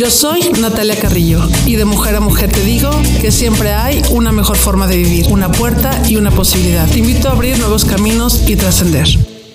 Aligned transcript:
Yo 0.00 0.08
soy 0.08 0.40
Natalia 0.58 0.98
Carrillo 0.98 1.46
y 1.66 1.76
de 1.76 1.84
mujer 1.84 2.16
a 2.16 2.20
mujer 2.20 2.50
te 2.50 2.64
digo 2.64 2.90
que 3.20 3.30
siempre 3.30 3.74
hay 3.74 4.00
una 4.10 4.32
mejor 4.32 4.56
forma 4.56 4.86
de 4.86 4.96
vivir, 4.96 5.26
una 5.26 5.52
puerta 5.52 5.92
y 6.08 6.16
una 6.16 6.30
posibilidad. 6.30 6.90
Te 6.90 7.00
invito 7.00 7.28
a 7.28 7.32
abrir 7.32 7.58
nuevos 7.58 7.84
caminos 7.84 8.48
y 8.48 8.56
trascender. 8.56 9.06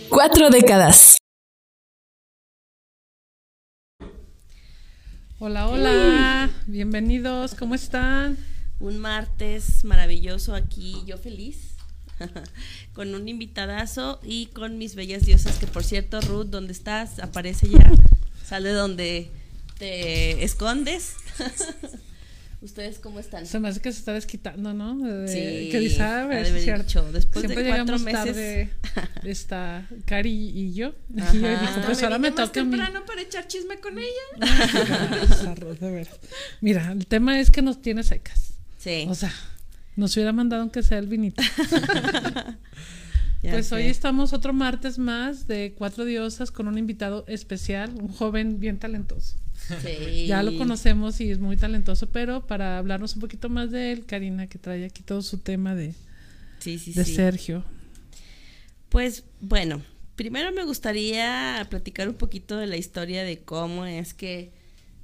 Cuatro 0.07 0.51
décadas. 0.51 1.17
Hola, 5.39 5.67
hola, 5.67 6.51
bienvenidos, 6.67 7.55
¿cómo 7.55 7.73
están? 7.73 8.37
Un 8.79 8.99
martes 8.99 9.83
maravilloso 9.83 10.53
aquí, 10.53 11.01
yo 11.07 11.17
feliz, 11.17 11.73
con 12.93 13.15
un 13.15 13.27
invitadazo 13.27 14.19
y 14.21 14.45
con 14.53 14.77
mis 14.77 14.93
bellas 14.93 15.25
diosas, 15.25 15.57
que 15.57 15.65
por 15.65 15.83
cierto, 15.83 16.21
Ruth, 16.21 16.45
¿dónde 16.51 16.73
estás? 16.73 17.17
Aparece 17.17 17.67
ya, 17.67 17.91
sale 18.43 18.69
donde 18.69 19.31
te 19.77 20.43
escondes. 20.43 21.15
¿Ustedes 22.61 22.97
cómo 22.97 23.19
están? 23.19 23.45
Se 23.45 23.59
me 23.59 23.67
hace 23.67 23.79
que 23.79 23.91
se 23.91 23.99
está 23.99 24.13
desquitando, 24.13 24.73
¿no? 24.73 24.97
De- 24.97 25.27
Sí, 25.27 25.69
que 25.69 25.79
de 25.79 25.85
dicho, 26.83 27.11
después 27.11 27.43
de 27.43 27.49
Siempre 27.49 27.67
cuatro 27.69 27.97
llegamos 27.97 28.01
meses. 28.01 28.25
tarde, 28.25 28.69
está 29.23 29.87
Cari 30.05 30.31
y 30.49 30.73
yo. 30.73 30.93
Ajá. 31.19 31.35
Y 31.35 31.41
yo 31.41 31.49
dijo, 31.49 31.81
pues 31.85 32.01
ahora 32.01 32.17
me 32.17 32.31
toca 32.31 32.61
a 32.61 32.63
mí. 32.63 32.75
para 33.05 33.21
echar 33.21 33.45
chisme 33.47 33.77
con 33.79 33.99
ella. 33.99 34.09
De. 35.43 36.07
Mira, 36.61 36.91
el 36.91 37.05
tema 37.05 37.39
es 37.39 37.51
que 37.51 37.61
nos 37.61 37.81
tiene 37.83 38.01
secas. 38.01 38.53
Sí. 38.79 39.05
O 39.09 39.13
sea, 39.15 39.33
nos 39.95 40.15
hubiera 40.15 40.31
mandado 40.33 40.63
aunque 40.63 40.81
sea 40.81 40.97
el 40.97 41.07
vinito. 41.07 41.43
pues 43.41 43.67
sé. 43.67 43.75
hoy 43.75 43.83
estamos 43.83 44.33
otro 44.33 44.53
martes 44.53 44.97
más 44.97 45.45
de 45.47 45.75
Cuatro 45.77 46.03
Diosas 46.05 46.49
con 46.49 46.67
un 46.67 46.77
invitado 46.79 47.25
especial, 47.27 47.93
un 48.01 48.07
joven 48.07 48.59
bien 48.59 48.79
talentoso. 48.79 49.35
Sí. 49.81 50.27
Ya 50.27 50.43
lo 50.43 50.57
conocemos 50.57 51.19
y 51.21 51.31
es 51.31 51.39
muy 51.39 51.57
talentoso, 51.57 52.07
pero 52.07 52.45
para 52.45 52.77
hablarnos 52.77 53.15
un 53.15 53.21
poquito 53.21 53.49
más 53.49 53.71
de 53.71 53.91
él, 53.91 54.05
Karina, 54.05 54.47
que 54.47 54.59
trae 54.59 54.85
aquí 54.85 55.01
todo 55.01 55.21
su 55.21 55.39
tema 55.39 55.75
de, 55.75 55.95
Sí, 56.59 56.79
sí, 56.79 56.93
de. 56.93 57.05
Sergio. 57.05 57.63
Pues 58.89 59.23
bueno, 59.41 59.81
primero 60.15 60.51
me 60.51 60.63
gustaría 60.63 61.65
platicar 61.69 62.07
un 62.07 62.15
poquito 62.15 62.57
de 62.57 62.67
la 62.67 62.77
historia 62.77 63.23
de 63.23 63.39
cómo 63.39 63.85
es 63.85 64.13
que 64.13 64.51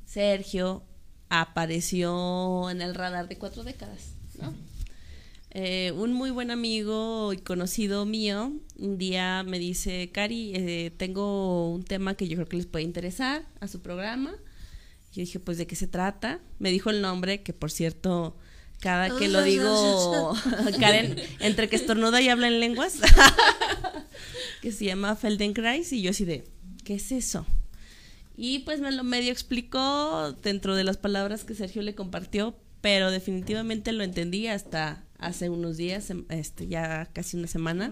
Sergio 0.05 0.83
apareció 1.29 2.69
en 2.69 2.81
el 2.81 2.95
radar 2.95 3.27
de 3.27 3.37
cuatro 3.37 3.63
décadas, 3.63 4.13
¿no? 4.39 4.53
Eh, 5.53 5.91
un 5.97 6.13
muy 6.13 6.31
buen 6.31 6.49
amigo 6.49 7.33
y 7.33 7.37
conocido 7.37 8.05
mío 8.05 8.53
un 8.79 8.97
día 8.97 9.43
me 9.43 9.59
dice, 9.59 10.09
Cari, 10.13 10.53
eh, 10.55 10.93
tengo 10.95 11.73
un 11.73 11.83
tema 11.83 12.15
que 12.15 12.29
yo 12.29 12.37
creo 12.37 12.47
que 12.47 12.55
les 12.55 12.65
puede 12.65 12.85
interesar 12.85 13.43
a 13.59 13.67
su 13.67 13.81
programa. 13.81 14.33
Yo 15.13 15.21
dije, 15.21 15.39
pues, 15.39 15.57
¿de 15.57 15.67
qué 15.67 15.75
se 15.75 15.87
trata? 15.87 16.39
Me 16.59 16.71
dijo 16.71 16.89
el 16.89 17.01
nombre, 17.01 17.41
que 17.43 17.53
por 17.53 17.69
cierto, 17.71 18.35
cada 18.79 19.17
que 19.17 19.27
lo 19.27 19.43
digo, 19.43 20.33
Karen, 20.79 21.17
entre 21.39 21.67
que 21.69 21.75
estornuda 21.75 22.21
y 22.21 22.29
habla 22.29 22.47
en 22.47 22.59
lenguas, 22.59 22.95
que 24.61 24.71
se 24.71 24.85
llama 24.85 25.15
Feldenkrais, 25.15 25.91
y 25.91 26.01
yo 26.01 26.11
así 26.11 26.25
de, 26.25 26.47
¿qué 26.83 26.95
es 26.95 27.11
eso? 27.11 27.45
Y 28.37 28.59
pues 28.59 28.79
me 28.79 28.91
lo 28.91 29.03
medio 29.03 29.31
explicó 29.31 30.31
dentro 30.41 30.75
de 30.75 30.83
las 30.83 30.97
palabras 30.97 31.43
que 31.43 31.55
Sergio 31.55 31.81
le 31.81 31.93
compartió, 31.93 32.55
pero 32.79 33.11
definitivamente 33.11 33.91
lo 33.91 34.03
entendí 34.03 34.47
hasta 34.47 35.03
hace 35.19 35.49
unos 35.49 35.77
días, 35.77 36.09
em- 36.09 36.25
este, 36.29 36.67
ya 36.67 37.07
casi 37.13 37.37
una 37.37 37.47
semana. 37.47 37.91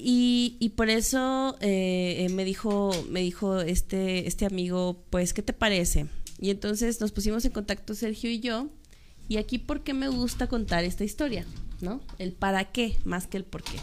Y, 0.00 0.72
por 0.76 0.90
eso 0.90 1.56
eh, 1.60 2.24
eh, 2.24 2.28
me 2.28 2.44
dijo, 2.44 2.92
me 3.08 3.20
dijo 3.20 3.60
este, 3.60 4.28
este 4.28 4.46
amigo, 4.46 5.02
pues, 5.10 5.34
¿qué 5.34 5.42
te 5.42 5.52
parece? 5.52 6.06
Y 6.38 6.50
entonces 6.50 7.00
nos 7.00 7.10
pusimos 7.10 7.44
en 7.44 7.50
contacto 7.50 7.94
Sergio 7.94 8.30
y 8.30 8.38
yo. 8.38 8.68
Y 9.28 9.38
aquí, 9.38 9.58
¿por 9.58 9.82
qué 9.82 9.94
me 9.94 10.08
gusta 10.08 10.46
contar 10.46 10.84
esta 10.84 11.02
historia? 11.02 11.44
¿No? 11.80 12.00
El 12.18 12.32
para 12.32 12.70
qué, 12.70 12.96
más 13.04 13.26
que 13.26 13.38
el 13.38 13.44
por 13.44 13.64
qué. 13.64 13.78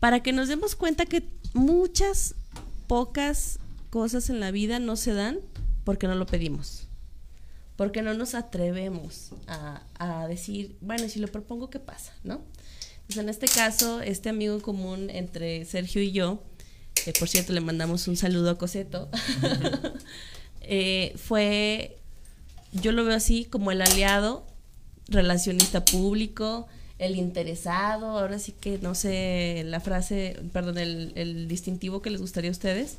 Para 0.00 0.22
que 0.22 0.32
nos 0.32 0.48
demos 0.48 0.74
cuenta 0.74 1.04
que 1.04 1.22
muchas, 1.52 2.34
pocas 2.86 3.58
cosas 3.90 4.30
en 4.30 4.40
la 4.40 4.50
vida 4.50 4.78
no 4.78 4.96
se 4.96 5.12
dan 5.12 5.38
porque 5.84 6.06
no 6.06 6.14
lo 6.14 6.24
pedimos. 6.24 6.88
Porque 7.76 8.00
no 8.00 8.14
nos 8.14 8.34
atrevemos 8.34 9.32
a, 9.46 9.82
a 9.98 10.26
decir, 10.28 10.78
bueno, 10.80 11.08
si 11.10 11.18
lo 11.18 11.28
propongo, 11.28 11.68
¿qué 11.68 11.78
pasa? 11.78 12.14
¿No? 12.24 12.40
Pues 13.10 13.18
en 13.18 13.28
este 13.28 13.48
caso, 13.48 14.00
este 14.00 14.28
amigo 14.28 14.54
en 14.54 14.60
común 14.60 15.10
entre 15.10 15.64
Sergio 15.64 16.00
y 16.00 16.12
yo, 16.12 16.44
que 16.94 17.12
por 17.12 17.28
cierto 17.28 17.52
le 17.52 17.60
mandamos 17.60 18.06
un 18.06 18.16
saludo 18.16 18.50
a 18.50 18.56
Coseto, 18.56 19.08
eh, 20.60 21.12
fue, 21.16 21.98
yo 22.70 22.92
lo 22.92 23.04
veo 23.04 23.16
así 23.16 23.46
como 23.46 23.72
el 23.72 23.82
aliado, 23.82 24.46
relacionista 25.08 25.84
público, 25.84 26.68
el 27.00 27.16
interesado, 27.16 28.16
ahora 28.16 28.38
sí 28.38 28.52
que 28.52 28.78
no 28.78 28.94
sé 28.94 29.64
la 29.66 29.80
frase, 29.80 30.38
perdón, 30.52 30.78
el, 30.78 31.10
el 31.16 31.48
distintivo 31.48 32.02
que 32.02 32.10
les 32.10 32.20
gustaría 32.20 32.50
a 32.50 32.52
ustedes, 32.52 32.98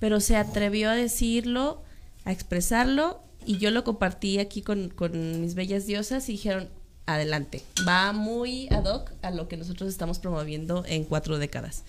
pero 0.00 0.20
se 0.20 0.36
atrevió 0.36 0.88
a 0.88 0.94
decirlo, 0.94 1.82
a 2.24 2.32
expresarlo, 2.32 3.20
y 3.44 3.58
yo 3.58 3.70
lo 3.70 3.84
compartí 3.84 4.38
aquí 4.38 4.62
con, 4.62 4.88
con 4.88 5.42
mis 5.42 5.54
bellas 5.54 5.84
diosas 5.84 6.30
y 6.30 6.32
dijeron, 6.32 6.70
adelante, 7.06 7.62
va 7.86 8.12
muy 8.12 8.68
ad 8.70 8.84
hoc 8.84 9.12
a 9.22 9.30
lo 9.30 9.48
que 9.48 9.56
nosotros 9.56 9.88
estamos 9.88 10.18
promoviendo 10.18 10.84
en 10.86 11.04
cuatro 11.04 11.38
décadas. 11.38 11.84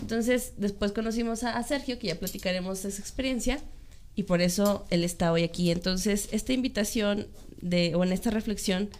Entonces, 0.00 0.52
después 0.56 0.92
conocimos 0.92 1.42
a, 1.42 1.56
a 1.56 1.62
Sergio, 1.62 1.98
que 1.98 2.08
ya 2.08 2.14
platicaremos 2.18 2.84
esa 2.84 3.00
experiencia, 3.00 3.60
y 4.14 4.24
por 4.24 4.40
eso 4.40 4.86
él 4.90 5.04
está 5.04 5.32
hoy 5.32 5.44
aquí. 5.44 5.70
Entonces, 5.70 6.28
esta 6.32 6.52
invitación 6.52 7.28
de, 7.60 7.94
o 7.94 8.04
en 8.04 8.12
esta 8.12 8.30
reflexión, 8.30 8.90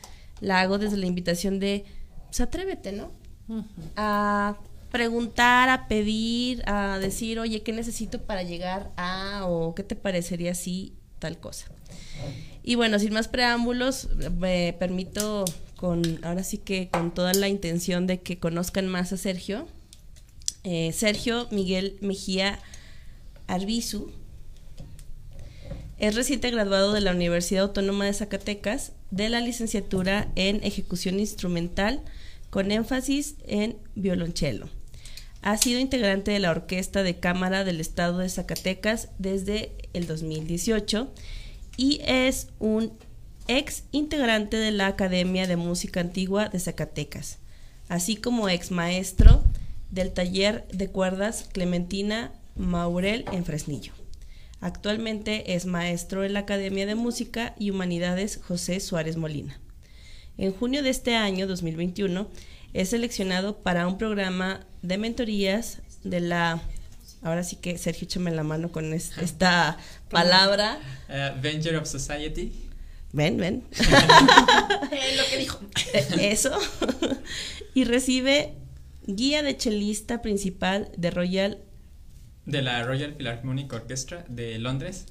la 0.41 0.61
hago 0.61 0.79
desde 0.79 0.97
la 0.97 1.07
invitación 1.07 1.61
de, 1.61 1.85
pues 2.27 2.41
atrévete, 2.41 2.93
¿no? 2.93 3.13
A 3.97 4.57
preguntar, 4.91 5.69
a 5.69 5.89
pedir, 5.89 6.63
a 6.67 6.99
decir, 6.99 7.39
oye, 7.39 7.63
¿qué 7.63 7.73
necesito 7.73 8.23
para 8.23 8.43
llegar 8.43 8.91
a, 8.97 9.45
o 9.47 9.75
qué 9.75 9.83
te 9.83 9.97
parecería 9.97 10.55
si 10.55 10.95
tal 11.19 11.39
cosa? 11.39 11.67
Y 12.63 12.75
bueno, 12.75 12.99
sin 12.99 13.13
más 13.13 13.29
preámbulos, 13.29 14.09
me 14.39 14.75
permito 14.79 15.45
con, 15.77 16.25
ahora 16.25 16.45
sí 16.45 16.59
que 16.59 16.89
con 16.91 17.13
toda 17.13 17.33
la 17.33 17.49
intención 17.49 18.07
de 18.07 18.21
que 18.21 18.39
conozcan 18.39 18.87
más 18.87 19.13
a 19.13 19.17
Sergio. 19.17 19.67
Eh, 20.63 20.93
Sergio 20.93 21.49
Miguel 21.51 21.97
Mejía 22.03 22.59
Arbizu 23.47 24.11
es 25.99 26.15
reciente 26.15 26.51
graduado 26.51 26.93
de 26.93 27.01
la 27.01 27.13
Universidad 27.13 27.65
Autónoma 27.65 28.07
de 28.07 28.15
Zacatecas 28.15 28.93
de 29.11 29.29
la 29.29 29.41
licenciatura 29.41 30.31
en 30.35 30.63
ejecución 30.65 31.19
instrumental 31.19 32.03
con 32.51 32.71
énfasis 32.71 33.37
en 33.47 33.77
violonchelo. 33.95 34.69
Ha 35.43 35.57
sido 35.57 35.81
integrante 35.81 36.31
de 36.31 36.39
la 36.39 36.51
Orquesta 36.51 37.03
de 37.03 37.19
Cámara 37.19 37.65
del 37.65 37.81
Estado 37.81 38.19
de 38.19 38.29
Zacatecas 38.29 39.09
desde 39.19 39.73
el 39.95 40.07
2018 40.07 41.11
y 41.81 41.99
es 42.05 42.49
un 42.59 42.93
ex 43.49 43.85
integrante 43.91 44.59
de 44.59 44.71
la 44.71 44.87
Academia 44.87 45.47
de 45.47 45.57
Música 45.57 46.01
Antigua 46.01 46.51
de 46.51 46.61
Zacatecas, 46.61 47.39
así 47.89 48.17
como 48.17 48.51
ex 48.51 48.71
maestro 48.71 49.43
del 49.91 50.13
taller 50.13 50.69
de 50.69 50.91
cuerdas 50.91 51.49
Clementina 51.51 52.33
Maurel 52.55 53.25
en 53.33 53.47
Fresnillo. 53.47 53.95
Actualmente 54.61 55.55
es 55.55 55.65
maestro 55.65 56.23
en 56.23 56.35
la 56.35 56.41
Academia 56.41 56.85
de 56.85 56.97
Música 56.97 57.55
y 57.59 57.71
Humanidades 57.71 58.41
José 58.47 58.79
Suárez 58.81 59.17
Molina. 59.17 59.59
En 60.37 60.53
junio 60.53 60.83
de 60.83 60.91
este 60.91 61.17
año, 61.17 61.47
2021, 61.47 62.29
es 62.75 62.91
seleccionado 62.91 63.57
para 63.57 63.87
un 63.87 63.97
programa 63.97 64.67
de 64.83 64.99
mentorías 64.99 65.79
de 66.05 66.21
la... 66.21 66.61
Ahora 67.23 67.43
sí 67.43 67.57
que 67.57 67.79
Sergio, 67.79 68.05
échame 68.05 68.33
la 68.33 68.43
mano 68.43 68.71
con 68.71 68.93
es- 68.93 69.17
esta 69.17 69.79
palabra. 70.11 70.79
Uh, 71.11 71.41
Venture 71.41 71.77
of 71.77 71.87
Society. 71.89 72.53
Ven, 73.13 73.37
ven. 73.37 73.65
lo 73.81 75.25
que 75.29 75.39
dijo. 75.39 75.61
Eh, 75.93 76.31
Eso. 76.31 76.57
y 77.75 77.83
recibe 77.85 78.55
guía 79.07 79.43
de 79.43 79.57
chelista 79.57 80.23
principal 80.23 80.93
de 80.97 81.11
Royal. 81.11 81.59
De 82.47 82.63
la 82.63 82.85
Royal 82.85 83.15
Philharmonic 83.15 83.73
Orchestra 83.73 84.25
de 84.29 84.59
Londres. 84.61 85.07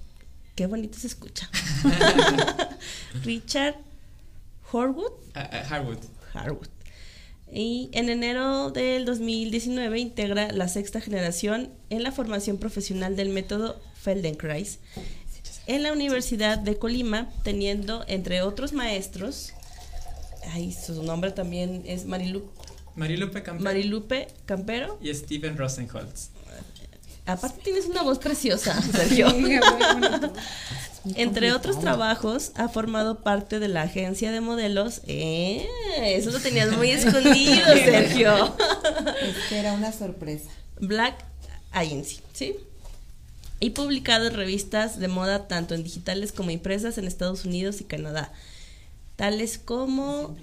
Qué 0.56 0.68
bonito 0.68 0.98
se 0.98 1.07
escucha. 1.07 1.50
Richard 3.24 3.75
Horwood. 4.72 5.12
Uh, 5.36 5.40
uh, 5.40 5.74
Harwood. 5.74 6.00
Harwood. 6.34 6.68
Y 7.51 7.90
en 7.94 8.10
enero 8.10 8.69
del 8.72 9.06
2019 9.06 10.00
integra 10.00 10.51
la 10.51 10.68
sexta 10.68 11.01
generación 11.01 11.72
en 11.90 12.04
la 12.04 12.12
formación 12.12 12.57
profesional 12.57 13.16
del 13.16 13.30
método 13.30 13.81
Feldenkrais 13.96 14.80
en 15.69 15.83
la 15.83 15.94
Universidad 15.94 16.57
de 16.57 16.77
Colima, 16.77 17.30
teniendo 17.44 18.04
entre 18.07 18.42
otros 18.42 18.74
maestros, 18.74 19.54
ay, 20.51 20.74
su 20.74 21.04
nombre 21.04 21.31
también 21.31 21.83
es 21.86 22.06
Marilu, 22.06 22.50
Marilupe 22.95 23.44
Campero. 23.44 23.63
Marilupe 23.63 24.27
Campero. 24.48 24.98
y 25.00 25.13
Steven 25.13 25.56
Rosenholz. 25.57 26.30
Aparte 27.27 27.62
tienes 27.63 27.86
una 27.86 28.01
voz 28.01 28.18
preciosa, 28.18 28.81
Sergio. 28.81 29.27
Entre 31.16 31.54
otros 31.54 31.80
trabajos, 31.80 32.51
ha 32.56 32.68
formado 32.69 33.22
parte 33.22 33.60
de 33.60 33.68
la 33.68 33.83
agencia 33.83 34.31
de 34.31 34.42
modelos. 34.42 35.01
¡Eh! 35.06 35.68
Eso 36.00 36.31
lo 36.31 36.39
tenías 36.39 36.75
muy 36.75 36.89
escondido, 36.89 37.63
Sergio. 37.86 38.56
Es 39.22 39.38
que 39.48 39.60
era 39.60 39.74
una 39.74 39.92
sorpresa. 39.92 40.50
Black 40.80 41.24
Agency, 41.72 42.22
¿sí? 42.33 42.56
Y 43.60 43.72
publicado 43.72 44.28
en 44.28 44.34
revistas 44.34 45.00
de 45.00 45.08
moda 45.08 45.48
tanto 45.48 45.76
en 45.76 45.84
digitales 45.84 46.32
como 46.32 46.52
impresas 46.52 46.98
en 46.98 47.06
Estados 47.06 47.46
Unidos 47.46 47.82
y 47.82 47.84
Canadá. 47.84 48.32
Tales 49.16 49.58
como. 49.58 50.38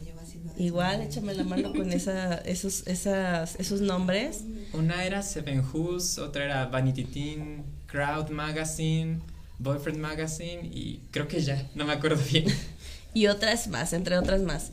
Igual, 0.59 1.03
échame 1.03 1.35
la 1.35 1.45
mano 1.45 1.73
con 1.73 1.93
esa, 1.95 2.37
esos, 2.39 2.87
esas, 2.87 3.57
esos 3.57 3.81
nombres. 3.81 4.43
Una 4.73 5.05
era 5.05 5.23
Seven 5.23 5.63
Who's, 5.73 6.19
otra 6.19 6.45
era 6.45 6.67
Vanity 6.67 7.05
Teen, 7.05 7.65
Crowd 7.87 8.31
Magazine, 8.31 9.21
Boyfriend 9.59 9.99
Magazine 9.99 10.71
y 10.73 11.01
creo 11.11 11.29
que 11.29 11.41
ya, 11.41 11.69
no 11.75 11.85
me 11.85 11.93
acuerdo 11.95 12.23
bien. 12.31 12.47
y 13.15 13.27
otras 13.29 13.69
más, 13.69 13.93
entre 13.93 14.19
otras 14.19 14.43
más. 14.43 14.73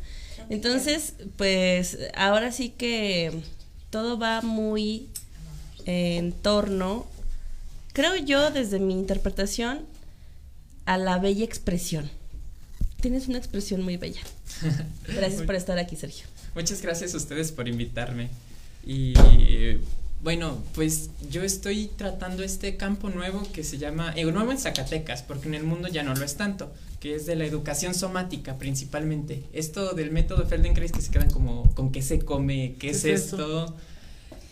Entonces, 0.50 1.14
pues 1.38 1.98
ahora 2.16 2.52
sí 2.52 2.70
que 2.70 3.32
todo 3.90 4.18
va 4.20 4.42
muy 4.42 5.10
en 5.86 6.34
torno, 6.34 7.06
creo 7.94 8.16
yo, 8.18 8.52
desde 8.52 8.80
mi 8.80 8.94
interpretación, 8.94 9.82
a 10.86 10.98
la 10.98 11.18
bella 11.20 11.46
expresión. 11.46 12.10
Tienes 13.02 13.28
una 13.28 13.38
expresión 13.38 13.82
muy 13.82 13.98
bella. 13.98 14.22
Gracias 15.08 15.44
por 15.44 15.56
estar 15.56 15.78
aquí, 15.78 15.96
Sergio. 15.96 16.26
Muchas 16.56 16.82
gracias 16.84 17.16
a 17.16 17.18
ustedes 17.18 17.52
por 17.52 17.68
invitarme. 17.68 18.30
Y 18.86 19.14
bueno, 20.24 20.58
pues 20.74 21.10
yo 21.30 21.44
estoy 21.44 21.88
tratando 21.98 22.44
este 22.44 22.78
campo 22.78 23.10
nuevo 23.10 23.44
que 23.52 23.64
se 23.66 23.78
llama, 23.78 24.14
eh, 24.16 24.24
nuevo 24.24 24.52
en 24.52 24.58
Zacatecas, 24.58 25.22
porque 25.22 25.50
en 25.50 25.54
el 25.54 25.64
mundo 25.64 25.90
ya 25.90 26.04
no 26.04 26.16
lo 26.16 26.24
es 26.24 26.36
tanto, 26.36 26.72
que 27.02 27.16
es 27.16 27.26
de 27.26 27.36
la 27.36 27.46
educación 27.46 27.94
somática 27.94 28.58
principalmente. 28.58 29.44
Esto 29.52 29.94
del 29.94 30.12
método 30.12 30.46
Feldenkrais 30.46 30.94
que 30.94 31.02
se 31.02 31.12
quedan 31.12 31.30
como 31.30 31.74
con 31.76 31.92
qué 31.92 32.02
se 32.02 32.20
come, 32.20 32.76
qué, 32.80 32.92
es, 32.92 33.04
es 33.04 33.26
eso? 33.26 33.36
esto. 33.36 33.76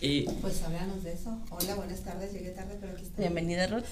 Eh, 0.02 0.26
Pues 0.42 0.62
háblanos 0.64 1.04
de 1.04 1.14
eso. 1.14 1.38
Hola, 1.52 1.76
buenas 1.76 2.00
tardes. 2.02 2.34
Llegué 2.34 2.50
tarde, 2.50 2.76
pero 2.80 2.94
aquí 2.94 3.04
estoy. 3.04 3.24
Bienvenida, 3.24 3.68
Ruth. 3.68 3.84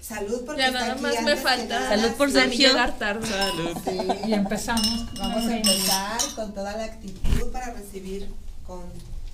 Salud 0.00 0.42
porque 0.44 0.60
Ya 0.62 0.70
nada 0.72 0.92
aquí 0.94 1.02
más 1.02 1.22
me 1.22 1.36
falta. 1.36 1.88
Salud 1.88 2.10
por 2.16 2.30
Sergio. 2.30 2.68
llegar 2.68 2.98
tarde. 2.98 3.26
salud. 3.26 3.76
Sí. 3.84 4.28
Y 4.28 4.32
empezamos. 4.34 5.06
Vamos 5.16 5.44
a 5.46 5.56
empezar 5.56 6.20
con 6.34 6.52
toda 6.52 6.76
la 6.76 6.84
actitud 6.84 7.50
para 7.52 7.72
recibir 7.72 8.26
con 8.66 8.80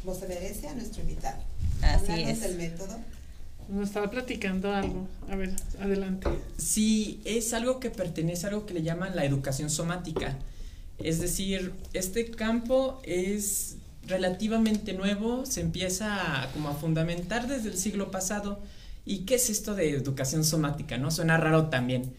lo 0.04 0.14
se 0.14 0.28
merece 0.28 0.68
a 0.68 0.74
nuestro 0.74 1.00
invitado. 1.02 1.38
Así 1.82 2.12
Háblanos 2.12 2.28
es. 2.30 2.40
del 2.42 2.56
método. 2.58 2.96
Nos 3.70 3.88
estaba 3.88 4.10
platicando 4.10 4.72
algo. 4.72 5.08
A 5.30 5.36
ver, 5.36 5.52
adelante. 5.80 6.28
Sí, 6.58 7.20
es 7.24 7.52
algo 7.54 7.80
que 7.80 7.90
pertenece 7.90 8.46
a 8.46 8.50
algo 8.50 8.66
que 8.66 8.74
le 8.74 8.82
llaman 8.82 9.16
la 9.16 9.24
educación 9.24 9.70
somática. 9.70 10.36
Es 10.98 11.20
decir, 11.20 11.72
este 11.94 12.30
campo 12.30 13.00
es 13.04 13.76
relativamente 14.08 14.92
nuevo, 14.94 15.46
se 15.46 15.60
empieza 15.60 16.42
a, 16.42 16.52
como 16.52 16.68
a 16.70 16.74
fundamentar 16.74 17.46
desde 17.46 17.68
el 17.68 17.76
siglo 17.76 18.10
pasado. 18.10 18.60
¿Y 19.04 19.20
qué 19.20 19.36
es 19.36 19.50
esto 19.50 19.74
de 19.74 19.90
educación 19.90 20.44
somática? 20.44 20.98
¿No? 20.98 21.10
Suena 21.10 21.36
raro 21.36 21.66
también. 21.66 22.14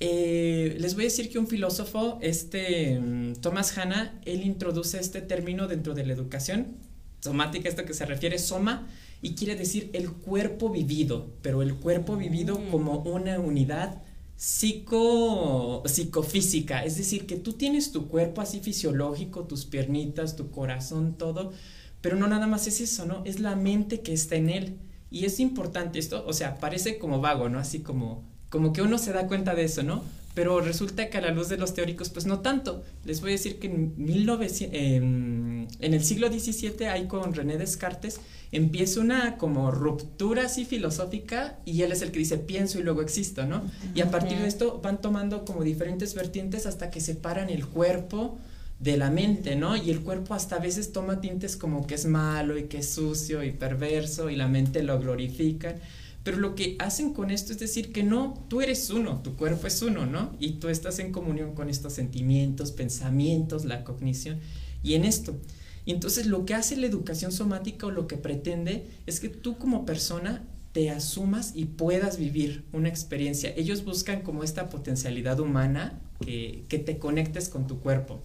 Eh, 0.00 0.76
les 0.80 0.94
voy 0.94 1.04
a 1.04 1.06
decir 1.06 1.30
que 1.30 1.38
un 1.38 1.46
filósofo, 1.46 2.18
este 2.20 2.98
mm, 2.98 3.34
Thomas 3.36 3.76
Hanna, 3.78 4.18
él 4.24 4.42
introduce 4.44 4.98
este 4.98 5.20
término 5.22 5.68
dentro 5.68 5.94
de 5.94 6.04
la 6.04 6.12
educación 6.12 6.76
somática, 7.20 7.68
esto 7.68 7.84
que 7.84 7.94
se 7.94 8.04
refiere 8.04 8.38
soma, 8.38 8.86
y 9.22 9.34
quiere 9.34 9.56
decir 9.56 9.90
el 9.94 10.10
cuerpo 10.10 10.68
vivido, 10.70 11.30
pero 11.42 11.62
el 11.62 11.74
cuerpo 11.76 12.16
vivido 12.16 12.58
Mm. 12.58 12.70
como 12.70 12.98
una 12.98 13.38
unidad 13.38 14.02
psico, 14.36 15.82
psicofísica, 15.86 16.84
es 16.84 16.96
decir, 16.96 17.26
que 17.26 17.36
tú 17.36 17.52
tienes 17.52 17.92
tu 17.92 18.08
cuerpo 18.08 18.40
así 18.40 18.60
fisiológico, 18.60 19.44
tus 19.44 19.64
piernitas, 19.64 20.36
tu 20.36 20.50
corazón, 20.50 21.14
todo, 21.16 21.52
pero 22.00 22.16
no 22.16 22.26
nada 22.28 22.46
más 22.46 22.66
es 22.66 22.80
eso, 22.80 23.06
¿no? 23.06 23.22
Es 23.24 23.40
la 23.40 23.56
mente 23.56 24.00
que 24.00 24.12
está 24.12 24.36
en 24.36 24.50
él. 24.50 24.78
Y 25.10 25.24
es 25.26 25.38
importante 25.40 25.98
esto, 25.98 26.24
o 26.26 26.32
sea, 26.32 26.56
parece 26.58 26.98
como 26.98 27.20
vago, 27.20 27.48
¿no? 27.48 27.58
Así 27.58 27.80
como, 27.80 28.24
como 28.50 28.72
que 28.72 28.82
uno 28.82 28.98
se 28.98 29.12
da 29.12 29.28
cuenta 29.28 29.54
de 29.54 29.64
eso, 29.64 29.82
¿no? 29.82 30.02
Pero 30.34 30.60
resulta 30.60 31.08
que 31.08 31.18
a 31.18 31.20
la 31.20 31.30
luz 31.30 31.48
de 31.48 31.56
los 31.56 31.74
teóricos, 31.74 32.10
pues 32.10 32.26
no 32.26 32.40
tanto. 32.40 32.82
Les 33.04 33.20
voy 33.20 33.30
a 33.30 33.32
decir 33.32 33.58
que 33.60 33.68
en, 33.68 33.94
1900, 33.96 34.70
em, 34.72 35.66
en 35.78 35.94
el 35.94 36.04
siglo 36.04 36.28
XVII, 36.28 36.86
ahí 36.86 37.06
con 37.06 37.32
René 37.34 37.56
Descartes, 37.56 38.20
empieza 38.50 39.00
una 39.00 39.36
como 39.36 39.70
ruptura 39.70 40.46
así 40.46 40.64
filosófica 40.64 41.58
y 41.64 41.82
él 41.82 41.92
es 41.92 42.02
el 42.02 42.12
que 42.12 42.18
dice 42.20 42.38
pienso 42.38 42.78
y 42.78 42.82
luego 42.82 43.02
existo, 43.02 43.46
¿no? 43.46 43.62
Y 43.94 44.00
a 44.00 44.10
partir 44.10 44.38
de 44.38 44.46
esto 44.46 44.80
van 44.82 45.00
tomando 45.00 45.44
como 45.44 45.62
diferentes 45.62 46.14
vertientes 46.14 46.66
hasta 46.66 46.90
que 46.90 47.00
separan 47.00 47.50
el 47.50 47.66
cuerpo 47.66 48.38
de 48.78 48.96
la 48.96 49.10
mente, 49.10 49.56
¿no? 49.56 49.76
Y 49.76 49.90
el 49.90 50.00
cuerpo 50.00 50.34
hasta 50.34 50.56
a 50.56 50.58
veces 50.58 50.92
toma 50.92 51.20
tintes 51.20 51.56
como 51.56 51.86
que 51.86 51.94
es 51.94 52.06
malo 52.06 52.58
y 52.58 52.64
que 52.64 52.78
es 52.78 52.90
sucio 52.90 53.42
y 53.42 53.50
perverso 53.50 54.30
y 54.30 54.36
la 54.36 54.48
mente 54.48 54.82
lo 54.82 54.98
glorifica. 54.98 55.76
Pero 56.24 56.38
lo 56.38 56.54
que 56.54 56.76
hacen 56.78 57.12
con 57.12 57.30
esto 57.30 57.52
es 57.52 57.58
decir 57.58 57.92
que 57.92 58.02
no, 58.02 58.46
tú 58.48 58.62
eres 58.62 58.88
uno, 58.88 59.20
tu 59.22 59.36
cuerpo 59.36 59.66
es 59.66 59.82
uno, 59.82 60.06
¿no? 60.06 60.34
Y 60.40 60.52
tú 60.52 60.70
estás 60.70 60.98
en 60.98 61.12
comunión 61.12 61.54
con 61.54 61.68
estos 61.68 61.92
sentimientos, 61.92 62.72
pensamientos, 62.72 63.66
la 63.66 63.84
cognición 63.84 64.40
y 64.82 64.94
en 64.94 65.04
esto. 65.04 65.36
Y 65.84 65.92
entonces 65.92 66.26
lo 66.26 66.46
que 66.46 66.54
hace 66.54 66.76
la 66.76 66.86
educación 66.86 67.30
somática 67.30 67.86
o 67.86 67.90
lo 67.90 68.06
que 68.06 68.16
pretende 68.16 68.86
es 69.06 69.20
que 69.20 69.28
tú 69.28 69.58
como 69.58 69.84
persona 69.84 70.42
te 70.72 70.88
asumas 70.88 71.52
y 71.54 71.66
puedas 71.66 72.18
vivir 72.18 72.64
una 72.72 72.88
experiencia. 72.88 73.52
Ellos 73.54 73.84
buscan 73.84 74.22
como 74.22 74.42
esta 74.42 74.70
potencialidad 74.70 75.40
humana 75.40 76.00
que, 76.24 76.64
que 76.68 76.78
te 76.78 76.98
conectes 76.98 77.50
con 77.50 77.66
tu 77.66 77.80
cuerpo. 77.80 78.22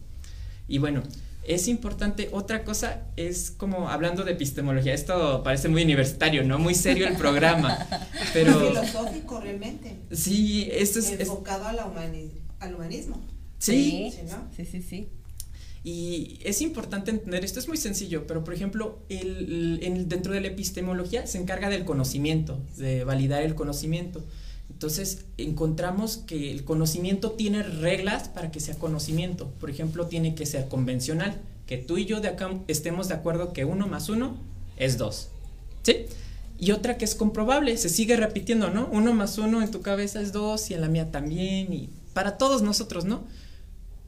Y 0.70 0.77
bueno, 0.77 1.03
es 1.53 1.68
importante, 1.68 2.29
otra 2.32 2.63
cosa 2.63 3.01
es 3.18 3.51
como 3.51 3.89
hablando 3.89 4.24
de 4.24 4.32
epistemología, 4.34 4.94
esto 4.94 5.41
parece 5.44 5.68
muy 5.68 5.84
universitario, 5.84 6.44
¿no? 6.44 6.60
Muy 6.60 6.75
serio 6.75 7.08
el 7.08 7.15
programa, 7.15 7.77
pero 8.34 8.60
Filosófico 8.70 9.39
realmente. 9.41 9.98
sí, 10.12 10.70
esto 10.72 11.00
es... 11.00 11.10
es- 11.12 11.20
enfocado 11.22 11.65
a 11.68 11.74
la 11.74 11.86
humani- 11.88 12.32
al 12.60 12.75
humanismo. 12.75 13.22
sí, 13.58 14.12
Sí, 14.13 14.22
¿no? 14.29 14.48
sí, 14.56 14.65
sí, 14.65 14.82
sí. 14.82 15.10
Y 15.84 16.39
es 16.44 16.62
importante 16.62 17.10
entender, 17.10 17.46
esto 17.46 17.58
es 17.60 17.68
muy 17.70 17.77
sencillo, 17.77 18.27
pero 18.27 18.44
por 18.44 18.53
ejemplo, 18.53 19.00
el, 19.10 19.79
en- 19.82 20.10
dentro 20.10 20.34
de 20.34 20.41
la 20.41 20.48
epistemología 20.48 21.25
se 21.25 21.38
encarga 21.38 21.70
del 21.70 21.86
conocimiento, 21.86 22.62
de 22.77 23.03
validar 23.06 23.44
el 23.44 23.56
conocimiento. 23.56 24.24
Entonces 24.79 25.25
encontramos 25.38 26.19
que 26.19 26.51
el 26.51 26.63
conocimiento 26.63 27.31
tiene 27.31 27.63
reglas 27.63 28.29
para 28.29 28.50
que 28.50 28.62
sea 28.62 28.75
conocimiento. 28.75 29.50
Por 29.59 29.69
ejemplo, 29.69 30.07
tiene 30.07 30.36
que 30.36 30.45
ser 30.45 30.69
convencional, 30.69 31.36
que 31.67 31.77
tú 31.77 31.98
y 31.98 32.05
yo 32.05 32.21
de 32.21 32.29
acá 32.29 32.50
estemos 32.69 33.09
de 33.09 33.15
acuerdo 33.15 33.51
que 33.51 33.65
uno 33.65 33.88
más 33.88 34.07
uno 34.07 34.38
es 34.77 34.98
dos. 34.98 35.31
¿Sí? 35.83 36.05
Y 36.57 36.71
otra 36.71 36.98
que 36.98 37.03
es 37.03 37.13
comprobable, 37.13 37.75
se 37.75 37.89
sigue 37.89 38.15
repitiendo, 38.15 38.69
¿no? 38.69 38.88
Uno 38.89 39.13
más 39.13 39.38
uno 39.38 39.62
en 39.62 39.69
tu 39.69 39.81
cabeza 39.81 40.21
es 40.21 40.31
dos 40.31 40.71
y 40.71 40.75
en 40.75 40.79
la 40.79 40.88
mía 40.88 41.12
también, 41.12 41.74
y 41.74 41.89
para 42.13 42.38
todos 42.38 42.62
nosotros, 42.62 43.03
¿no? 43.03 43.25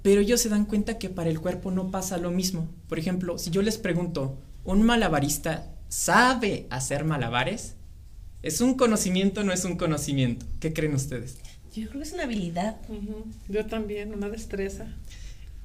Pero 0.03 0.21
ellos 0.21 0.39
se 0.39 0.47
dan 0.47 0.63
cuenta 0.63 0.97
que 0.97 1.09
para 1.09 1.29
el 1.29 1.41
cuerpo 1.41 1.69
no 1.71 1.91
pasa 1.91 2.17
lo 2.17 2.31
mismo. 2.31 2.69
Por 2.87 2.97
ejemplo, 2.97 3.37
si 3.37 3.49
yo 3.49 3.61
les 3.61 3.77
pregunto, 3.77 4.37
¿un 4.63 4.83
malabarista 4.83 5.69
sabe 5.89 6.65
hacer 6.69 7.03
malabares? 7.03 7.75
¿Es 8.43 8.60
un 8.62 8.74
conocimiento 8.74 9.41
o 9.41 9.43
no 9.43 9.53
es 9.53 9.65
un 9.65 9.77
conocimiento? 9.77 10.45
¿Qué 10.60 10.74
creen 10.74 10.95
ustedes? 10.95 11.38
Yo 11.75 11.88
creo 11.88 12.01
que 12.01 12.07
es 12.07 12.13
una 12.13 12.24
habilidad. 12.24 12.77
Yo 13.48 13.65
también, 13.65 14.13
una 14.13 14.29
destreza. 14.29 14.88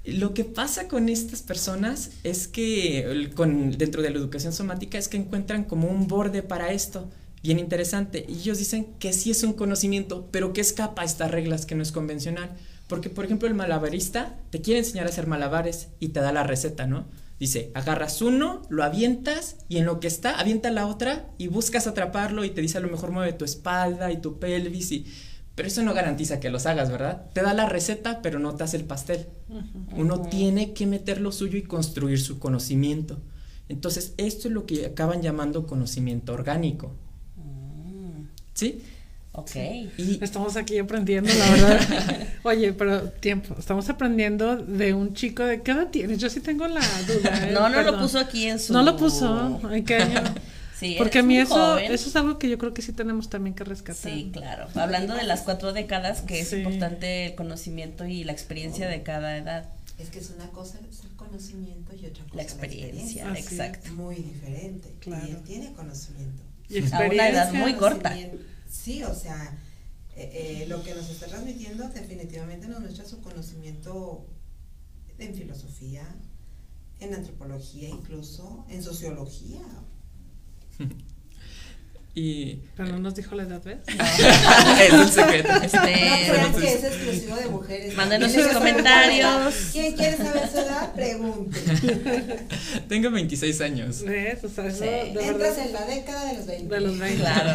Lo 0.05 0.35
que 0.35 0.45
pasa 0.45 0.87
con 0.87 1.09
estas 1.09 1.43
personas 1.43 2.11
es 2.23 2.47
que 2.47 3.31
con, 3.35 3.73
dentro 3.73 4.03
de 4.03 4.11
la 4.11 4.19
educación 4.19 4.53
somática 4.53 4.99
es 4.99 5.09
que 5.09 5.17
encuentran 5.17 5.65
como 5.65 5.89
un 5.89 6.07
borde 6.07 6.43
para 6.43 6.71
esto 6.73 7.11
bien 7.43 7.59
interesante. 7.59 8.25
Y 8.29 8.35
ellos 8.35 8.59
dicen 8.59 8.87
que 8.99 9.13
sí 9.13 9.31
es 9.31 9.43
un 9.43 9.55
conocimiento, 9.55 10.29
pero 10.31 10.53
que 10.53 10.61
escapa 10.61 11.03
a 11.03 11.05
estas 11.05 11.31
reglas 11.31 11.67
que 11.67 11.75
no 11.75 11.83
es 11.83 11.93
convencional. 11.93 12.51
Porque, 12.89 13.11
por 13.11 13.25
ejemplo, 13.25 13.49
el 13.49 13.55
malabarista 13.55 14.39
te 14.51 14.61
quiere 14.61 14.81
enseñar 14.81 15.07
a 15.07 15.11
hacer 15.11 15.27
malabares 15.27 15.89
y 15.99 16.09
te 16.09 16.21
da 16.21 16.31
la 16.31 16.45
receta, 16.45 16.87
¿no? 16.87 17.07
Dice, 17.39 17.71
agarras 17.75 18.23
uno, 18.23 18.63
lo 18.71 18.83
avientas 18.83 19.57
y 19.69 19.77
en 19.77 19.85
lo 19.85 20.01
que 20.01 20.07
está, 20.07 20.39
avienta 20.41 20.71
la 20.71 20.87
otra 20.87 21.29
y 21.37 21.49
buscas 21.49 21.87
atraparlo 21.87 22.45
y 22.45 22.51
te 22.51 22.63
dice 22.63 22.79
a 22.79 22.81
lo 22.81 22.89
mejor 22.89 23.11
mueve 23.11 23.35
tu 23.35 23.45
espalda 23.45 24.11
y 24.11 24.21
tu 24.21 24.39
pelvis 24.39 24.93
y... 24.93 25.07
Pero 25.55 25.69
eso 25.69 25.83
no 25.83 25.95
garantiza 25.95 26.39
que 26.39 26.51
los 26.51 26.67
hagas, 26.67 26.91
¿verdad? 26.91 27.31
Te 27.33 27.41
da 27.41 27.55
la 27.55 27.67
receta, 27.67 28.21
pero 28.21 28.39
no 28.39 28.55
te 28.55 28.65
hace 28.65 28.77
el 28.77 28.85
pastel. 28.85 29.27
Uno 29.97 30.21
tiene 30.21 30.75
que 30.75 30.87
meter 30.87 31.19
lo 31.19 31.33
suyo 31.33 31.57
y 31.57 31.63
construir 31.63 32.21
su 32.21 32.39
conocimiento. 32.39 33.23
Entonces, 33.71 34.13
esto 34.19 34.49
es 34.49 34.55
lo 34.55 34.67
que 34.67 34.85
acaban 34.85 35.23
llamando 35.23 35.67
conocimiento 35.67 36.35
orgánico. 36.35 36.93
Mm. 37.37 38.27
¿Sí? 38.53 38.83
Ok. 39.37 39.55
Y 39.99 40.19
estamos 40.23 40.57
aquí 40.57 40.79
aprendiendo, 40.79 41.31
la 41.33 41.51
verdad. 41.51 42.29
Oye, 42.43 42.73
pero 42.73 43.11
tiempo, 43.11 43.55
estamos 43.59 43.87
aprendiendo 43.91 44.57
de 44.57 44.95
un 44.95 45.13
chico 45.13 45.45
de 45.45 45.61
qué 45.61 45.73
edad 45.73 45.89
tienes. 45.89 46.19
Yo 46.19 46.31
sí 46.31 46.41
tengo 46.41 46.67
la 46.67 46.81
duda. 47.07 47.49
¿eh? 47.49 47.53
no, 47.53 47.69
no 47.69 47.83
lo 47.83 47.99
puso 47.99 48.19
aquí 48.19 48.47
en 48.47 48.59
su. 48.59 48.73
No 48.73 48.83
lo 48.83 48.97
puso. 48.97 49.61
¿En 49.71 49.85
qué 49.85 49.97
año? 49.97 50.23
Sí, 50.79 50.97
Porque 50.99 51.21
a 51.21 51.23
mí 51.23 51.39
eso, 51.39 51.79
eso 51.79 52.09
es 52.11 52.17
algo 52.17 52.39
que 52.39 52.51
yo 52.51 52.59
creo 52.59 52.75
que 52.75 52.83
sí 52.83 52.93
tenemos 52.93 53.31
también 53.31 53.55
que 53.55 53.65
rescatar. 53.65 54.13
Sí, 54.13 54.29
claro. 54.31 54.69
Hablando 54.75 55.15
de 55.15 55.25
las 55.25 55.41
cuatro 55.41 55.73
décadas, 55.73 56.21
que 56.21 56.41
es 56.41 56.53
importante 56.53 57.25
el 57.25 57.35
conocimiento 57.35 58.05
y 58.05 58.25
la 58.25 58.33
experiencia 58.33 58.87
de 58.87 59.03
cada 59.03 59.39
edad. 59.39 59.71
Es 59.99 60.11
que 60.11 60.19
es 60.19 60.29
una 60.37 60.51
cosa 60.51 60.79
el 60.79 61.17
conocimiento 61.17 61.95
y 61.95 62.05
otra 62.05 62.25
cosa 62.25 62.37
la 62.37 62.43
experiencia. 62.43 63.33
exacto. 63.35 63.91
Muy 63.95 64.17
diferente. 64.17 64.93
Claro. 65.01 65.27
Y 65.27 65.31
él 65.31 65.43
tiene 65.45 65.73
conocimiento. 65.73 66.43
Y 66.69 66.77
experiencia. 66.77 66.99
A 66.99 67.11
una 67.11 67.29
edad 67.31 67.53
muy 67.55 67.73
corta. 67.73 68.15
Sí, 68.69 69.03
o 69.03 69.15
sea, 69.15 69.59
eh, 70.15 70.63
eh, 70.63 70.67
lo 70.69 70.83
que 70.83 70.95
nos 70.95 71.09
está 71.11 71.27
transmitiendo 71.27 71.89
definitivamente 71.89 72.69
nos 72.69 72.81
muestra 72.81 73.05
su 73.05 73.21
conocimiento 73.21 74.27
en 75.19 75.35
filosofía, 75.35 76.05
en 77.01 77.15
antropología 77.15 77.89
incluso, 77.89 78.67
en 78.69 78.83
sociología. 78.83 79.63
Y, 82.19 82.63
Pero 82.75 82.93
no 82.93 82.99
nos 82.99 83.15
dijo 83.15 83.35
la 83.35 83.43
edad, 83.43 83.63
¿ves? 83.63 83.81
es 83.89 84.93
un 84.95 85.07
secreto. 85.07 85.51
Este, 85.63 85.77
no 85.77 85.85
crean 85.85 86.55
que 86.55 86.73
es 86.73 86.85
exclusivo 86.85 87.37
de 87.37 87.49
mujeres. 87.49 87.95
Mándenos 87.95 88.33
sus 88.33 88.47
comentarios. 88.47 89.55
¿Quién 89.71 89.95
quiere 89.95 90.17
saber 90.17 90.49
su 90.49 90.59
edad? 90.61 90.95
Pregunte. 90.95 91.61
Tengo 92.89 93.11
26 93.11 93.61
años. 93.61 94.03
¿Ves? 94.03 94.43
O 94.45 94.49
sea, 94.49 94.67
eso, 94.67 94.85
Entras 94.85 95.59
en 95.59 95.75
la 95.75 95.85
década 95.85 96.25
de 96.31 96.39
los 96.39 96.47
20. 96.47 96.75
De 96.75 96.81
los 96.81 96.99
20. 96.99 97.19
Claro. 97.19 97.51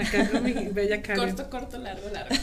Acá 0.00 0.30
con 0.30 0.44
mi 0.44 0.52
bella 0.52 1.02
cara. 1.02 1.18
Corto, 1.18 1.50
corto, 1.50 1.78
largo, 1.78 2.08
largo. 2.10 2.36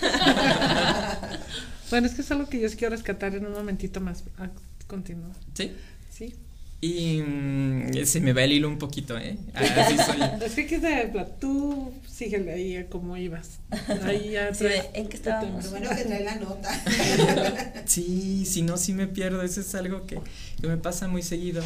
bueno, 1.89 2.07
es 2.07 2.15
que 2.15 2.21
es 2.21 2.31
algo 2.31 2.49
que 2.49 2.59
yo 2.59 2.67
quiero 2.71 2.93
rescatar 2.93 3.33
en 3.33 3.45
un 3.45 3.53
momentito 3.53 4.01
más. 4.01 4.25
Ah, 4.37 4.49
continúa. 4.87 5.31
¿Sí? 5.53 5.71
Sí. 6.11 6.35
Y 6.81 7.21
mm, 7.21 8.05
se 8.05 8.21
me 8.21 8.31
va 8.31 8.43
el 8.43 8.53
hilo 8.53 8.69
un 8.69 8.77
poquito, 8.77 9.17
¿eh? 9.17 9.37
Así 9.53 9.97
soy. 10.05 10.21
es 10.45 10.53
que 10.53 11.25
tú 11.39 11.91
síguele 12.07 12.53
ahí 12.53 12.85
como 12.89 13.17
ibas. 13.17 13.59
Ahí 14.03 14.31
ya 14.31 14.53
sí, 14.53 14.65
¿En 14.93 15.07
qué 15.07 15.17
estábamos? 15.17 15.69
Bueno 15.71 15.89
que 15.89 16.05
trae 16.05 16.23
la 16.23 16.35
nota. 16.35 16.69
sí, 17.85 18.45
si 18.45 18.61
no, 18.61 18.77
sí 18.77 18.93
me 18.93 19.07
pierdo. 19.07 19.41
Eso 19.41 19.59
es 19.59 19.75
algo 19.75 20.05
que, 20.05 20.19
que 20.61 20.67
me 20.67 20.77
pasa 20.77 21.07
muy 21.07 21.21
seguido. 21.21 21.61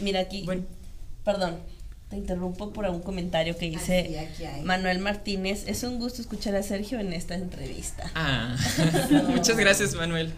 Mira 0.00 0.20
aquí. 0.20 0.42
Bueno. 0.44 0.62
Perdón, 1.24 1.56
te 2.08 2.16
interrumpo 2.16 2.72
por 2.72 2.86
un 2.86 3.00
comentario 3.00 3.56
que 3.56 3.68
dice 3.68 4.28
Manuel 4.62 5.00
Martínez. 5.00 5.64
Es 5.66 5.82
un 5.82 5.98
gusto 5.98 6.22
escuchar 6.22 6.54
a 6.54 6.62
Sergio 6.62 7.00
en 7.00 7.12
esta 7.12 7.34
entrevista. 7.34 8.10
Ah, 8.14 8.56
muchas 9.28 9.56
gracias, 9.56 9.94
Manuel. 9.94 10.32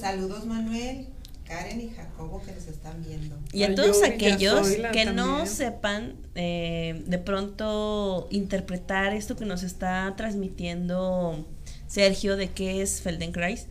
Saludos, 0.00 0.46
Manuel. 0.46 1.06
Karen 1.48 1.80
y 1.80 1.88
Jacobo 1.88 2.42
que 2.44 2.52
nos 2.52 2.66
están 2.66 3.02
viendo. 3.02 3.38
Y 3.52 3.62
a 3.62 3.74
todos 3.74 4.02
aquellos 4.02 4.68
que 4.92 5.06
no 5.06 5.46
sepan 5.46 6.14
eh, 6.34 7.02
de 7.06 7.18
pronto 7.18 8.28
interpretar 8.30 9.14
esto 9.14 9.34
que 9.34 9.46
nos 9.46 9.62
está 9.62 10.14
transmitiendo 10.16 11.46
Sergio 11.86 12.36
de 12.36 12.50
qué 12.50 12.82
es 12.82 13.00
Feldenkrais, 13.00 13.66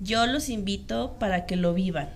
yo 0.00 0.26
los 0.26 0.50
invito 0.50 1.16
para 1.18 1.46
que 1.46 1.56
lo 1.56 1.72
vivan, 1.72 2.10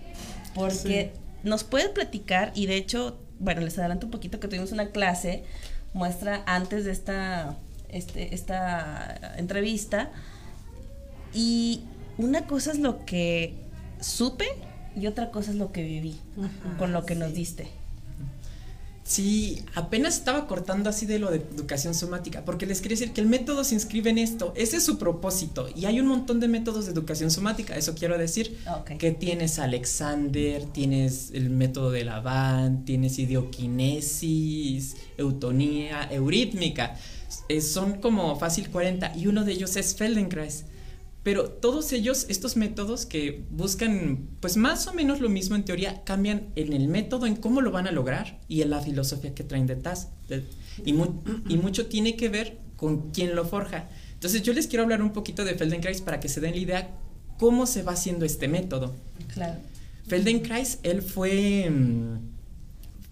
porque 0.54 1.12
nos 1.42 1.64
puede 1.64 1.88
platicar 1.88 2.52
y 2.54 2.66
de 2.66 2.76
hecho, 2.76 3.18
bueno, 3.38 3.62
les 3.62 3.78
adelanto 3.78 4.06
un 4.06 4.12
poquito 4.12 4.40
que 4.40 4.48
tuvimos 4.48 4.72
una 4.72 4.90
clase, 4.90 5.44
muestra 5.94 6.42
antes 6.44 6.84
de 6.84 6.92
esta, 6.92 7.56
este, 7.88 8.34
esta 8.34 9.36
entrevista 9.38 10.10
y 11.32 11.82
una 12.18 12.46
cosa 12.46 12.72
es 12.72 12.78
lo 12.78 13.06
que 13.06 13.54
supe 14.00 14.46
y 14.98 15.06
otra 15.06 15.30
cosa 15.30 15.50
es 15.50 15.56
lo 15.56 15.72
que 15.72 15.82
viví 15.82 16.16
con 16.78 16.92
lo 16.92 17.04
que 17.06 17.14
nos 17.14 17.32
diste. 17.32 17.68
Sí, 19.08 19.64
apenas 19.74 20.18
estaba 20.18 20.46
cortando 20.46 20.90
así 20.90 21.06
de 21.06 21.18
lo 21.18 21.30
de 21.30 21.38
educación 21.38 21.94
somática, 21.94 22.44
porque 22.44 22.66
les 22.66 22.82
quería 22.82 22.98
decir 22.98 23.14
que 23.14 23.22
el 23.22 23.26
método 23.26 23.64
se 23.64 23.74
inscribe 23.74 24.10
en 24.10 24.18
esto, 24.18 24.52
ese 24.54 24.76
es 24.76 24.84
su 24.84 24.98
propósito, 24.98 25.66
y 25.74 25.86
hay 25.86 25.98
un 25.98 26.08
montón 26.08 26.40
de 26.40 26.48
métodos 26.48 26.84
de 26.84 26.92
educación 26.92 27.30
somática, 27.30 27.74
eso 27.74 27.94
quiero 27.94 28.18
decir, 28.18 28.58
que 28.98 29.12
tienes 29.12 29.58
Alexander, 29.58 30.62
tienes 30.66 31.30
el 31.32 31.48
método 31.48 31.90
de 31.90 32.04
Laván, 32.04 32.84
tienes 32.84 33.18
idioquinesis, 33.18 34.96
eutonía, 35.16 36.06
eurítmica, 36.10 36.94
eh, 37.48 37.62
son 37.62 38.02
como 38.02 38.38
fácil 38.38 38.68
40, 38.68 39.16
y 39.16 39.26
uno 39.26 39.42
de 39.42 39.52
ellos 39.52 39.74
es 39.76 39.94
Feldenkrais. 39.94 40.66
Pero 41.22 41.50
todos 41.50 41.92
ellos, 41.92 42.26
estos 42.28 42.56
métodos 42.56 43.04
que 43.04 43.44
buscan, 43.50 44.28
pues 44.40 44.56
más 44.56 44.86
o 44.86 44.94
menos 44.94 45.20
lo 45.20 45.28
mismo 45.28 45.56
en 45.56 45.64
teoría, 45.64 46.02
cambian 46.04 46.48
en 46.54 46.72
el 46.72 46.88
método, 46.88 47.26
en 47.26 47.36
cómo 47.36 47.60
lo 47.60 47.70
van 47.70 47.86
a 47.86 47.92
lograr 47.92 48.40
y 48.48 48.62
en 48.62 48.70
la 48.70 48.80
filosofía 48.80 49.34
que 49.34 49.44
traen 49.44 49.66
detrás. 49.66 50.08
Y, 50.84 50.90
y 50.92 51.56
mucho 51.56 51.86
tiene 51.86 52.16
que 52.16 52.28
ver 52.28 52.58
con 52.76 53.10
quién 53.10 53.34
lo 53.34 53.44
forja. 53.44 53.88
Entonces 54.14 54.42
yo 54.42 54.52
les 54.52 54.68
quiero 54.68 54.84
hablar 54.84 55.02
un 55.02 55.12
poquito 55.12 55.44
de 55.44 55.54
Feldenkrais 55.54 56.00
para 56.00 56.20
que 56.20 56.28
se 56.28 56.40
den 56.40 56.52
la 56.52 56.60
idea 56.60 56.90
cómo 57.38 57.66
se 57.66 57.82
va 57.82 57.92
haciendo 57.92 58.24
este 58.24 58.48
método. 58.48 58.94
Claro. 59.34 59.58
Feldenkrais, 60.06 60.78
él 60.82 61.02
fue... 61.02 61.68
Mm, 61.68 62.18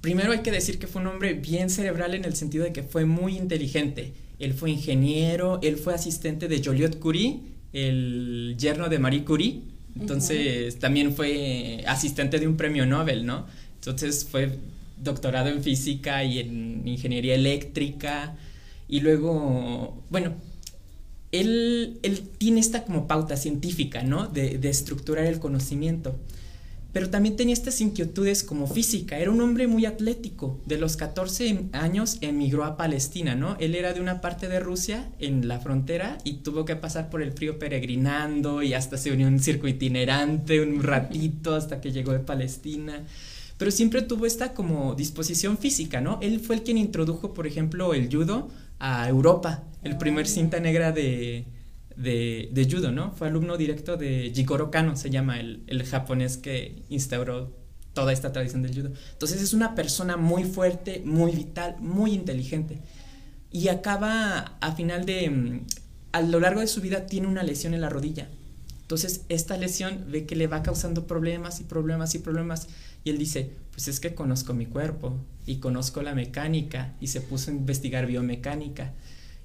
primero 0.00 0.32
hay 0.32 0.40
que 0.40 0.52
decir 0.52 0.78
que 0.78 0.86
fue 0.86 1.02
un 1.02 1.08
hombre 1.08 1.34
bien 1.34 1.68
cerebral 1.70 2.14
en 2.14 2.24
el 2.24 2.34
sentido 2.36 2.64
de 2.64 2.72
que 2.72 2.82
fue 2.82 3.04
muy 3.04 3.36
inteligente. 3.36 4.14
Él 4.38 4.54
fue 4.54 4.70
ingeniero, 4.70 5.58
él 5.62 5.76
fue 5.76 5.94
asistente 5.94 6.48
de 6.48 6.62
Joliot 6.62 6.98
Curie 6.98 7.55
el 7.72 8.56
yerno 8.58 8.88
de 8.88 8.98
Marie 8.98 9.24
Curie, 9.24 9.60
entonces 9.98 10.78
también 10.78 11.14
fue 11.14 11.82
asistente 11.86 12.38
de 12.38 12.46
un 12.46 12.56
premio 12.56 12.86
Nobel, 12.86 13.24
¿no? 13.24 13.46
Entonces 13.76 14.26
fue 14.30 14.58
doctorado 15.02 15.48
en 15.48 15.62
física 15.62 16.24
y 16.24 16.38
en 16.38 16.86
ingeniería 16.86 17.34
eléctrica 17.34 18.36
y 18.88 19.00
luego, 19.00 20.02
bueno, 20.10 20.34
él, 21.32 21.98
él 22.02 22.22
tiene 22.38 22.60
esta 22.60 22.84
como 22.84 23.06
pauta 23.06 23.36
científica, 23.36 24.02
¿no? 24.02 24.26
De, 24.26 24.58
de 24.58 24.68
estructurar 24.68 25.24
el 25.24 25.38
conocimiento 25.38 26.16
pero 26.96 27.10
también 27.10 27.36
tenía 27.36 27.52
estas 27.52 27.82
inquietudes 27.82 28.42
como 28.42 28.66
física. 28.66 29.18
Era 29.18 29.30
un 29.30 29.42
hombre 29.42 29.66
muy 29.66 29.84
atlético. 29.84 30.62
De 30.64 30.78
los 30.78 30.96
14 30.96 31.66
años 31.72 32.16
emigró 32.22 32.64
a 32.64 32.78
Palestina, 32.78 33.34
¿no? 33.34 33.54
Él 33.60 33.74
era 33.74 33.92
de 33.92 34.00
una 34.00 34.22
parte 34.22 34.48
de 34.48 34.60
Rusia 34.60 35.10
en 35.18 35.46
la 35.46 35.60
frontera 35.60 36.16
y 36.24 36.36
tuvo 36.36 36.64
que 36.64 36.74
pasar 36.74 37.10
por 37.10 37.20
el 37.20 37.32
frío 37.32 37.58
peregrinando 37.58 38.62
y 38.62 38.72
hasta 38.72 38.96
se 38.96 39.12
unió 39.12 39.26
en 39.26 39.34
un 39.34 39.40
circo 39.40 39.68
itinerante 39.68 40.62
un 40.62 40.82
ratito 40.82 41.54
hasta 41.54 41.82
que 41.82 41.92
llegó 41.92 42.12
de 42.12 42.20
Palestina. 42.20 43.04
Pero 43.58 43.70
siempre 43.70 44.00
tuvo 44.00 44.24
esta 44.24 44.54
como 44.54 44.94
disposición 44.94 45.58
física, 45.58 46.00
¿no? 46.00 46.18
Él 46.22 46.40
fue 46.40 46.56
el 46.56 46.62
quien 46.62 46.78
introdujo, 46.78 47.34
por 47.34 47.46
ejemplo, 47.46 47.92
el 47.92 48.10
judo 48.10 48.48
a 48.78 49.06
Europa, 49.06 49.64
el 49.82 49.98
primer 49.98 50.26
cinta 50.26 50.60
negra 50.60 50.92
de, 50.92 51.44
de, 51.96 52.50
de, 52.52 52.70
judo, 52.70 52.92
¿no? 52.92 53.12
Fue 53.12 53.28
alumno 53.28 53.56
directo 53.56 53.96
de 53.96 54.32
Jigoro 54.34 54.70
Kano, 54.70 54.96
se 54.96 55.10
llama 55.10 55.40
el, 55.40 55.64
el, 55.66 55.84
japonés 55.84 56.36
que 56.36 56.82
instauró 56.88 57.56
toda 57.94 58.12
esta 58.12 58.32
tradición 58.32 58.62
del 58.62 58.74
judo. 58.74 58.92
Entonces 59.12 59.40
es 59.42 59.54
una 59.54 59.74
persona 59.74 60.16
muy 60.16 60.44
fuerte, 60.44 61.02
muy 61.04 61.32
vital, 61.32 61.76
muy 61.80 62.12
inteligente. 62.12 62.80
Y 63.50 63.68
acaba 63.68 64.56
a 64.60 64.72
final 64.72 65.06
de... 65.06 65.30
Mm, 65.30 65.60
a 66.12 66.22
lo 66.22 66.40
largo 66.40 66.60
de 66.60 66.66
su 66.66 66.80
vida 66.80 67.06
tiene 67.06 67.26
una 67.26 67.42
lesión 67.42 67.74
en 67.74 67.80
la 67.80 67.90
rodilla. 67.90 68.28
Entonces 68.82 69.22
esta 69.28 69.56
lesión 69.56 70.06
ve 70.08 70.26
que 70.26 70.36
le 70.36 70.46
va 70.46 70.62
causando 70.62 71.06
problemas 71.06 71.60
y 71.60 71.64
problemas 71.64 72.14
y 72.14 72.20
problemas. 72.20 72.68
Y 73.04 73.10
él 73.10 73.18
dice, 73.18 73.50
pues 73.72 73.88
es 73.88 74.00
que 74.00 74.14
conozco 74.14 74.54
mi 74.54 74.66
cuerpo 74.66 75.18
y 75.44 75.56
conozco 75.56 76.02
la 76.02 76.14
mecánica 76.14 76.94
y 77.00 77.08
se 77.08 77.20
puso 77.20 77.50
a 77.50 77.54
investigar 77.54 78.06
biomecánica. 78.06 78.94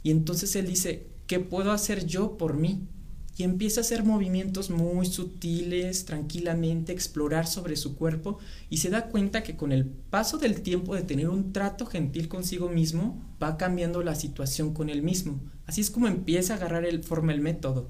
Y 0.04 0.12
entonces 0.12 0.56
él 0.56 0.68
dice, 0.68 1.08
¿qué 1.32 1.40
puedo 1.40 1.72
hacer 1.72 2.06
yo 2.06 2.38
por 2.38 2.56
mí? 2.56 2.90
y 3.38 3.44
empieza 3.44 3.80
a 3.80 3.84
hacer 3.84 4.04
movimientos 4.04 4.70
muy 4.70 5.06
sutiles, 5.06 6.04
tranquilamente, 6.04 6.92
explorar 6.92 7.48
sobre 7.48 7.78
su 7.78 7.96
cuerpo 7.96 8.40
y 8.70 8.78
se 8.78 8.90
da 8.90 9.06
cuenta 9.06 9.42
que 9.42 9.56
con 9.56 9.72
el 9.72 9.86
paso 9.86 10.38
del 10.38 10.62
tiempo 10.62 10.94
de 10.94 11.04
tener 11.04 11.30
un 11.30 11.54
trato 11.54 11.86
gentil 11.86 12.28
consigo 12.28 12.68
mismo, 12.68 13.24
va 13.42 13.56
cambiando 13.56 14.04
la 14.04 14.16
situación 14.16 14.74
con 14.74 14.90
él 14.90 15.02
mismo. 15.04 15.40
Así 15.66 15.80
es 15.80 15.90
como 15.90 16.08
empieza 16.08 16.54
a 16.54 16.58
agarrar 16.58 16.84
el, 16.84 17.02
forma 17.02 17.32
el 17.32 17.40
método. 17.40 17.88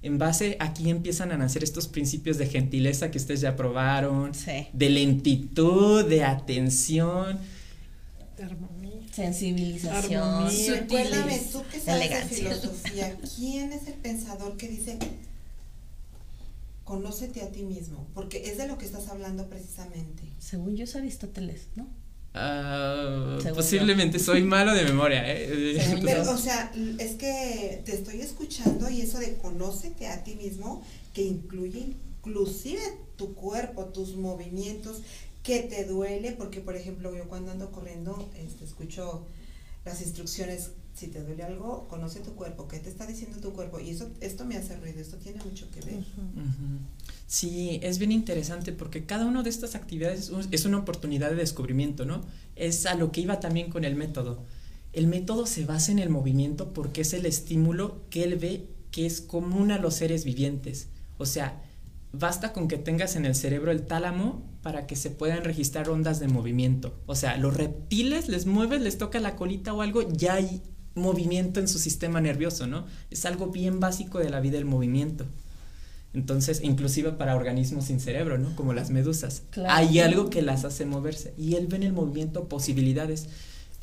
En 0.00 0.16
base 0.16 0.56
aquí 0.58 0.88
empiezan 0.88 1.30
a 1.30 1.36
nacer 1.36 1.62
estos 1.62 1.88
principios 1.88 2.38
de 2.38 2.46
gentileza 2.46 3.10
que 3.10 3.18
ustedes 3.18 3.42
ya 3.42 3.54
probaron, 3.54 4.32
de 4.72 4.88
lentitud, 4.88 6.06
de 6.06 6.24
atención, 6.24 7.38
sensibilización, 9.18 10.48
Recuérdame 10.48 11.40
tú 11.52 11.62
que 11.70 11.80
sabes 11.80 12.10
de 12.10 12.36
filosofía, 12.36 13.16
¿quién 13.36 13.72
es 13.72 13.88
el 13.88 13.94
pensador 13.94 14.56
que 14.56 14.68
dice 14.68 14.98
conócete 16.84 17.42
a 17.42 17.50
ti 17.50 17.64
mismo? 17.64 18.06
Porque 18.14 18.48
es 18.48 18.58
de 18.58 18.68
lo 18.68 18.78
que 18.78 18.86
estás 18.86 19.08
hablando 19.08 19.48
precisamente. 19.48 20.22
Según 20.38 20.76
yo 20.76 20.84
es 20.84 20.94
Aristóteles, 20.94 21.66
¿no? 21.74 21.88
Ah, 22.34 23.38
posiblemente 23.54 24.20
soy 24.20 24.42
malo 24.44 24.72
de 24.72 24.84
memoria. 24.84 25.22
¿eh? 25.26 25.98
Pero, 26.04 26.30
o 26.30 26.38
sea, 26.38 26.72
es 26.98 27.12
que 27.16 27.82
te 27.84 27.94
estoy 27.94 28.20
escuchando 28.20 28.88
y 28.88 29.00
eso 29.00 29.18
de 29.18 29.36
conócete 29.38 30.06
a 30.06 30.22
ti 30.22 30.36
mismo, 30.36 30.82
que 31.12 31.22
incluye 31.22 31.96
inclusive 32.28 32.80
tu 33.16 33.34
cuerpo, 33.34 33.86
tus 33.86 34.14
movimientos, 34.16 35.02
que 35.42 35.60
te 35.60 35.84
duele, 35.84 36.32
porque 36.32 36.60
por 36.60 36.76
ejemplo 36.76 37.14
yo 37.16 37.28
cuando 37.28 37.52
ando 37.52 37.70
corriendo 37.72 38.30
este, 38.36 38.64
escucho 38.64 39.26
las 39.84 40.02
instrucciones, 40.02 40.72
si 40.94 41.06
te 41.06 41.22
duele 41.22 41.44
algo, 41.44 41.86
conoce 41.88 42.20
tu 42.20 42.34
cuerpo, 42.34 42.66
¿qué 42.66 42.78
te 42.78 42.88
está 42.88 43.06
diciendo 43.06 43.38
tu 43.40 43.52
cuerpo? 43.52 43.78
Y 43.78 43.90
eso, 43.90 44.10
esto 44.20 44.44
me 44.44 44.56
hace 44.56 44.76
ruido, 44.76 45.00
esto 45.00 45.16
tiene 45.16 45.42
mucho 45.44 45.70
que 45.70 45.80
ver. 45.80 46.04
Sí, 47.26 47.78
es 47.82 47.98
bien 47.98 48.10
interesante 48.10 48.72
porque 48.72 49.06
cada 49.06 49.26
una 49.26 49.42
de 49.42 49.50
estas 49.50 49.74
actividades 49.74 50.32
es 50.50 50.64
una 50.64 50.78
oportunidad 50.78 51.30
de 51.30 51.36
descubrimiento, 51.36 52.04
¿no? 52.04 52.22
Es 52.56 52.84
a 52.86 52.94
lo 52.94 53.12
que 53.12 53.20
iba 53.20 53.38
también 53.38 53.70
con 53.70 53.84
el 53.84 53.94
método. 53.94 54.42
El 54.92 55.06
método 55.06 55.46
se 55.46 55.64
basa 55.64 55.92
en 55.92 56.00
el 56.00 56.08
movimiento 56.08 56.72
porque 56.72 57.02
es 57.02 57.12
el 57.12 57.26
estímulo 57.26 58.00
que 58.10 58.24
él 58.24 58.36
ve 58.36 58.66
que 58.90 59.06
es 59.06 59.20
común 59.20 59.70
a 59.70 59.78
los 59.78 59.94
seres 59.94 60.24
vivientes. 60.24 60.88
O 61.18 61.26
sea, 61.26 61.62
basta 62.12 62.52
con 62.52 62.68
que 62.68 62.78
tengas 62.78 63.16
en 63.16 63.26
el 63.26 63.34
cerebro 63.34 63.70
el 63.70 63.82
tálamo 63.82 64.42
para 64.62 64.86
que 64.86 64.96
se 64.96 65.10
puedan 65.10 65.44
registrar 65.44 65.88
ondas 65.88 66.20
de 66.20 66.28
movimiento. 66.28 66.94
O 67.06 67.14
sea, 67.14 67.36
los 67.36 67.56
reptiles 67.56 68.28
les 68.28 68.46
mueves, 68.46 68.80
les 68.80 68.98
toca 68.98 69.20
la 69.20 69.36
colita 69.36 69.72
o 69.72 69.82
algo, 69.82 70.02
ya 70.10 70.34
hay 70.34 70.62
movimiento 70.94 71.60
en 71.60 71.68
su 71.68 71.78
sistema 71.78 72.20
nervioso, 72.20 72.66
¿no? 72.66 72.86
Es 73.10 73.24
algo 73.24 73.48
bien 73.48 73.80
básico 73.80 74.18
de 74.18 74.30
la 74.30 74.40
vida 74.40 74.58
el 74.58 74.64
movimiento. 74.64 75.26
Entonces, 76.14 76.60
inclusive 76.62 77.12
para 77.12 77.36
organismos 77.36 77.84
sin 77.84 78.00
cerebro, 78.00 78.38
¿no? 78.38 78.56
Como 78.56 78.72
las 78.72 78.90
medusas. 78.90 79.42
Hay 79.68 80.00
algo 80.00 80.30
que 80.30 80.42
las 80.42 80.64
hace 80.64 80.86
moverse. 80.86 81.34
Y 81.36 81.54
él 81.54 81.66
ve 81.66 81.76
en 81.76 81.82
el 81.82 81.92
movimiento 81.92 82.48
posibilidades. 82.48 83.28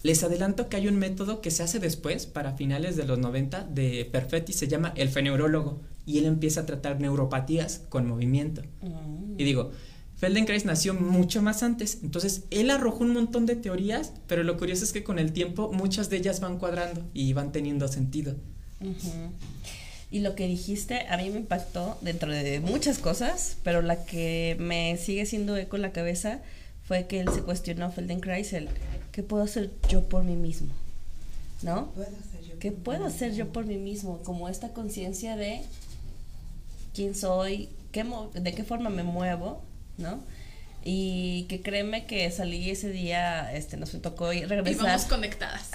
Les 0.02 0.24
adelanto 0.24 0.68
que 0.68 0.78
hay 0.78 0.88
un 0.88 0.98
método 0.98 1.42
que 1.42 1.52
se 1.52 1.64
hace 1.64 1.80
después, 1.80 2.26
para 2.26 2.54
finales 2.54 2.96
de 2.98 3.06
los 3.06 3.20
90, 3.20 3.64
de 3.64 4.10
Perfetti, 4.12 4.54
se 4.54 4.68
llama 4.68 4.92
el 4.96 5.10
feneurólogo 5.10 5.80
y 6.06 6.20
él 6.20 6.26
empieza 6.26 6.62
a 6.62 6.66
tratar 6.66 7.00
neuropatías 7.00 7.82
con 7.90 8.08
movimiento. 8.08 8.62
Mm. 8.82 9.40
Y 9.40 9.44
digo, 9.44 9.72
Feldenkrais 10.18 10.66
nació 10.66 10.94
mucho 10.94 11.42
más 11.42 11.62
antes, 11.62 12.00
entonces 12.02 12.44
él 12.50 12.70
arrojó 12.70 13.04
un 13.04 13.12
montón 13.12 13.46
de 13.46 13.56
teorías, 13.56 14.14
pero 14.28 14.44
lo 14.44 14.58
curioso 14.58 14.84
es 14.84 14.94
que 14.94 15.04
con 15.04 15.20
el 15.20 15.34
tiempo 15.34 15.72
muchas 15.74 16.10
de 16.10 16.18
ellas 16.18 16.40
van 16.40 16.58
cuadrando 16.58 17.04
y 17.14 17.34
van 17.34 17.52
teniendo 17.52 17.88
sentido. 17.88 18.36
Y 20.12 20.20
lo 20.20 20.36
que 20.36 20.48
dijiste 20.48 21.08
a 21.10 21.18
mí 21.18 21.30
me 21.30 21.40
impactó 21.40 21.98
dentro 22.02 22.32
de 22.32 22.62
muchas 22.62 23.00
cosas, 23.00 23.58
pero 23.64 23.82
la 23.82 24.06
que 24.06 24.56
me 24.60 24.96
sigue 24.98 25.26
siendo 25.26 25.58
eco 25.58 25.76
en 25.76 25.82
la 25.82 25.92
cabeza 25.92 26.42
fue 26.84 27.08
que 27.08 27.20
él 27.20 27.28
se 27.34 27.42
cuestionó 27.42 27.92
Feldenkrais 27.92 28.54
el 28.54 28.70
¿qué 29.12 29.24
puedo 29.24 29.44
hacer 29.44 29.72
yo 29.90 30.08
por 30.08 30.24
mí 30.24 30.36
mismo? 30.36 30.70
¿No? 31.62 31.92
¿Qué 32.60 32.72
puedo 32.72 33.06
hacer 33.06 33.34
yo 33.34 33.52
por 33.52 33.66
mí 33.66 33.78
mismo? 33.78 34.20
Como 34.24 34.48
esta 34.48 34.70
conciencia 34.70 35.36
de 35.36 35.62
quién 36.96 37.14
soy, 37.14 37.70
qué 37.92 38.06
de 38.34 38.54
qué 38.54 38.64
forma 38.64 38.90
me 38.90 39.04
muevo, 39.04 39.64
¿no? 39.98 40.24
Y 40.84 41.46
que 41.50 41.62
créeme 41.62 42.06
que 42.06 42.30
salí 42.30 42.70
ese 42.70 42.90
día, 42.90 43.52
este, 43.54 43.76
nos 43.76 43.92
tocó 44.02 44.30
regresar. 44.30 44.68
Y 44.68 44.76
vamos 44.76 45.06
conectadas. 45.06 45.72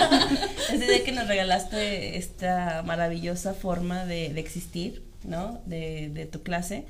ese 0.72 0.86
día 0.86 1.04
que 1.04 1.12
nos 1.12 1.26
regalaste 1.26 2.18
esta 2.18 2.82
maravillosa 2.84 3.54
forma 3.54 4.04
de, 4.04 4.26
existir, 4.38 5.02
¿no? 5.24 5.62
De, 5.64 6.10
de, 6.10 6.26
tu 6.26 6.42
clase. 6.42 6.84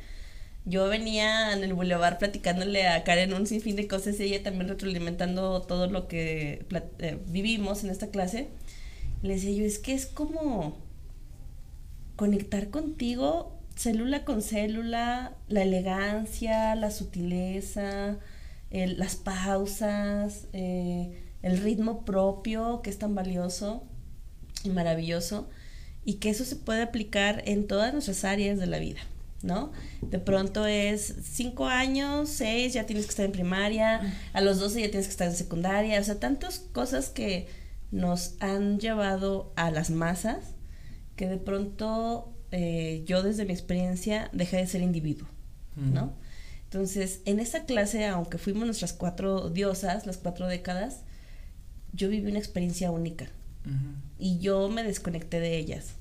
Yo 0.65 0.89
venía 0.89 1.53
en 1.53 1.63
el 1.63 1.75
boulevard 1.75 2.19
platicándole 2.19 2.89
a 2.89 3.05
Karen 3.05 3.33
un 3.33 3.47
sinfín 3.47 3.77
de 3.77 3.87
cosas 3.87 4.19
y 4.19 4.25
ella 4.25 4.43
también 4.43 4.69
retroalimentando 4.69 5.63
todo 5.63 5.87
lo 5.87 6.09
que 6.09 6.67
eh, 6.99 7.19
vivimos 7.27 7.85
en 7.85 7.91
esta 7.91 8.09
clase. 8.09 8.49
Le 9.23 9.35
decía 9.35 9.53
yo, 9.53 9.65
es 9.65 9.79
que 9.79 9.95
es 9.95 10.07
como 10.07 10.79
conectar 12.17 12.71
contigo 12.71 13.62
célula 13.77 14.25
con 14.25 14.43
célula, 14.43 15.33
la 15.49 15.63
elegancia, 15.63 16.75
la 16.75 16.91
sutileza, 16.91 18.19
las 18.71 19.17
pausas, 19.17 20.47
eh, 20.53 21.23
el 21.43 21.59
ritmo 21.59 22.05
propio 22.05 22.81
que 22.83 22.91
es 22.91 22.99
tan 22.99 23.15
valioso 23.15 23.85
y 24.65 24.71
maravilloso 24.71 25.49
y 26.05 26.15
que 26.15 26.31
eso 26.31 26.45
se 26.45 26.57
puede 26.57 26.83
aplicar 26.83 27.43
en 27.47 27.67
todas 27.67 27.93
nuestras 27.93 28.25
áreas 28.25 28.59
de 28.59 28.67
la 28.67 28.79
vida, 28.79 29.01
¿no? 29.43 29.73
De 30.01 30.19
pronto 30.19 30.67
es 30.67 31.15
cinco 31.23 31.67
años, 31.67 32.29
seis, 32.29 32.73
ya 32.73 32.87
tienes 32.87 33.07
que 33.07 33.11
estar 33.11 33.27
en 33.27 33.33
primaria, 33.33 34.01
a 34.33 34.41
los 34.41 34.59
doce 34.59 34.81
ya 34.81 34.91
tienes 34.91 35.07
que 35.07 35.13
estar 35.13 35.29
en 35.29 35.37
secundaria, 35.37 36.01
o 36.01 36.05
sea, 36.05 36.19
tantas 36.19 36.59
cosas 36.59 37.11
que 37.11 37.47
nos 37.91 38.35
han 38.41 38.79
llevado 38.79 39.53
a 39.55 39.71
las 39.71 39.91
masas 39.91 40.55
que 41.15 41.29
de 41.29 41.37
pronto 41.37 42.32
eh, 42.53 43.03
yo 43.07 43.23
desde 43.23 43.45
mi 43.45 43.53
experiencia 43.53 44.29
dejé 44.33 44.59
de 44.59 44.67
ser 44.67 44.83
individuo, 44.83 45.27
¿no? 45.75 46.13
Entonces, 46.65 47.21
en 47.25 47.41
esa 47.41 47.65
clase, 47.65 48.07
aunque 48.07 48.39
fuimos 48.39 48.67
nuestras 48.67 48.93
cuatro 48.93 49.51
diosas, 49.51 50.07
las 50.07 50.19
cuatro 50.19 50.47
décadas, 50.47 51.01
yo 51.93 52.09
viví 52.09 52.31
una 52.31 52.39
experiencia 52.39 52.91
única. 52.91 53.27
Y 54.19 54.39
yo 54.39 54.69
me 54.69 54.83
desconecté 54.83 55.39
de 55.39 55.57
ellas. 55.57 55.95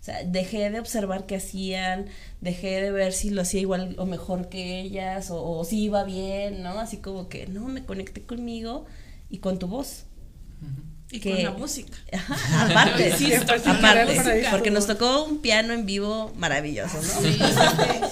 O 0.00 0.04
sea, 0.04 0.24
dejé 0.24 0.68
de 0.70 0.80
observar 0.80 1.26
qué 1.26 1.36
hacían, 1.36 2.06
dejé 2.40 2.82
de 2.82 2.90
ver 2.90 3.12
si 3.12 3.30
lo 3.30 3.42
hacía 3.42 3.60
igual 3.60 3.94
o 3.98 4.04
mejor 4.04 4.48
que 4.48 4.80
ellas, 4.80 5.28
o, 5.30 5.64
si 5.64 5.84
iba 5.84 6.04
bien, 6.04 6.62
¿no? 6.62 6.80
Así 6.80 6.98
como 6.98 7.28
que, 7.28 7.46
no, 7.46 7.68
me 7.68 7.84
conecté 7.84 8.22
conmigo 8.22 8.84
y 9.30 9.38
con 9.38 9.58
tu 9.58 9.68
voz. 9.68 10.04
Y 11.14 11.20
con 11.20 11.40
la 11.40 11.52
música. 11.52 11.96
aparte, 12.58 13.16
sí, 13.16 13.32
aparte, 13.32 14.48
porque 14.50 14.72
nos 14.72 14.88
tocó 14.88 15.24
un 15.24 15.38
piano 15.40 15.72
en 15.72 15.86
vivo 15.86 16.32
maravilloso, 16.36 16.96
¿no? 16.96 17.20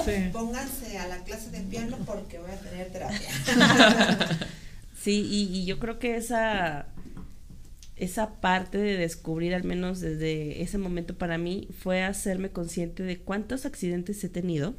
Sí, 0.04 0.28
Pónganse 0.32 0.98
a 0.98 1.08
la 1.08 1.18
clase 1.24 1.50
de 1.50 1.62
piano 1.62 1.98
porque 2.06 2.38
voy 2.38 2.52
a 2.52 2.60
tener 2.60 2.92
terapia. 2.92 3.28
sí, 5.02 5.26
y, 5.28 5.64
yo 5.64 5.80
creo 5.80 5.98
que 5.98 6.14
esa, 6.14 6.86
esa 7.96 8.34
parte 8.40 8.78
de 8.78 8.96
descubrir, 8.96 9.56
al 9.56 9.64
menos 9.64 9.98
desde 9.98 10.62
ese 10.62 10.78
momento 10.78 11.18
para 11.18 11.38
mí, 11.38 11.66
fue 11.82 12.04
hacerme 12.04 12.50
consciente 12.50 13.02
de 13.02 13.18
cuántos 13.18 13.66
accidentes 13.66 14.22
he 14.22 14.28
tenido 14.28 14.76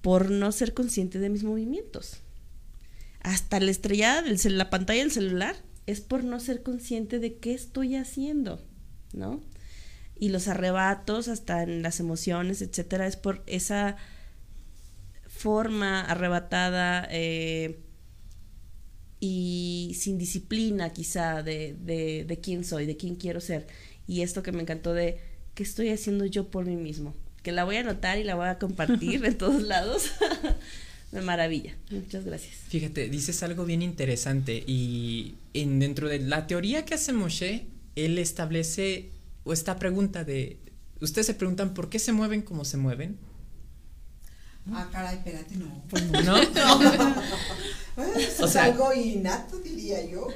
por 0.00 0.32
no 0.32 0.50
ser 0.50 0.74
consciente 0.74 1.20
de 1.20 1.30
mis 1.30 1.44
movimientos. 1.44 2.16
Hasta 3.20 3.60
la 3.60 3.70
estrellada 3.70 4.22
de 4.22 4.50
la 4.50 4.70
pantalla 4.70 5.02
del 5.02 5.12
celular 5.12 5.54
es 5.90 6.00
por 6.00 6.24
no 6.24 6.40
ser 6.40 6.62
consciente 6.62 7.18
de 7.18 7.36
qué 7.36 7.54
estoy 7.54 7.96
haciendo, 7.96 8.64
¿no? 9.12 9.40
Y 10.18 10.28
los 10.28 10.48
arrebatos, 10.48 11.28
hasta 11.28 11.62
en 11.62 11.82
las 11.82 12.00
emociones, 12.00 12.62
etcétera, 12.62 13.06
es 13.06 13.16
por 13.16 13.42
esa 13.46 13.96
forma 15.26 16.02
arrebatada 16.02 17.08
eh, 17.10 17.80
y 19.18 19.96
sin 19.98 20.18
disciplina 20.18 20.92
quizá 20.92 21.42
de, 21.42 21.74
de, 21.80 22.24
de 22.24 22.40
quién 22.40 22.64
soy, 22.64 22.86
de 22.86 22.96
quién 22.96 23.16
quiero 23.16 23.40
ser. 23.40 23.66
Y 24.06 24.22
esto 24.22 24.42
que 24.42 24.52
me 24.52 24.62
encantó 24.62 24.92
de 24.92 25.20
qué 25.54 25.62
estoy 25.62 25.90
haciendo 25.90 26.26
yo 26.26 26.50
por 26.50 26.66
mí 26.66 26.76
mismo, 26.76 27.14
que 27.42 27.52
la 27.52 27.64
voy 27.64 27.76
a 27.76 27.80
anotar 27.80 28.18
y 28.18 28.24
la 28.24 28.34
voy 28.34 28.48
a 28.48 28.58
compartir 28.58 29.24
en 29.26 29.38
todos 29.38 29.62
lados. 29.62 30.10
de 31.12 31.20
maravilla. 31.20 31.76
Muchas 31.90 32.24
gracias. 32.24 32.54
Fíjate, 32.68 33.08
dices 33.08 33.42
algo 33.42 33.64
bien 33.64 33.82
interesante 33.82 34.62
y 34.66 35.34
en, 35.54 35.78
dentro 35.78 36.08
de 36.08 36.20
la 36.20 36.46
teoría 36.46 36.84
que 36.84 36.94
hace 36.94 37.12
Moshe, 37.12 37.66
él 37.96 38.18
establece 38.18 39.10
esta 39.46 39.78
pregunta 39.78 40.24
de, 40.24 40.58
ustedes 41.00 41.26
se 41.26 41.34
preguntan 41.34 41.74
por 41.74 41.88
qué 41.88 41.98
se 41.98 42.12
mueven 42.12 42.42
como 42.42 42.64
se 42.64 42.76
mueven. 42.76 43.18
Ah, 44.72 44.88
caray, 44.92 45.16
espérate, 45.16 45.56
no. 45.56 45.82
Pues 45.88 46.04
no. 46.10 46.20
¿No? 46.24 48.14
es 48.14 48.56
algo 48.56 48.92
innato, 48.92 49.58
diría 49.58 50.04
yo. 50.06 50.28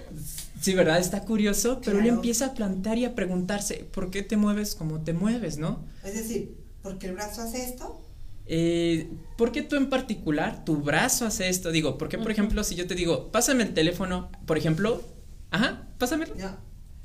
Sí, 0.61 0.75
¿verdad? 0.75 0.99
Está 0.99 1.25
curioso, 1.25 1.81
pero 1.85 2.01
él 2.01 2.07
empieza 2.07 2.47
a 2.47 2.55
plantear 2.55 2.99
y 2.99 3.05
a 3.05 3.15
preguntarse, 3.15 3.87
¿por 3.93 4.11
qué 4.11 4.23
te 4.23 4.37
mueves 4.37 4.75
como 4.75 5.03
te 5.03 5.13
mueves, 5.13 5.59
no? 5.59 5.85
Es 6.03 6.15
decir, 6.15 6.57
porque 6.83 7.07
el 7.07 7.13
brazo 7.13 7.43
hace 7.43 7.65
esto. 7.65 8.01
Eh, 8.47 9.09
¿Por 9.37 9.53
qué 9.53 9.63
tú 9.63 9.77
en 9.77 9.89
particular, 9.89 10.65
tu 10.65 10.77
brazo 10.77 11.27
hace 11.27 11.49
esto? 11.49 11.71
Digo, 11.73 11.99
porque 11.99 12.19
por 12.19 12.31
ejemplo, 12.31 12.63
si 12.65 12.75
yo 12.75 12.87
te 12.87 12.95
digo, 12.95 13.33
pásame 13.33 13.63
el 13.63 13.75
teléfono, 13.75 14.31
por 14.47 14.59
ejemplo, 14.59 15.03
ajá, 15.51 15.89
pásamelo. 15.99 16.35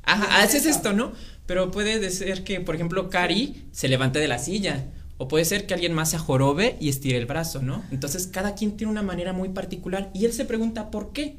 Ajá, 0.04 0.41
haces 0.41 0.65
esto, 0.65 0.93
¿no? 0.93 1.13
Pero 1.45 1.71
puede 1.71 2.10
ser 2.10 2.43
que, 2.43 2.62
por 2.62 2.75
ejemplo, 2.75 3.10
Cari 3.10 3.67
se 3.71 3.88
levante 3.88 4.19
de 4.19 4.28
la 4.28 4.39
silla. 4.39 4.88
O 5.17 5.28
puede 5.28 5.43
ser 5.43 5.65
que 5.65 5.73
alguien 5.73 5.93
más 5.93 6.12
se 6.12 6.15
ajorobe 6.15 6.78
y 6.80 6.88
estire 6.88 7.17
el 7.17 7.25
brazo, 7.25 7.62
¿no? 7.62 7.84
Entonces 7.91 8.25
cada 8.28 8.56
quien 8.56 8.78
tiene 8.78 8.91
una 8.91 9.04
manera 9.04 9.34
muy 9.34 9.49
particular 9.49 10.10
y 10.13 10.23
él 10.23 10.32
se 10.32 10.45
pregunta 10.45 10.91
por 10.91 11.12
qué. 11.12 11.36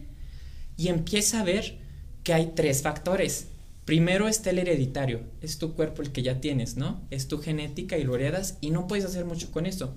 Y 0.77 0.89
empieza 0.89 1.41
a 1.41 1.45
ver 1.45 1.79
que 2.23 2.35
hay 2.35 2.53
tres 2.55 2.83
factores. 2.83 3.49
Primero 3.91 4.29
está 4.29 4.51
el 4.51 4.61
hereditario, 4.61 5.23
es 5.43 5.59
tu 5.59 5.75
cuerpo 5.75 6.01
el 6.01 6.13
que 6.13 6.23
ya 6.23 6.41
tienes, 6.41 6.77
¿no? 6.77 7.01
Es 7.11 7.27
tu 7.27 7.39
genética 7.39 7.99
y 7.99 8.05
lo 8.05 8.15
heredas 8.15 8.57
y 8.61 8.71
no 8.71 8.87
puedes 8.87 9.05
hacer 9.05 9.25
mucho 9.25 9.51
con 9.51 9.67
eso. 9.67 9.97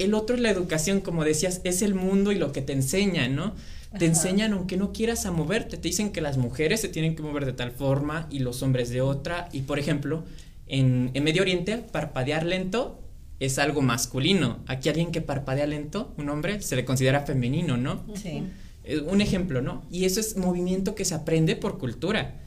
El 0.00 0.14
otro 0.14 0.34
es 0.34 0.42
la 0.42 0.50
educación, 0.50 1.00
como 1.00 1.22
decías, 1.22 1.60
es 1.62 1.82
el 1.82 1.94
mundo 1.94 2.32
y 2.32 2.34
lo 2.34 2.50
que 2.50 2.62
te 2.62 2.72
enseñan, 2.72 3.36
¿no? 3.36 3.54
Te 3.96 4.06
enseñan 4.06 4.54
aunque 4.54 4.76
no 4.76 4.92
quieras 4.92 5.24
a 5.24 5.30
moverte, 5.30 5.76
te 5.76 5.86
dicen 5.86 6.10
que 6.10 6.20
las 6.20 6.36
mujeres 6.36 6.80
se 6.80 6.88
tienen 6.88 7.14
que 7.14 7.22
mover 7.22 7.46
de 7.46 7.52
tal 7.52 7.70
forma 7.70 8.26
y 8.28 8.40
los 8.40 8.64
hombres 8.64 8.90
de 8.90 9.02
otra. 9.02 9.48
Y 9.52 9.60
por 9.60 9.78
ejemplo, 9.78 10.24
en, 10.66 11.12
en 11.14 11.22
Medio 11.22 11.42
Oriente, 11.42 11.78
parpadear 11.78 12.44
lento 12.44 13.00
es 13.38 13.60
algo 13.60 13.82
masculino. 13.82 14.64
Aquí 14.66 14.88
alguien 14.88 15.12
que 15.12 15.20
parpadea 15.20 15.68
lento, 15.68 16.12
un 16.18 16.28
hombre, 16.28 16.60
se 16.60 16.74
le 16.74 16.84
considera 16.84 17.20
femenino, 17.20 17.76
¿no? 17.76 18.04
Sí. 18.16 18.42
Eh, 18.88 19.00
un 19.00 19.20
ejemplo, 19.20 19.60
¿no? 19.60 19.84
Y 19.90 20.06
eso 20.06 20.18
es 20.18 20.38
movimiento 20.38 20.94
que 20.94 21.04
se 21.04 21.14
aprende 21.14 21.56
por 21.56 21.78
cultura. 21.78 22.40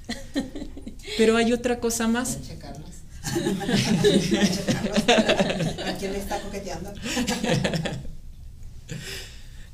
Pero 1.18 1.38
hay 1.38 1.54
otra 1.54 1.80
cosa 1.80 2.08
más. 2.08 2.40
¿A 5.86 5.94
quién 6.00 6.14
le 6.14 6.18
está 6.18 6.42
coqueteando? 6.42 6.92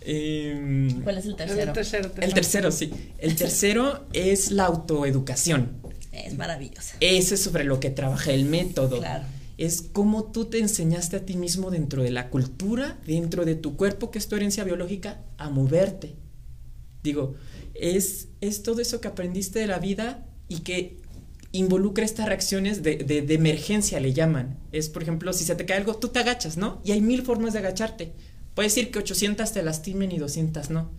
Em, 0.01 1.03
¿Cuál 1.03 1.19
es 1.19 1.25
el 1.25 1.37
tercero? 1.37 1.61
El 1.61 1.73
tercero, 1.73 2.11
el 2.19 2.33
tercero, 2.33 2.71
sí. 2.71 2.91
El 3.17 3.37
tercero 3.37 4.05
es 4.11 4.51
la 4.51 4.65
autoeducación. 4.65 5.71
Es 6.11 6.37
maravillosa. 6.37 6.97
Ese 6.99 7.35
es 7.35 7.41
sobre 7.41 7.63
lo 7.63 7.79
que 7.79 7.91
trabaja 7.91 8.33
el 8.33 8.43
método. 8.43 8.99
Claro. 8.99 9.23
Es 9.57 9.81
cómo 9.81 10.25
tú 10.25 10.45
te 10.45 10.59
enseñaste 10.59 11.15
a 11.15 11.25
ti 11.25 11.37
mismo 11.37 11.71
dentro 11.71 12.03
de 12.03 12.11
la 12.11 12.29
cultura, 12.29 12.97
dentro 13.07 13.45
de 13.45 13.55
tu 13.55 13.77
cuerpo, 13.77 14.11
que 14.11 14.19
es 14.19 14.27
tu 14.27 14.35
herencia 14.35 14.65
biológica, 14.65 15.21
a 15.37 15.49
moverte. 15.49 16.26
Digo, 17.07 17.35
es, 17.73 18.27
es 18.41 18.63
todo 18.63 18.81
eso 18.81 18.99
que 18.99 19.07
aprendiste 19.07 19.59
de 19.59 19.67
la 19.67 19.79
vida 19.79 20.25
y 20.49 20.59
que 20.59 20.97
involucra 21.53 22.03
estas 22.03 22.25
reacciones 22.25 22.83
de, 22.83 22.97
de, 22.97 23.33
emergencia, 23.33 24.01
le 24.01 24.11
llaman. 24.11 24.59
Es, 24.73 24.89
por 24.89 25.03
ejemplo, 25.03 25.31
si 25.31 25.45
se 25.45 25.55
te 25.55 25.65
cae 25.65 25.77
algo, 25.77 25.95
tú 25.95 26.09
te 26.09 26.19
agachas, 26.19 26.57
¿no? 26.57 26.81
Y 26.83 26.91
hay 26.91 26.99
mil 26.99 27.21
formas 27.21 27.53
de 27.53 27.59
agacharte. 27.59 28.11
Puede 28.55 28.67
decir 28.67 28.91
que 28.91 28.99
800 28.99 29.53
te 29.53 29.63
lastimen 29.63 30.11
y 30.11 30.17
200 30.17 30.69
no. 30.69 30.91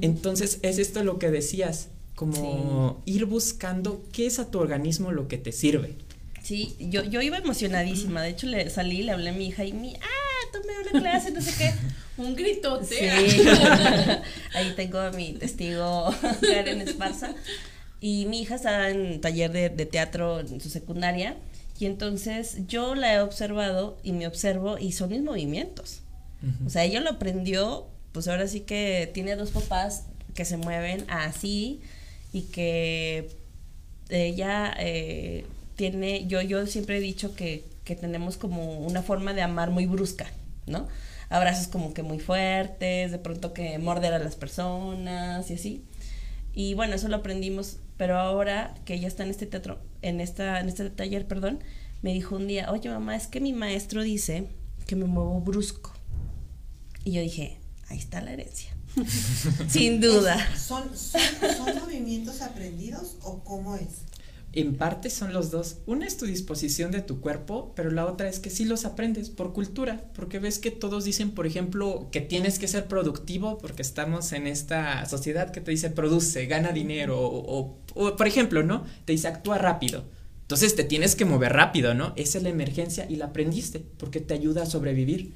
Entonces, 0.00 0.58
es 0.62 0.78
esto 0.78 1.04
lo 1.04 1.20
que 1.20 1.30
decías, 1.30 1.90
como 2.16 3.00
ir 3.04 3.26
buscando 3.26 4.02
qué 4.10 4.26
es 4.26 4.40
a 4.40 4.50
tu 4.50 4.58
organismo 4.58 5.12
lo 5.12 5.28
que 5.28 5.38
te 5.38 5.52
sirve. 5.52 5.96
Sí, 6.42 6.74
yo, 6.80 7.04
yo 7.04 7.22
iba 7.22 7.38
emocionadísima. 7.38 8.20
De 8.20 8.30
hecho, 8.30 8.48
le 8.48 8.68
salí, 8.68 9.04
le 9.04 9.12
hablé 9.12 9.30
a 9.30 9.32
mi 9.32 9.46
hija 9.46 9.64
y 9.64 9.72
mi, 9.72 9.94
ah, 9.94 10.50
tomé 10.52 10.72
una 10.90 11.00
clase, 11.00 11.30
no 11.30 11.40
sé 11.40 11.52
qué. 11.56 11.72
Un 12.22 12.34
gritote. 12.34 12.84
Sí. 12.86 13.48
Ahí 14.54 14.72
tengo 14.76 14.98
a 14.98 15.10
mi 15.10 15.32
testigo 15.32 16.14
Karen 16.40 16.80
Esparza. 16.80 17.34
Y 18.00 18.26
mi 18.26 18.42
hija 18.42 18.56
está 18.56 18.90
en 18.90 19.20
taller 19.20 19.52
de, 19.52 19.86
teatro 19.86 20.40
en 20.40 20.60
su 20.60 20.70
secundaria. 20.70 21.36
Y 21.78 21.86
entonces 21.86 22.66
yo 22.66 22.94
la 22.94 23.14
he 23.14 23.20
observado 23.20 23.98
y 24.02 24.12
me 24.12 24.26
observo 24.26 24.78
y 24.78 24.92
son 24.92 25.10
mis 25.10 25.22
movimientos. 25.22 26.00
O 26.66 26.70
sea, 26.70 26.82
ella 26.82 27.00
lo 27.00 27.10
aprendió, 27.10 27.86
pues 28.10 28.26
ahora 28.26 28.48
sí 28.48 28.60
que 28.60 29.08
tiene 29.14 29.36
dos 29.36 29.50
papás 29.50 30.06
que 30.34 30.44
se 30.44 30.56
mueven 30.56 31.04
así 31.08 31.80
y 32.32 32.42
que 32.42 33.30
ella 34.08 34.74
eh, 34.78 35.44
tiene, 35.76 36.26
yo, 36.26 36.42
yo 36.42 36.66
siempre 36.66 36.96
he 36.96 37.00
dicho 37.00 37.36
que, 37.36 37.64
que 37.84 37.94
tenemos 37.94 38.36
como 38.36 38.80
una 38.80 39.02
forma 39.02 39.34
de 39.34 39.42
amar 39.42 39.70
muy 39.70 39.86
brusca, 39.86 40.26
¿no? 40.66 40.88
Abrazos 41.32 41.66
como 41.66 41.94
que 41.94 42.02
muy 42.02 42.20
fuertes, 42.20 43.10
de 43.10 43.18
pronto 43.18 43.54
que 43.54 43.78
morder 43.78 44.12
a 44.12 44.18
las 44.18 44.36
personas 44.36 45.50
y 45.50 45.54
así. 45.54 45.84
Y 46.52 46.74
bueno, 46.74 46.94
eso 46.94 47.08
lo 47.08 47.16
aprendimos, 47.16 47.78
pero 47.96 48.18
ahora 48.18 48.74
que 48.84 48.94
ella 48.94 49.08
está 49.08 49.22
en 49.22 49.30
este 49.30 49.46
teatro, 49.46 49.80
en 50.02 50.20
esta, 50.20 50.60
en 50.60 50.68
este 50.68 50.90
taller, 50.90 51.26
perdón, 51.26 51.64
me 52.02 52.12
dijo 52.12 52.36
un 52.36 52.46
día, 52.46 52.70
oye 52.70 52.90
mamá, 52.90 53.16
es 53.16 53.28
que 53.28 53.40
mi 53.40 53.54
maestro 53.54 54.02
dice 54.02 54.48
que 54.86 54.94
me 54.94 55.06
muevo 55.06 55.40
brusco. 55.40 55.94
Y 57.02 57.12
yo 57.12 57.22
dije, 57.22 57.58
ahí 57.88 57.98
está 57.98 58.20
la 58.20 58.32
herencia. 58.32 58.76
Sin 59.68 60.02
duda. 60.02 60.36
¿Son, 60.56 60.84
movimientos 61.80 62.42
aprendidos 62.42 63.16
o 63.22 63.42
cómo 63.42 63.76
es? 63.76 64.02
En 64.54 64.76
parte 64.76 65.08
son 65.08 65.32
los 65.32 65.50
dos. 65.50 65.78
Una 65.86 66.06
es 66.06 66.18
tu 66.18 66.26
disposición 66.26 66.90
de 66.90 67.00
tu 67.00 67.20
cuerpo, 67.20 67.72
pero 67.74 67.90
la 67.90 68.04
otra 68.04 68.28
es 68.28 68.38
que 68.38 68.50
sí 68.50 68.66
los 68.66 68.84
aprendes 68.84 69.30
por 69.30 69.54
cultura, 69.54 70.04
porque 70.14 70.38
ves 70.38 70.58
que 70.58 70.70
todos 70.70 71.04
dicen, 71.04 71.30
por 71.30 71.46
ejemplo, 71.46 72.08
que 72.12 72.20
tienes 72.20 72.58
que 72.58 72.68
ser 72.68 72.86
productivo 72.86 73.56
porque 73.56 73.80
estamos 73.80 74.32
en 74.32 74.46
esta 74.46 75.06
sociedad 75.06 75.50
que 75.50 75.62
te 75.62 75.70
dice 75.70 75.88
produce, 75.88 76.46
gana 76.46 76.72
dinero, 76.72 77.18
o, 77.18 77.78
o 77.94 78.16
por 78.16 78.26
ejemplo, 78.26 78.62
¿no? 78.62 78.84
Te 79.06 79.12
dice 79.12 79.28
actúa 79.28 79.56
rápido. 79.56 80.04
Entonces 80.42 80.76
te 80.76 80.84
tienes 80.84 81.16
que 81.16 81.24
mover 81.24 81.54
rápido, 81.54 81.94
¿no? 81.94 82.12
Esa 82.16 82.36
es 82.36 82.44
la 82.44 82.50
emergencia 82.50 83.06
y 83.08 83.16
la 83.16 83.26
aprendiste 83.26 83.82
porque 83.96 84.20
te 84.20 84.34
ayuda 84.34 84.64
a 84.64 84.66
sobrevivir. 84.66 85.32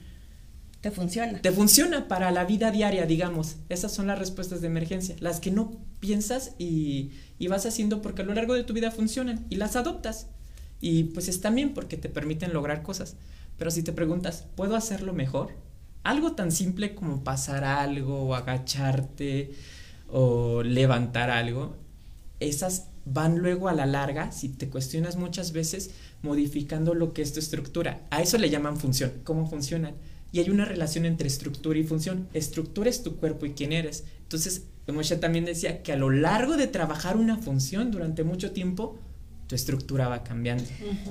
Te 0.86 0.92
funciona. 0.92 1.42
Te 1.42 1.50
funciona 1.50 2.06
para 2.06 2.30
la 2.30 2.44
vida 2.44 2.70
diaria, 2.70 3.06
digamos. 3.06 3.56
Esas 3.68 3.92
son 3.92 4.06
las 4.06 4.20
respuestas 4.20 4.60
de 4.60 4.68
emergencia, 4.68 5.16
las 5.18 5.40
que 5.40 5.50
no 5.50 5.72
piensas 5.98 6.52
y, 6.58 7.10
y 7.40 7.48
vas 7.48 7.66
haciendo 7.66 8.00
porque 8.00 8.22
a 8.22 8.24
lo 8.24 8.34
largo 8.34 8.54
de 8.54 8.62
tu 8.62 8.72
vida 8.72 8.92
funcionan 8.92 9.44
y 9.50 9.56
las 9.56 9.74
adoptas. 9.74 10.28
Y 10.80 11.02
pues 11.02 11.26
están 11.26 11.56
bien 11.56 11.74
porque 11.74 11.96
te 11.96 12.08
permiten 12.08 12.52
lograr 12.52 12.84
cosas. 12.84 13.16
Pero 13.58 13.72
si 13.72 13.82
te 13.82 13.92
preguntas, 13.92 14.44
¿puedo 14.54 14.76
hacerlo 14.76 15.12
mejor? 15.12 15.56
Algo 16.04 16.34
tan 16.36 16.52
simple 16.52 16.94
como 16.94 17.24
pasar 17.24 17.64
algo 17.64 18.22
o 18.22 18.36
agacharte 18.36 19.54
o 20.08 20.62
levantar 20.62 21.30
algo, 21.30 21.74
esas 22.38 22.90
van 23.04 23.38
luego 23.38 23.68
a 23.68 23.72
la 23.72 23.86
larga, 23.86 24.30
si 24.30 24.50
te 24.50 24.68
cuestionas 24.68 25.16
muchas 25.16 25.50
veces, 25.50 25.90
modificando 26.22 26.94
lo 26.94 27.12
que 27.12 27.22
es 27.22 27.32
tu 27.32 27.40
estructura. 27.40 28.06
A 28.10 28.22
eso 28.22 28.38
le 28.38 28.50
llaman 28.50 28.76
función, 28.76 29.12
cómo 29.24 29.48
funcionan 29.48 29.96
y 30.32 30.40
hay 30.40 30.50
una 30.50 30.64
relación 30.64 31.04
entre 31.06 31.28
estructura 31.28 31.78
y 31.78 31.84
función. 31.84 32.28
Estructura 32.34 32.90
es 32.90 33.02
tu 33.02 33.16
cuerpo 33.16 33.46
y 33.46 33.52
quién 33.52 33.72
eres. 33.72 34.04
Entonces, 34.22 34.64
Moshe 34.92 35.16
también 35.16 35.44
decía 35.44 35.82
que 35.82 35.92
a 35.92 35.96
lo 35.96 36.10
largo 36.10 36.56
de 36.56 36.66
trabajar 36.66 37.16
una 37.16 37.38
función 37.38 37.90
durante 37.90 38.22
mucho 38.24 38.52
tiempo, 38.52 38.98
tu 39.46 39.54
estructura 39.54 40.08
va 40.08 40.24
cambiando. 40.24 40.64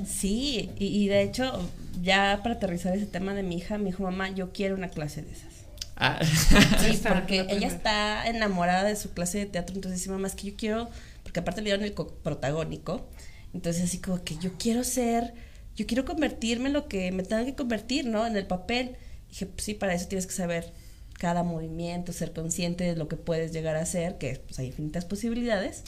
Sí, 0.05 0.69
y, 0.77 1.07
de 1.07 1.21
hecho, 1.21 1.69
ya 2.01 2.41
para 2.43 2.55
aterrizar 2.55 2.95
ese 2.95 3.05
tema 3.05 3.33
de 3.33 3.43
mi 3.43 3.57
hija, 3.57 3.77
me 3.77 3.85
dijo, 3.85 4.03
mamá, 4.03 4.29
yo 4.29 4.51
quiero 4.51 4.75
una 4.75 4.89
clase 4.89 5.21
de 5.21 5.31
esas. 5.31 5.53
Ah. 5.95 6.19
Sí, 6.23 6.99
porque 7.07 7.45
ella 7.49 7.67
está 7.67 8.27
enamorada 8.27 8.83
de 8.83 8.95
su 8.95 9.11
clase 9.11 9.39
de 9.39 9.45
teatro, 9.45 9.75
entonces 9.75 10.01
dice, 10.01 10.11
mamá, 10.11 10.27
es 10.27 10.35
que 10.35 10.51
yo 10.51 10.57
quiero, 10.57 10.89
porque 11.23 11.39
aparte 11.39 11.61
le 11.61 11.65
dieron 11.65 11.85
el 11.85 11.93
protagónico, 11.93 13.07
entonces 13.53 13.83
así 13.83 13.99
como 13.99 14.23
que 14.23 14.37
yo 14.37 14.57
quiero 14.57 14.83
ser, 14.83 15.33
yo 15.75 15.85
quiero 15.85 16.03
convertirme 16.03 16.67
en 16.67 16.73
lo 16.73 16.87
que 16.87 17.11
me 17.11 17.23
tenga 17.23 17.45
que 17.45 17.55
convertir, 17.55 18.05
¿no? 18.05 18.25
En 18.27 18.35
el 18.35 18.47
papel. 18.47 18.97
Dije, 19.29 19.45
pues 19.45 19.63
sí, 19.63 19.73
para 19.73 19.93
eso 19.93 20.07
tienes 20.07 20.27
que 20.27 20.33
saber 20.33 20.73
cada 21.17 21.43
movimiento, 21.43 22.13
ser 22.13 22.33
consciente 22.33 22.83
de 22.83 22.95
lo 22.95 23.07
que 23.07 23.15
puedes 23.15 23.51
llegar 23.51 23.75
a 23.75 23.81
hacer, 23.81 24.17
que 24.17 24.41
pues, 24.45 24.59
hay 24.59 24.67
infinitas 24.67 25.05
posibilidades. 25.05 25.83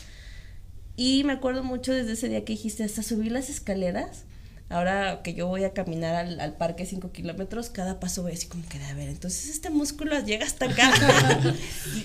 Y 0.96 1.24
me 1.26 1.34
acuerdo 1.34 1.64
mucho 1.64 1.94
desde 1.94 2.14
ese 2.14 2.30
día 2.30 2.44
que 2.44 2.54
dijiste, 2.54 2.84
hasta 2.84 3.04
subir 3.04 3.32
las 3.32 3.50
escaleras. 3.50 4.24
Ahora 4.70 5.22
que 5.24 5.34
yo 5.34 5.48
voy 5.48 5.64
a 5.64 5.72
caminar 5.72 6.16
al, 6.16 6.58
parque 6.58 6.86
5 6.86 7.12
kilómetros, 7.14 7.70
cada 7.70 8.02
paso 8.02 8.24
voy 8.24 8.34
así 8.34 8.48
como 8.48 8.68
que, 8.68 8.84
a 8.84 8.94
ver, 8.96 9.08
entonces 9.08 9.50
este 9.50 9.70
músculo 9.70 10.20
llega 10.20 10.46
hasta 10.46 10.66
acá. 10.66 10.92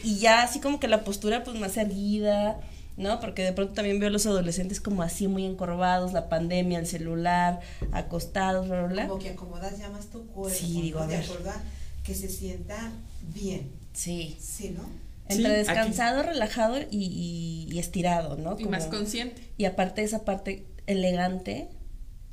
y, 0.05 0.11
y, 0.11 0.19
ya 0.19 0.43
así 0.43 0.61
como 0.61 0.79
que 0.79 0.87
la 0.87 1.03
postura 1.03 1.43
pues 1.43 1.59
más 1.59 1.77
erguida, 1.77 2.61
¿no? 2.97 3.21
Porque 3.21 3.43
de 3.43 3.53
pronto 3.53 3.75
también 3.75 3.99
veo 3.99 4.09
a 4.09 4.13
los 4.13 4.27
adolescentes 4.27 4.81
como 4.81 5.03
así 5.03 5.29
muy 5.29 5.45
encorvados, 5.45 6.13
la 6.13 6.29
pandemia, 6.29 6.79
el 6.79 6.87
celular, 6.87 7.61
acostados, 7.93 8.69
bla, 8.69 8.85
bla, 8.85 9.09
Como 9.09 9.21
que 9.21 9.31
acomodas 9.31 9.79
ya 9.79 9.89
más 9.91 10.07
tu 10.07 10.27
cuerpo. 10.27 10.57
Sí, 10.57 10.83
digo, 10.83 11.01
a 11.01 11.09
que 12.03 12.15
se 12.15 12.29
sienta 12.29 12.93
bien. 13.35 13.71
Sí. 13.93 14.37
Sí, 14.41 14.71
¿no? 14.71 14.89
Entre 15.29 15.51
descansado, 15.51 16.23
relajado 16.23 16.77
y, 16.91 17.69
y, 17.71 17.79
estirado, 17.79 18.37
¿no? 18.37 18.59
y 18.59 18.65
más 18.65 18.87
consciente. 18.87 19.41
Y 19.57 19.65
aparte 19.65 20.03
esa 20.03 20.25
parte 20.25 20.67
elegante 20.87 21.69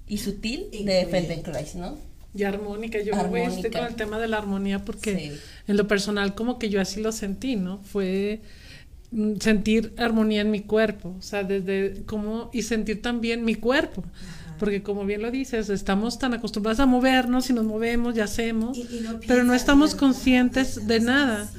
y 0.07 0.17
sutil 0.17 0.69
de 0.71 1.05
Feldenkrais, 1.05 1.75
¿no? 1.75 1.97
Y 2.33 2.43
armónica, 2.43 2.99
yo 3.01 3.15
me 3.29 3.45
estoy 3.45 3.71
con 3.71 3.85
el 3.85 3.95
tema 3.95 4.19
de 4.19 4.27
la 4.27 4.37
armonía 4.37 4.83
porque 4.83 5.37
en 5.67 5.77
lo 5.77 5.87
personal 5.87 6.35
como 6.35 6.59
que 6.59 6.69
yo 6.69 6.79
así 6.81 7.01
lo 7.01 7.11
sentí, 7.11 7.55
¿no? 7.55 7.79
Fue 7.83 8.41
sentir 9.39 9.93
armonía 9.97 10.41
en 10.41 10.51
mi 10.51 10.61
cuerpo, 10.61 11.15
o 11.17 11.21
sea, 11.21 11.43
desde 11.43 12.03
cómo 12.05 12.49
y 12.53 12.61
sentir 12.61 13.01
también 13.01 13.43
mi 13.43 13.55
cuerpo. 13.55 14.03
Porque 14.59 14.83
como 14.83 15.05
bien 15.05 15.21
lo 15.21 15.31
dices, 15.31 15.69
estamos 15.69 16.19
tan 16.19 16.33
acostumbrados 16.33 16.81
a 16.81 16.85
movernos 16.85 17.49
y 17.49 17.53
nos 17.53 17.63
movemos 17.63 18.17
y 18.17 18.19
hacemos, 18.19 18.77
pero 19.25 19.45
no 19.45 19.53
estamos 19.53 19.95
conscientes 19.95 20.85
de 20.85 20.99
nada. 20.99 21.49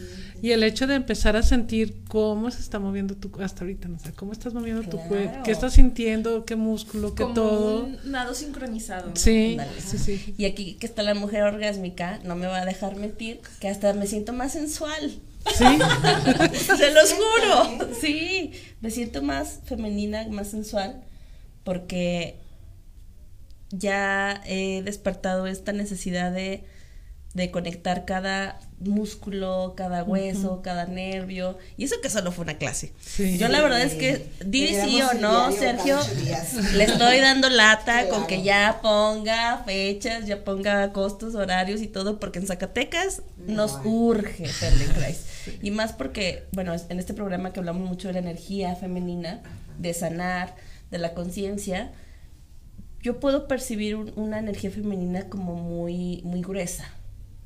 Y 0.42 0.52
el 0.52 0.62
hecho 0.62 0.86
de 0.86 0.94
empezar 0.94 1.36
a 1.36 1.42
sentir 1.42 1.96
cómo 2.08 2.50
se 2.50 2.60
está 2.60 2.78
moviendo 2.78 3.14
tu 3.14 3.30
hasta 3.42 3.62
ahorita, 3.62 3.88
no 3.88 3.98
sé, 3.98 4.12
cómo 4.12 4.32
estás 4.32 4.54
moviendo 4.54 4.82
tu 4.82 4.98
cuerpo, 4.98 5.42
qué 5.44 5.50
estás 5.50 5.74
sintiendo, 5.74 6.46
qué 6.46 6.56
músculo, 6.56 7.14
qué 7.14 7.24
todo. 7.34 7.84
Un 7.84 7.98
nado 8.10 8.34
sincronizado. 8.34 9.10
Sí, 9.14 9.58
sí, 9.78 9.98
sí. 9.98 10.34
Y 10.38 10.46
aquí 10.46 10.74
que 10.74 10.86
está 10.86 11.02
la 11.02 11.14
mujer 11.14 11.42
orgásmica, 11.42 12.20
no 12.24 12.36
me 12.36 12.46
va 12.46 12.58
a 12.58 12.64
dejar 12.64 12.96
mentir, 12.96 13.40
que 13.60 13.68
hasta 13.68 13.92
me 13.92 14.06
siento 14.06 14.32
más 14.32 14.52
sensual. 14.52 15.20
Sí. 15.46 15.64
Se 16.76 16.92
los 16.92 17.14
juro. 17.14 17.94
Sí, 18.00 18.52
me 18.80 18.90
siento 18.90 19.22
más 19.22 19.60
femenina, 19.64 20.26
más 20.28 20.48
sensual, 20.48 21.02
porque 21.64 22.36
ya 23.70 24.42
he 24.46 24.82
despertado 24.82 25.46
esta 25.46 25.72
necesidad 25.72 26.32
de, 26.32 26.64
de 27.34 27.52
conectar 27.52 28.04
cada 28.04 28.58
músculo, 28.80 29.74
cada 29.76 30.02
hueso, 30.02 30.62
cada 30.62 30.86
nervio. 30.86 31.58
Y 31.76 31.84
eso 31.84 31.96
que 32.02 32.10
solo 32.10 32.32
fue 32.32 32.42
una 32.42 32.58
clase. 32.58 32.92
Yo 33.38 33.48
la 33.48 33.62
verdad 33.62 33.82
es 33.82 33.94
que, 33.94 34.26
di 34.44 34.68
sí 34.68 35.00
o 35.02 35.14
no, 35.14 35.52
Sergio, 35.52 35.98
le 36.74 36.84
estoy 36.84 37.20
dando 37.20 37.48
lata 37.48 38.08
con 38.10 38.26
que 38.26 38.42
ya 38.42 38.80
ponga 38.82 39.62
fechas, 39.64 40.26
ya 40.26 40.42
ponga 40.42 40.92
costos, 40.92 41.34
horarios 41.34 41.82
y 41.82 41.86
todo, 41.86 42.18
porque 42.18 42.40
en 42.40 42.46
Zacatecas 42.46 43.22
nos 43.46 43.78
urge 43.84 44.46
Feldenkrais. 44.46 45.26
Y 45.62 45.70
más 45.70 45.94
porque, 45.94 46.44
bueno, 46.52 46.74
en 46.90 46.98
este 46.98 47.14
programa 47.14 47.52
que 47.52 47.60
hablamos 47.60 47.88
mucho 47.88 48.08
de 48.08 48.14
la 48.14 48.20
energía 48.20 48.76
femenina, 48.76 49.40
de 49.78 49.94
sanar, 49.94 50.54
de 50.90 50.98
la 50.98 51.14
conciencia, 51.14 51.92
yo 53.02 53.20
puedo 53.20 53.48
percibir 53.48 53.96
una 53.96 54.38
energía 54.38 54.70
femenina 54.70 55.28
como 55.28 55.54
muy, 55.54 56.20
muy 56.24 56.42
gruesa, 56.42 56.92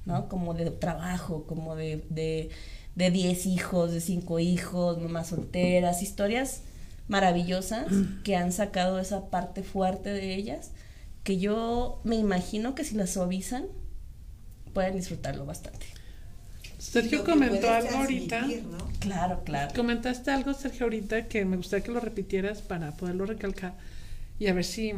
¿no? 0.07 0.29
Como 0.29 0.55
de 0.55 0.71
trabajo, 0.71 1.45
como 1.47 1.77
de, 1.77 2.05
de, 2.11 2.51
de 2.95 3.11
diez 3.11 3.47
hijos, 3.47 3.93
de 3.93 4.01
cinco 4.01 4.39
hijos, 4.39 5.01
mamás 5.01 5.29
solteras, 5.29 6.03
historias 6.03 6.63
maravillosas 7.09 7.87
que 8.23 8.37
han 8.37 8.53
sacado 8.53 8.99
esa 8.99 9.29
parte 9.29 9.63
fuerte 9.63 10.11
de 10.11 10.35
ellas, 10.35 10.71
que 11.23 11.39
yo 11.39 12.01
me 12.05 12.17
imagino 12.17 12.75
que 12.75 12.85
si 12.85 12.95
las 12.95 13.11
suavizan, 13.11 13.67
pueden 14.73 14.97
disfrutarlo 14.97 15.47
bastante. 15.47 15.87
Sergio 16.79 17.25
comentó 17.25 17.71
algo 17.71 17.97
ahorita. 17.97 18.47
Claro, 19.01 19.43
claro. 19.45 19.73
Comentaste 19.75 20.31
algo, 20.31 20.53
Sergio, 20.53 20.85
ahorita 20.85 21.29
que 21.29 21.45
me 21.45 21.57
gustaría 21.57 21.85
que 21.85 21.93
lo 21.93 22.01
repitieras 22.01 22.61
para 22.61 22.93
poderlo 22.93 23.25
recalcar 23.25 23.75
y 24.39 24.49
a 24.49 24.53
ver 24.53 24.65
si 24.65 24.93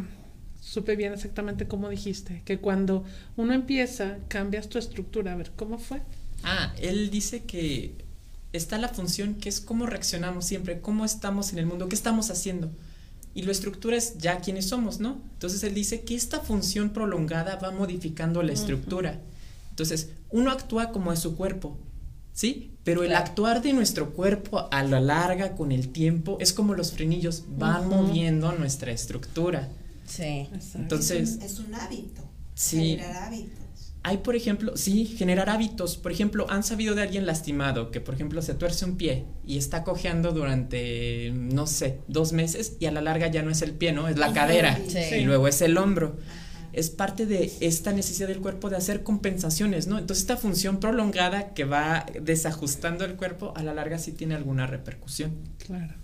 supe 0.66 0.96
bien 0.96 1.12
exactamente 1.12 1.68
cómo 1.68 1.88
dijiste, 1.88 2.42
que 2.44 2.58
cuando 2.58 3.04
uno 3.36 3.54
empieza, 3.54 4.18
cambias 4.26 4.68
tu 4.68 4.78
estructura. 4.78 5.32
A 5.32 5.36
ver, 5.36 5.52
¿cómo 5.54 5.78
fue? 5.78 6.02
Ah, 6.42 6.74
él 6.78 7.10
dice 7.10 7.44
que 7.44 7.94
está 8.52 8.76
la 8.76 8.88
función 8.88 9.34
que 9.34 9.48
es 9.48 9.60
cómo 9.60 9.86
reaccionamos 9.86 10.44
siempre, 10.44 10.80
cómo 10.80 11.04
estamos 11.04 11.52
en 11.52 11.60
el 11.60 11.66
mundo, 11.66 11.88
qué 11.88 11.94
estamos 11.94 12.30
haciendo. 12.30 12.68
Y 13.32 13.42
la 13.42 13.52
estructura 13.52 13.96
es 13.96 14.18
ya 14.18 14.40
quiénes 14.40 14.66
somos, 14.66 14.98
¿no? 14.98 15.20
Entonces 15.34 15.62
él 15.62 15.72
dice 15.72 16.02
que 16.02 16.16
esta 16.16 16.40
función 16.40 16.90
prolongada 16.90 17.56
va 17.56 17.70
modificando 17.70 18.42
la 18.42 18.52
estructura. 18.52 19.20
Entonces, 19.70 20.10
uno 20.30 20.50
actúa 20.50 20.90
como 20.90 21.12
es 21.12 21.20
su 21.20 21.36
cuerpo, 21.36 21.78
¿sí? 22.32 22.72
Pero 22.82 23.04
el 23.04 23.14
actuar 23.14 23.62
de 23.62 23.72
nuestro 23.72 24.14
cuerpo 24.14 24.68
a 24.72 24.82
la 24.82 25.00
larga, 25.00 25.54
con 25.54 25.70
el 25.70 25.90
tiempo, 25.90 26.38
es 26.40 26.52
como 26.52 26.74
los 26.74 26.92
frenillos, 26.92 27.44
van 27.56 27.88
moviendo 27.88 28.50
nuestra 28.52 28.90
estructura. 28.90 29.68
Sí. 30.06 30.48
Entonces. 30.74 31.38
Es 31.42 31.58
un, 31.58 31.74
hábito. 31.74 32.22
Sí. 32.54 32.96
Generar 32.96 33.24
hábitos. 33.24 33.66
Hay, 34.02 34.18
por 34.18 34.36
ejemplo, 34.36 34.76
sí, 34.76 35.04
generar 35.04 35.50
hábitos. 35.50 35.96
Por 35.96 36.12
ejemplo, 36.12 36.46
han 36.48 36.62
sabido 36.62 36.94
de 36.94 37.02
alguien 37.02 37.26
lastimado 37.26 37.90
que, 37.90 38.00
por 38.00 38.14
ejemplo, 38.14 38.40
se 38.40 38.54
tuerce 38.54 38.84
un 38.84 38.96
pie 38.96 39.24
y 39.44 39.58
está 39.58 39.82
cojeando 39.82 40.30
durante, 40.30 41.32
no 41.34 41.66
sé, 41.66 41.98
dos 42.06 42.32
meses 42.32 42.76
y 42.78 42.86
a 42.86 42.92
la 42.92 43.00
larga 43.00 43.26
ya 43.26 43.42
no 43.42 43.50
es 43.50 43.62
el 43.62 43.72
pie, 43.72 43.92
¿no? 43.92 44.06
Es 44.06 44.16
la 44.16 44.32
cadera 44.32 44.78
y 44.78 45.24
luego 45.24 45.48
es 45.48 45.60
el 45.60 45.76
hombro. 45.76 46.16
Es 46.72 46.90
parte 46.90 47.26
de 47.26 47.50
esta 47.60 47.92
necesidad 47.92 48.28
del 48.28 48.40
cuerpo 48.40 48.70
de 48.70 48.76
hacer 48.76 49.02
compensaciones, 49.02 49.88
¿no? 49.88 49.98
Entonces, 49.98 50.22
esta 50.22 50.36
función 50.36 50.78
prolongada 50.78 51.52
que 51.52 51.64
va 51.64 52.06
desajustando 52.20 53.04
el 53.04 53.16
cuerpo, 53.16 53.54
a 53.56 53.64
la 53.64 53.74
larga 53.74 53.98
sí 53.98 54.12
tiene 54.12 54.36
alguna 54.36 54.68
repercusión. 54.68 55.32
Claro. 55.66 55.94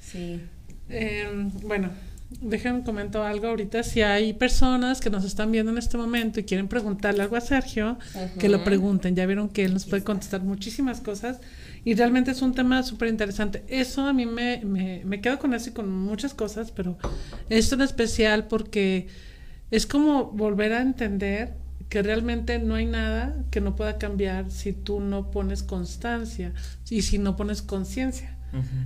Sí. 0.00 0.42
Eh, 0.90 1.50
bueno, 1.62 1.90
Déjenme 2.30 2.84
comentar 2.84 3.22
algo 3.22 3.46
ahorita. 3.46 3.82
Si 3.82 4.02
hay 4.02 4.34
personas 4.34 5.00
que 5.00 5.08
nos 5.08 5.24
están 5.24 5.50
viendo 5.50 5.72
en 5.72 5.78
este 5.78 5.96
momento 5.96 6.40
y 6.40 6.44
quieren 6.44 6.68
preguntarle 6.68 7.22
algo 7.22 7.36
a 7.36 7.40
Sergio, 7.40 7.98
que 8.38 8.50
lo 8.50 8.62
pregunten. 8.64 9.16
Ya 9.16 9.24
vieron 9.24 9.48
que 9.48 9.64
él 9.64 9.72
nos 9.72 9.86
puede 9.86 10.04
contestar 10.04 10.42
muchísimas 10.42 11.00
cosas 11.00 11.40
y 11.84 11.94
realmente 11.94 12.30
es 12.30 12.42
un 12.42 12.54
tema 12.54 12.82
súper 12.82 13.08
interesante. 13.08 13.64
Eso 13.66 14.04
a 14.04 14.12
mí 14.12 14.26
me, 14.26 14.60
me, 14.62 15.02
me 15.06 15.22
quedo 15.22 15.38
con 15.38 15.54
eso 15.54 15.70
y 15.70 15.72
con 15.72 15.90
muchas 15.90 16.34
cosas, 16.34 16.70
pero 16.70 16.98
esto 17.48 17.76
en 17.76 17.82
especial 17.82 18.46
porque 18.46 19.08
es 19.70 19.86
como 19.86 20.26
volver 20.26 20.74
a 20.74 20.82
entender 20.82 21.54
que 21.88 22.02
realmente 22.02 22.58
no 22.58 22.74
hay 22.74 22.84
nada 22.84 23.42
que 23.50 23.62
no 23.62 23.74
pueda 23.74 23.96
cambiar 23.96 24.50
si 24.50 24.74
tú 24.74 25.00
no 25.00 25.30
pones 25.30 25.62
constancia 25.62 26.52
y 26.90 27.00
si 27.02 27.16
no 27.16 27.36
pones 27.36 27.62
conciencia 27.62 28.37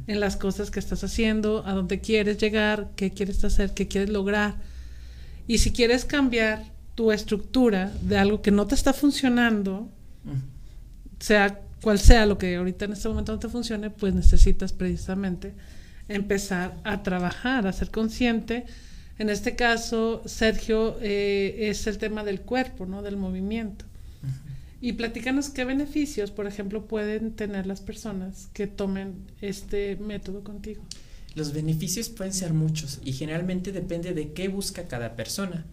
en 0.07 0.21
las 0.21 0.37
cosas 0.37 0.71
que 0.71 0.81
estás 0.81 1.05
haciendo, 1.05 1.65
a 1.67 1.73
dónde 1.73 2.01
quieres 2.01 2.39
llegar, 2.39 2.91
qué 2.97 3.11
quieres 3.11 3.45
hacer, 3.45 3.75
qué 3.75 3.89
quieres 3.89 4.11
lograr. 4.11 4.57
Y 5.47 5.59
si 5.59 5.73
quieres 5.73 6.05
cambiar 6.05 6.65
tu 6.95 7.13
estructura 7.13 7.93
de 8.03 8.19
algo 8.19 8.43
que 8.43 8.51
no 8.51 8.67
te 8.67 8.75
está 8.75 8.93
funcionando, 8.93 9.89
sea 11.21 11.61
cual 11.83 11.99
sea 11.99 12.27
lo 12.27 12.39
que 12.39 12.57
ahorita 12.57 12.85
en 12.85 12.93
este 12.93 13.09
momento 13.09 13.33
no 13.33 13.39
te 13.39 13.49
funcione, 13.49 13.91
pues 13.91 14.15
necesitas 14.15 14.73
precisamente 14.73 15.53
empezar 16.09 16.77
a 16.85 17.03
trabajar, 17.03 17.67
a 17.67 17.73
ser 17.73 17.91
consciente. 17.91 18.65
En 19.19 19.31
este 19.31 19.57
caso, 19.57 20.23
Sergio, 20.27 20.97
eh, 21.01 21.69
es 21.71 21.87
el 21.87 21.99
tema 21.99 22.25
del 22.25 22.41
cuerpo, 22.41 22.87
¿no? 22.87 23.03
Del 23.03 23.17
movimiento. 23.17 23.85
Y 24.83 24.95
platícanos 24.95 25.49
qué 25.49 25.65
beneficios, 25.65 26.33
por 26.33 26.49
ejemplo, 26.49 26.89
pueden 26.89 27.37
tener 27.37 27.67
las 27.67 27.81
personas 27.81 28.49
que 28.53 28.67
tomen 28.67 29.15
este 29.41 29.95
método 29.95 30.43
contigo. 30.43 30.83
Los 31.37 31.53
beneficios 31.53 32.09
pueden 32.09 32.33
ser 32.33 32.53
muchos 32.53 33.01
y 33.05 33.13
generalmente 33.13 33.71
depende 33.71 34.13
de 34.13 34.33
qué 34.33 34.49
busca 34.49 34.89
cada 34.89 35.15
persona. 35.15 35.65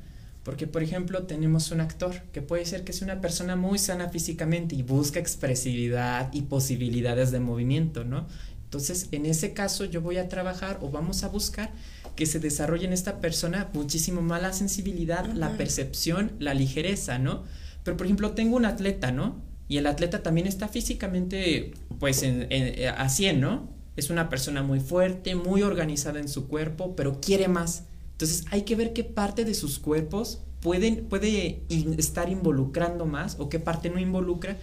Porque, 0.43 0.67
por 0.67 0.83
ejemplo, 0.83 1.23
tenemos 1.23 1.71
un 1.71 1.81
actor 1.81 2.21
que 2.31 2.43
puede 2.43 2.67
ser 2.67 2.83
que 2.83 2.91
es 2.91 3.01
una 3.01 3.19
persona 3.19 3.55
muy 3.55 3.79
sana 3.79 4.09
físicamente 4.09 4.75
y 4.75 4.83
busca 4.83 5.19
expresividad 5.19 6.31
y 6.31 6.43
posibilidades 6.43 7.31
de 7.31 7.39
movimiento, 7.39 8.03
¿no? 8.03 8.27
Entonces, 8.65 9.07
en 9.11 9.25
ese 9.25 9.53
caso, 9.53 9.85
yo 9.85 10.01
voy 10.01 10.17
a 10.17 10.29
trabajar 10.29 10.77
o 10.83 10.91
vamos 10.91 11.23
a 11.23 11.29
buscar 11.29 11.71
que 12.15 12.27
se 12.27 12.39
desarrolle 12.39 12.85
en 12.85 12.93
esta 12.93 13.19
persona 13.21 13.71
muchísimo 13.73 14.21
más 14.21 14.39
la 14.43 14.53
sensibilidad, 14.53 15.25
la 15.33 15.57
percepción, 15.57 16.31
la 16.37 16.53
ligereza, 16.53 17.17
¿no? 17.17 17.43
Pero, 17.89 17.97
por 17.97 18.05
ejemplo, 18.05 18.31
tengo 18.33 18.55
un 18.55 18.65
atleta, 18.65 19.11
¿no? 19.11 19.41
Y 19.67 19.77
el 19.77 19.87
atleta 19.87 20.21
también 20.21 20.45
está 20.45 20.67
físicamente, 20.67 21.73
pues, 21.99 22.21
en, 22.21 22.45
en, 22.51 22.87
a 22.89 23.09
100, 23.09 23.41
¿no? 23.41 23.67
Es 23.95 24.11
una 24.11 24.29
persona 24.29 24.61
muy 24.61 24.79
fuerte, 24.79 25.33
muy 25.33 25.63
organizada 25.63 26.19
en 26.19 26.29
su 26.29 26.47
cuerpo, 26.47 26.95
pero 26.95 27.19
quiere 27.19 27.47
más. 27.47 27.85
Entonces, 28.11 28.45
hay 28.51 28.61
que 28.61 28.75
ver 28.75 28.93
qué 28.93 29.03
parte 29.03 29.43
de 29.43 29.55
sus 29.55 29.79
cuerpos 29.79 30.43
pueden, 30.59 31.05
puede 31.05 31.63
estar 31.97 32.29
involucrando 32.29 33.07
más 33.07 33.37
o 33.39 33.49
qué 33.49 33.59
parte 33.59 33.89
no 33.89 33.97
involucra 33.99 34.57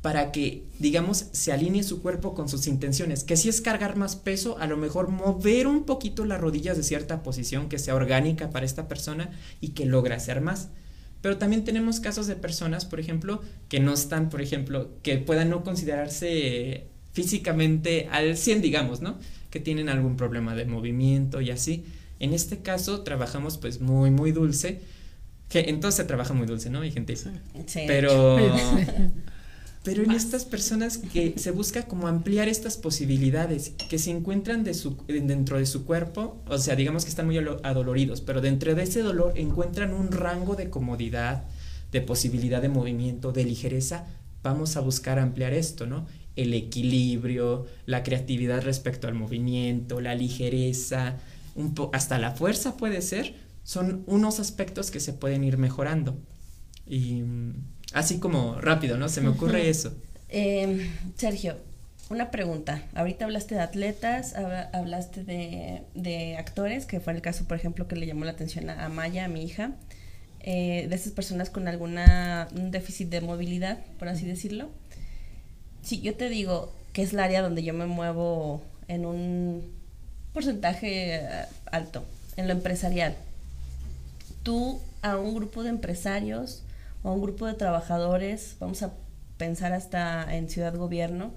para 0.00 0.32
que, 0.32 0.64
digamos, 0.78 1.26
se 1.32 1.52
alinee 1.52 1.82
su 1.82 2.00
cuerpo 2.00 2.34
con 2.34 2.48
sus 2.48 2.66
intenciones. 2.66 3.24
Que 3.24 3.36
si 3.36 3.50
es 3.50 3.60
cargar 3.60 3.96
más 3.96 4.16
peso, 4.16 4.56
a 4.58 4.66
lo 4.66 4.78
mejor 4.78 5.08
mover 5.08 5.66
un 5.66 5.84
poquito 5.84 6.24
las 6.24 6.40
rodillas 6.40 6.78
de 6.78 6.82
cierta 6.82 7.22
posición 7.22 7.68
que 7.68 7.78
sea 7.78 7.94
orgánica 7.94 8.48
para 8.48 8.64
esta 8.64 8.88
persona 8.88 9.30
y 9.60 9.72
que 9.72 9.84
logre 9.84 10.14
hacer 10.14 10.40
más. 10.40 10.70
Pero 11.24 11.38
también 11.38 11.64
tenemos 11.64 12.00
casos 12.00 12.26
de 12.26 12.36
personas, 12.36 12.84
por 12.84 13.00
ejemplo, 13.00 13.40
que 13.70 13.80
no 13.80 13.94
están, 13.94 14.28
por 14.28 14.42
ejemplo, 14.42 14.90
que 15.02 15.16
puedan 15.16 15.48
no 15.48 15.64
considerarse 15.64 16.84
físicamente 17.14 18.08
al 18.12 18.36
100, 18.36 18.60
digamos, 18.60 19.00
¿no? 19.00 19.18
Que 19.48 19.58
tienen 19.58 19.88
algún 19.88 20.18
problema 20.18 20.54
de 20.54 20.66
movimiento 20.66 21.40
y 21.40 21.50
así. 21.50 21.86
En 22.20 22.34
este 22.34 22.58
caso 22.58 23.04
trabajamos 23.04 23.56
pues 23.56 23.80
muy, 23.80 24.10
muy 24.10 24.32
dulce. 24.32 24.82
Que 25.48 25.60
entonces 25.70 25.96
se 25.96 26.04
trabaja 26.04 26.34
muy 26.34 26.46
dulce, 26.46 26.68
¿no? 26.68 26.82
Hay 26.82 26.90
gente. 26.90 27.16
Sí. 27.16 27.30
Pero 27.86 28.36
pero 29.84 30.02
en 30.02 30.10
estas 30.10 30.44
personas 30.44 30.98
que 30.98 31.34
se 31.36 31.50
busca 31.50 31.82
como 31.82 32.08
ampliar 32.08 32.48
estas 32.48 32.76
posibilidades, 32.76 33.74
que 33.90 33.98
se 33.98 34.10
encuentran 34.10 34.64
de 34.64 34.74
su, 34.74 34.96
dentro 35.06 35.58
de 35.58 35.66
su 35.66 35.84
cuerpo, 35.84 36.42
o 36.48 36.58
sea, 36.58 36.74
digamos 36.74 37.04
que 37.04 37.10
están 37.10 37.26
muy 37.26 37.38
adoloridos, 37.38 38.20
pero 38.22 38.40
dentro 38.40 38.74
de 38.74 38.82
ese 38.82 39.02
dolor 39.02 39.34
encuentran 39.36 39.92
un 39.92 40.10
rango 40.10 40.56
de 40.56 40.70
comodidad, 40.70 41.44
de 41.92 42.00
posibilidad 42.00 42.62
de 42.62 42.70
movimiento, 42.70 43.30
de 43.30 43.44
ligereza, 43.44 44.06
vamos 44.42 44.76
a 44.76 44.80
buscar 44.80 45.18
ampliar 45.18 45.52
esto, 45.52 45.86
¿no? 45.86 46.06
el 46.36 46.54
equilibrio, 46.54 47.66
la 47.86 48.02
creatividad 48.02 48.62
respecto 48.62 49.06
al 49.06 49.14
movimiento, 49.14 50.00
la 50.00 50.14
ligereza, 50.14 51.18
un 51.54 51.74
hasta 51.92 52.18
la 52.18 52.32
fuerza 52.32 52.76
puede 52.76 53.02
ser, 53.02 53.34
son 53.62 54.02
unos 54.06 54.40
aspectos 54.40 54.90
que 54.90 55.00
se 55.00 55.12
pueden 55.12 55.44
ir 55.44 55.58
mejorando. 55.58 56.18
Y 56.86 57.22
mm, 57.22 57.54
así 57.94 58.18
como 58.18 58.60
rápido, 58.60 58.98
¿no? 58.98 59.08
Se 59.08 59.20
me 59.20 59.28
ocurre 59.28 59.70
eso. 59.70 59.94
Em, 60.28 60.90
Sergio, 61.16 61.56
una 62.10 62.30
pregunta. 62.30 62.82
Ahorita 62.94 63.24
hablaste 63.24 63.54
de 63.54 63.60
atletas, 63.62 64.34
hablaste 64.34 65.22
de, 65.94 66.36
actores, 66.36 66.86
que 66.86 67.00
fue 67.00 67.14
el 67.14 67.22
caso, 67.22 67.44
por 67.44 67.56
ejemplo, 67.56 67.88
que 67.88 67.96
le 67.96 68.06
llamó 68.06 68.24
la 68.24 68.32
atención 68.32 68.68
a, 68.68 68.88
Maya, 68.88 69.24
a 69.24 69.28
mi 69.28 69.44
hija, 69.44 69.72
eh, 70.40 70.86
de 70.88 70.94
esas 70.94 71.12
personas 71.12 71.48
con 71.48 71.68
alguna 71.68 72.48
un 72.54 72.70
déficit 72.70 73.08
de 73.08 73.20
movilidad, 73.20 73.78
por 73.98 74.08
así 74.08 74.26
decirlo. 74.26 74.68
Si 75.82 76.00
yo 76.00 76.14
te 76.14 76.28
digo 76.28 76.74
que 76.92 77.02
es 77.02 77.12
el 77.12 77.20
área 77.20 77.42
donde 77.42 77.62
yo 77.62 77.72
me 77.74 77.86
muevo 77.86 78.62
en 78.88 79.06
un 79.06 79.62
porcentaje 80.32 81.14
eh, 81.14 81.46
alto, 81.70 82.04
en 82.36 82.48
lo 82.48 82.52
empresarial, 82.52 83.14
tú 84.42 84.80
a 85.00 85.16
un 85.16 85.34
grupo 85.34 85.62
de 85.62 85.70
empresarios 85.70 86.63
o 87.04 87.10
a 87.10 87.12
un 87.12 87.22
grupo 87.22 87.46
de 87.46 87.54
trabajadores, 87.54 88.56
vamos 88.58 88.82
a 88.82 88.94
pensar 89.36 89.72
hasta 89.72 90.34
en 90.34 90.48
Ciudad 90.48 90.74
Gobierno, 90.74 91.34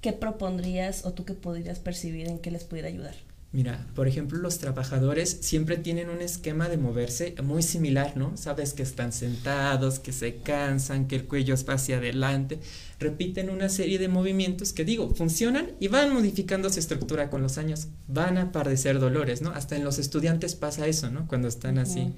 ¿qué 0.00 0.12
propondrías 0.12 1.04
o 1.04 1.12
tú 1.12 1.24
qué 1.24 1.34
podrías 1.34 1.78
percibir 1.78 2.28
en 2.28 2.38
qué 2.40 2.50
les 2.50 2.64
pudiera 2.64 2.88
ayudar? 2.88 3.14
Mira, 3.52 3.86
por 3.94 4.08
ejemplo, 4.08 4.38
los 4.38 4.58
trabajadores 4.58 5.38
siempre 5.40 5.76
tienen 5.76 6.10
un 6.10 6.20
esquema 6.20 6.68
de 6.68 6.76
moverse 6.76 7.34
muy 7.42 7.62
similar, 7.62 8.16
¿no? 8.16 8.36
Sabes 8.36 8.74
que 8.74 8.82
están 8.82 9.12
sentados, 9.12 9.98
que 9.98 10.12
se 10.12 10.36
cansan, 10.36 11.06
que 11.06 11.16
el 11.16 11.24
cuello 11.26 11.54
va 11.68 11.74
hacia 11.74 11.98
adelante, 11.98 12.58
repiten 12.98 13.48
una 13.48 13.68
serie 13.68 13.98
de 13.98 14.08
movimientos 14.08 14.72
que 14.72 14.84
digo, 14.84 15.14
funcionan 15.14 15.70
y 15.78 15.88
van 15.88 16.12
modificando 16.12 16.68
su 16.70 16.80
estructura 16.80 17.30
con 17.30 17.40
los 17.40 17.56
años, 17.56 17.88
van 18.08 18.36
a 18.36 18.50
padecer 18.52 18.98
dolores, 18.98 19.42
¿no? 19.42 19.50
Hasta 19.50 19.76
en 19.76 19.84
los 19.84 19.98
estudiantes 19.98 20.54
pasa 20.54 20.86
eso, 20.86 21.10
¿no? 21.10 21.26
Cuando 21.28 21.48
están 21.48 21.78
así, 21.78 22.12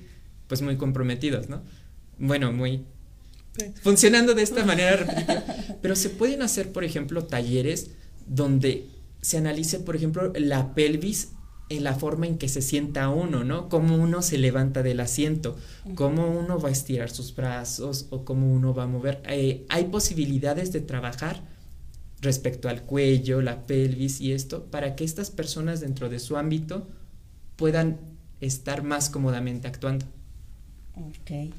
pues 0.47 0.62
muy 0.62 0.77
comprometidos, 0.77 1.49
¿no? 1.49 1.62
Bueno, 2.18 2.52
muy 2.52 2.85
funcionando 3.83 4.35
de 4.35 4.42
esta 4.42 4.64
manera 4.64 4.96
repetitiva. 4.96 5.44
Pero 5.83 5.96
se 5.96 6.11
pueden 6.11 6.42
hacer, 6.42 6.72
por 6.72 6.85
ejemplo, 6.85 7.24
talleres 7.24 7.90
donde 8.26 8.88
se 9.20 9.38
analice, 9.38 9.81
por 9.81 9.96
ejemplo, 9.96 10.33
la 10.37 10.74
pelvis 10.74 11.31
en 11.70 11.85
la 11.85 11.94
forma 11.94 12.26
en 12.26 12.38
que 12.38 12.48
se 12.48 12.62
sienta 12.62 13.11
uno, 13.11 13.44
¿no? 13.44 13.68
Cómo 13.68 13.96
uno 13.96 14.22
se 14.22 14.38
levanta 14.38 14.83
del 14.83 15.00
asiento, 15.00 15.57
cómo 15.94 16.26
uno 16.26 16.59
va 16.59 16.70
a 16.70 16.72
estirar 16.72 17.11
sus 17.11 17.35
brazos 17.35 18.07
o 18.11 18.24
cómo 18.24 18.50
uno 18.50 18.72
va 18.72 18.85
a 18.85 18.87
mover. 18.87 19.20
Eh, 19.26 19.66
hay 19.68 19.85
posibilidades 19.85 20.72
de 20.72 20.81
trabajar 20.81 21.42
respecto 22.20 22.68
al 22.68 22.83
cuello, 22.83 23.42
la 23.42 23.66
pelvis 23.66 24.20
y 24.20 24.33
esto, 24.33 24.64
para 24.64 24.96
que 24.96 25.04
estas 25.04 25.31
personas 25.31 25.81
dentro 25.81 26.09
de 26.09 26.20
su 26.20 26.38
ámbito 26.38 26.88
puedan 27.57 27.98
estar 28.40 28.83
más 28.83 29.11
cómodamente 29.11 29.68
actuando. 29.68 30.07
Ok. 30.96 31.52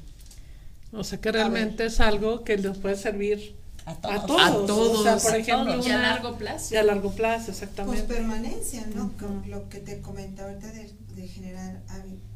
O 0.92 1.04
sea 1.04 1.20
que 1.20 1.30
realmente 1.30 1.86
es 1.86 2.00
algo 2.00 2.44
que 2.44 2.56
les 2.56 2.76
puede 2.78 2.96
servir 2.96 3.56
a 3.86 3.94
todos. 3.94 4.40
A 4.40 4.52
todos. 4.66 4.98
O 4.98 5.02
sea, 5.02 5.16
por 5.18 5.34
ejemplo, 5.36 5.86
y 5.86 5.90
a 5.90 5.98
largo 5.98 6.36
plazo. 6.36 6.74
Y 6.74 6.76
a 6.76 6.82
largo 6.82 7.12
plazo, 7.12 7.50
exactamente. 7.50 8.02
Pues 8.02 8.18
permanencia, 8.18 8.86
¿no? 8.94 9.12
lo 9.46 9.68
que 9.68 9.78
te 9.78 10.00
comentaba 10.00 10.50
ahorita 10.50 10.68
de, 10.72 10.92
de 11.14 11.28
generar 11.28 11.82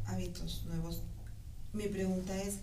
hábitos 0.07 0.65
nuevos. 0.67 1.03
Mi 1.73 1.89
pregunta 1.89 2.37
es, 2.41 2.59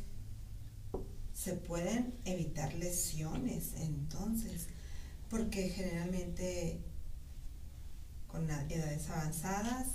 ¿se 1.33 1.53
pueden 1.53 2.13
evitar 2.25 2.73
lesiones 2.75 3.73
entonces? 3.77 4.67
Porque 5.29 5.69
generalmente 5.69 6.79
con 8.27 8.49
edades 8.49 9.09
avanzadas 9.09 9.87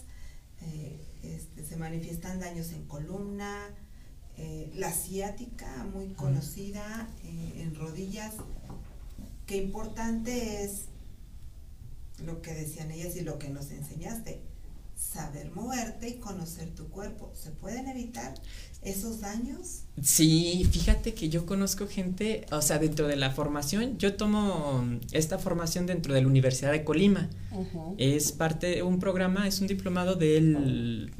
eh, 0.63 1.01
este, 1.23 1.65
se 1.65 1.77
manifiestan 1.77 2.41
daños 2.41 2.73
en 2.73 2.87
columna, 2.87 3.71
eh, 4.39 4.71
la 4.75 4.93
ciática, 4.93 5.67
muy 5.95 6.09
conocida 6.09 7.09
eh, 7.25 7.63
en 7.63 7.75
rodillas. 7.75 8.35
Qué 9.47 9.57
importante 9.57 10.65
es 10.65 10.87
lo 12.25 12.43
que 12.43 12.53
decían 12.53 12.91
ellas 12.91 13.17
y 13.17 13.21
lo 13.21 13.39
que 13.39 13.49
nos 13.49 13.71
enseñaste, 13.71 14.41
saber 14.95 15.51
moverte 15.53 16.09
y 16.09 16.15
conocer 16.15 16.75
tu 16.75 16.89
cuerpo. 16.89 17.33
¿Se 17.35 17.51
pueden 17.51 17.89
evitar 17.89 18.35
esos 18.83 19.21
daños? 19.21 19.85
Sí, 20.03 20.67
fíjate 20.71 21.15
que 21.15 21.29
yo 21.29 21.47
conozco 21.47 21.87
gente, 21.87 22.47
o 22.51 22.63
sea, 22.63 22.79
dentro 22.79 23.07
de 23.07 23.17
la 23.17 23.31
formación, 23.31 23.99
yo 23.99 24.17
tomo 24.17 24.85
esta 25.13 25.39
formación 25.39 25.87
dentro 25.87 26.15
de 26.15 26.23
la 26.23 26.27
Universidad 26.27 26.73
de 26.73 26.85
Colima. 26.85 27.29
Es 27.99 28.33
parte 28.33 28.67
de 28.67 28.83
un 28.83 28.99
programa, 28.99 29.47
es 29.47 29.61
un 29.61 29.67
diplomado 29.67 30.15
del, 30.15 31.13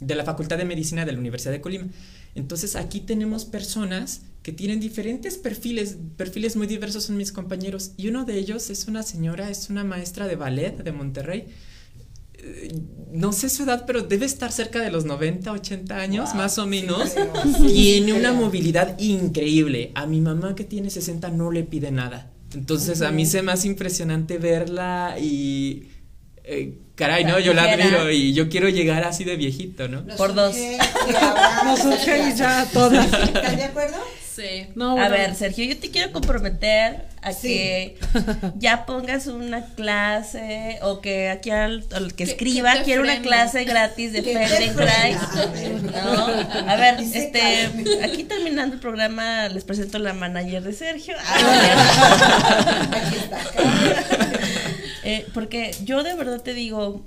de 0.00 0.14
la 0.14 0.24
Facultad 0.24 0.58
de 0.58 0.64
Medicina 0.64 1.04
de 1.04 1.12
la 1.12 1.18
Universidad 1.18 1.52
de 1.52 1.60
Colima. 1.60 1.86
Entonces 2.34 2.76
aquí 2.76 3.00
tenemos 3.00 3.44
personas 3.44 4.22
que 4.42 4.52
tienen 4.52 4.78
diferentes 4.78 5.38
perfiles, 5.38 5.96
perfiles 6.16 6.54
muy 6.56 6.66
diversos 6.66 7.04
son 7.04 7.16
mis 7.16 7.32
compañeros 7.32 7.92
y 7.96 8.08
uno 8.08 8.24
de 8.24 8.36
ellos 8.36 8.68
es 8.68 8.88
una 8.88 9.02
señora, 9.02 9.48
es 9.48 9.70
una 9.70 9.84
maestra 9.84 10.26
de 10.26 10.36
ballet 10.36 10.82
de 10.82 10.92
Monterrey. 10.92 11.46
Eh, 12.34 12.74
no 13.10 13.32
sé 13.32 13.48
su 13.48 13.62
edad, 13.62 13.84
pero 13.86 14.02
debe 14.02 14.26
estar 14.26 14.52
cerca 14.52 14.82
de 14.82 14.90
los 14.90 15.06
90, 15.06 15.50
80 15.50 15.96
años, 15.96 16.34
más 16.34 16.58
o 16.58 16.66
menos. 16.66 17.14
tiene 17.66 18.12
una 18.12 18.34
movilidad 18.34 18.98
increíble. 18.98 19.92
A 19.94 20.06
mi 20.06 20.20
mamá 20.20 20.54
que 20.54 20.64
tiene 20.64 20.90
60 20.90 21.30
no 21.30 21.50
le 21.50 21.62
pide 21.62 21.90
nada. 21.90 22.30
Entonces 22.52 23.00
a 23.00 23.10
mí 23.10 23.24
se 23.24 23.40
me 23.40 23.52
hace 23.52 23.68
impresionante 23.68 24.36
verla 24.38 25.16
y 25.18 25.88
eh, 26.44 26.78
caray, 26.94 27.24
¿no? 27.24 27.38
Yo 27.38 27.54
la 27.54 27.64
admiro 27.64 28.10
y 28.10 28.32
yo 28.32 28.48
quiero 28.48 28.68
llegar 28.68 29.04
así 29.04 29.24
de 29.24 29.36
viejito, 29.36 29.88
¿no? 29.88 30.04
Por 30.16 30.34
dos. 30.34 30.56
Nos 31.64 31.80
surge 31.80 32.34
ya 32.36 32.66
todas. 32.72 33.06
¿Estás 33.06 33.56
de 33.56 33.64
acuerdo? 33.64 33.96
Sí. 34.34 34.66
A 34.80 35.08
ver, 35.08 35.36
Sergio, 35.36 35.64
yo 35.64 35.78
te 35.78 35.90
quiero 35.92 36.10
comprometer 36.10 37.04
a 37.22 37.32
que 37.32 37.96
ya 38.56 38.84
pongas 38.84 39.28
una 39.28 39.64
clase 39.76 40.80
o 40.82 41.00
que 41.00 41.30
aquí 41.30 41.50
al, 41.50 41.86
que 42.16 42.24
escriba 42.24 42.82
quiero 42.84 43.02
una 43.02 43.22
clase 43.22 43.62
gratis 43.64 44.12
de 44.12 44.22
Feldenkrais. 44.22 45.18
¿no? 45.82 46.26
A 46.68 46.76
ver, 46.76 46.96
este, 47.00 47.70
aquí 48.02 48.24
terminando 48.24 48.74
el 48.74 48.80
programa 48.80 49.48
les 49.48 49.62
presento 49.62 50.00
la 50.00 50.14
manager 50.14 50.64
de 50.64 50.72
Sergio. 50.72 51.14
Ah, 51.20 52.88
aquí 53.06 53.16
está. 53.16 54.33
Eh, 55.04 55.26
porque 55.34 55.74
yo 55.84 56.02
de 56.02 56.14
verdad 56.14 56.40
te 56.40 56.54
digo, 56.54 57.04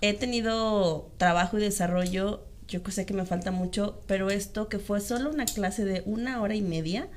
he 0.00 0.14
tenido 0.14 1.10
trabajo 1.16 1.58
y 1.58 1.62
desarrollo, 1.62 2.44
yo 2.68 2.80
sé 2.90 3.06
que 3.06 3.14
me 3.14 3.24
falta 3.24 3.50
mucho, 3.50 4.00
pero 4.06 4.30
esto 4.30 4.68
que 4.68 4.78
fue 4.78 5.00
solo 5.00 5.30
una 5.30 5.46
clase 5.46 5.84
de 5.84 6.02
una 6.04 6.42
hora 6.42 6.54
y 6.54 6.62
media, 6.62 7.08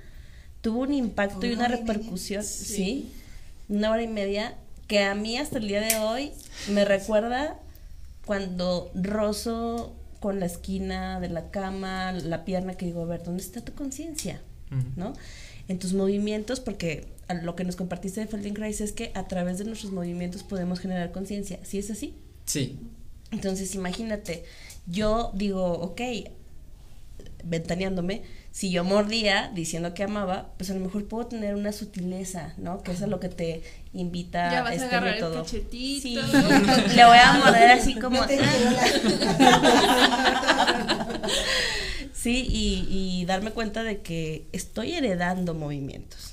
tuvo 0.62 0.82
un 0.82 0.94
impacto 0.94 1.46
y 1.46 1.52
una 1.54 1.68
repercusión, 1.68 2.44
sí. 2.44 3.12
una 3.68 3.92
hora 3.92 4.04
y 4.04 4.08
media, 4.08 4.56
que 4.88 5.04
a 5.04 5.16
mí 5.16 5.38
hasta 5.38 5.58
el 5.58 5.68
día 5.68 5.82
de 5.82 5.98
hoy 5.98 6.32
me 6.70 6.86
recuerda 6.86 7.60
cuando 8.26 8.92
rozo 8.94 9.94
con 10.20 10.40
la 10.40 10.46
esquina 10.46 11.20
de 11.20 11.30
la 11.30 11.50
cama, 11.50 12.12
la 12.12 12.46
pierna, 12.46 12.76
que 12.76 12.86
digo, 12.86 13.02
a 13.02 13.06
ver, 13.06 13.24
¿dónde 13.24 13.42
está 13.42 13.62
tu 13.62 13.74
conciencia? 13.74 14.40
¿No? 14.96 15.14
En 15.68 15.80
tus 15.80 15.94
movimientos, 15.94 16.62
porque 16.62 17.08
lo 17.34 17.56
que 17.56 17.64
nos 17.64 17.76
compartiste 17.76 18.20
de 18.22 18.28
Feldenkrais 18.28 18.82
es 18.82 18.92
que 18.92 19.12
a 19.16 19.28
través 19.28 19.58
de 19.58 19.66
nuestros 19.66 19.92
movimientos 19.92 20.44
podemos 20.44 20.80
generar 20.80 21.12
conciencia. 21.12 21.60
¿Sí 21.64 21.78
es 21.78 21.90
así? 21.92 22.16
Sí. 22.46 22.80
Entonces, 23.32 23.76
imagínate, 23.76 24.44
yo 24.88 25.32
digo, 25.34 25.74
ok, 25.74 26.02
ventaneándome, 27.44 28.24
si 28.52 28.70
yo 28.72 28.84
mordía 28.84 29.50
diciendo 29.54 29.94
que 29.94 30.04
amaba, 30.04 30.50
pues 30.58 30.70
a 30.70 30.74
lo 30.74 30.82
mejor 30.82 31.08
puedo 31.08 31.28
tener 31.28 31.56
una 31.56 31.72
sutileza, 31.72 32.54
¿no? 32.58 32.84
Que 32.84 32.92
eso 32.92 33.06
es 33.06 33.10
lo 33.10 33.20
que 33.20 33.30
te 33.30 33.64
invita 33.94 34.52
ya 34.52 34.62
vas 34.64 34.74
este 34.74 34.86
a 34.86 34.88
agarrar 34.90 35.16
método. 35.16 35.46
El 35.46 35.48
Sí, 35.70 36.16
le 36.96 37.06
voy 37.06 37.18
a 37.18 37.34
morder 37.44 37.72
así 37.72 37.96
como. 37.96 38.22
sí, 42.14 42.46
y, 42.50 42.88
y 42.90 43.26
darme 43.26 43.52
cuenta 43.52 43.84
de 43.84 44.02
que 44.02 44.48
estoy 44.52 44.94
heredando 44.94 45.54
movimientos 45.54 46.31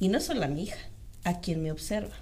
y 0.00 0.08
no 0.08 0.18
solo 0.18 0.42
a 0.44 0.48
mi 0.48 0.64
hija, 0.64 0.78
a 1.24 1.40
quien 1.40 1.62
me 1.62 1.70
observa. 1.70 2.14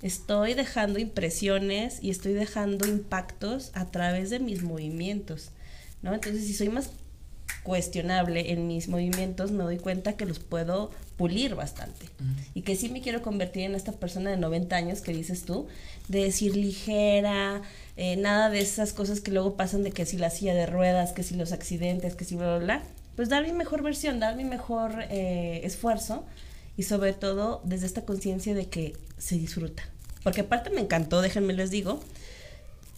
Estoy 0.00 0.54
dejando 0.54 1.00
impresiones 1.00 1.98
y 2.00 2.10
estoy 2.10 2.32
dejando 2.32 2.86
impactos 2.86 3.72
a 3.74 3.86
través 3.86 4.30
de 4.30 4.38
mis 4.38 4.62
movimientos, 4.62 5.50
¿no? 6.02 6.14
Entonces, 6.14 6.46
si 6.46 6.54
soy 6.54 6.68
más 6.68 6.90
cuestionable 7.64 8.52
en 8.52 8.68
mis 8.68 8.86
movimientos, 8.86 9.50
me 9.50 9.64
doy 9.64 9.78
cuenta 9.78 10.16
que 10.16 10.24
los 10.24 10.38
puedo 10.38 10.90
pulir 11.16 11.56
bastante. 11.56 12.06
Y 12.54 12.62
que 12.62 12.76
sí 12.76 12.88
me 12.88 13.00
quiero 13.00 13.22
convertir 13.22 13.64
en 13.64 13.74
esta 13.74 13.90
persona 13.90 14.30
de 14.30 14.36
90 14.36 14.76
años 14.76 15.00
que 15.00 15.12
dices 15.12 15.44
tú, 15.44 15.66
de 16.06 16.22
decir 16.22 16.56
ligera, 16.56 17.60
eh, 17.96 18.16
nada 18.16 18.50
de 18.50 18.60
esas 18.60 18.92
cosas 18.92 19.20
que 19.20 19.32
luego 19.32 19.56
pasan 19.56 19.82
de 19.82 19.90
que 19.90 20.06
si 20.06 20.16
la 20.16 20.30
silla 20.30 20.54
de 20.54 20.66
ruedas, 20.66 21.12
que 21.12 21.24
si 21.24 21.34
los 21.34 21.50
accidentes, 21.50 22.14
que 22.14 22.24
si 22.24 22.36
bla, 22.36 22.56
bla, 22.56 22.64
bla. 22.64 22.82
Pues 23.16 23.28
dar 23.28 23.44
mi 23.44 23.52
mejor 23.52 23.82
versión, 23.82 24.20
dar 24.20 24.36
mi 24.36 24.44
mejor 24.44 24.92
eh, 25.10 25.62
esfuerzo 25.64 26.24
y 26.78 26.84
sobre 26.84 27.12
todo 27.12 27.60
desde 27.64 27.86
esta 27.86 28.06
conciencia 28.06 28.54
de 28.54 28.68
que 28.68 28.96
se 29.18 29.36
disfruta. 29.36 29.82
Porque 30.22 30.42
aparte 30.42 30.70
me 30.70 30.80
encantó, 30.80 31.20
déjenme 31.20 31.52
les 31.52 31.70
digo, 31.70 32.00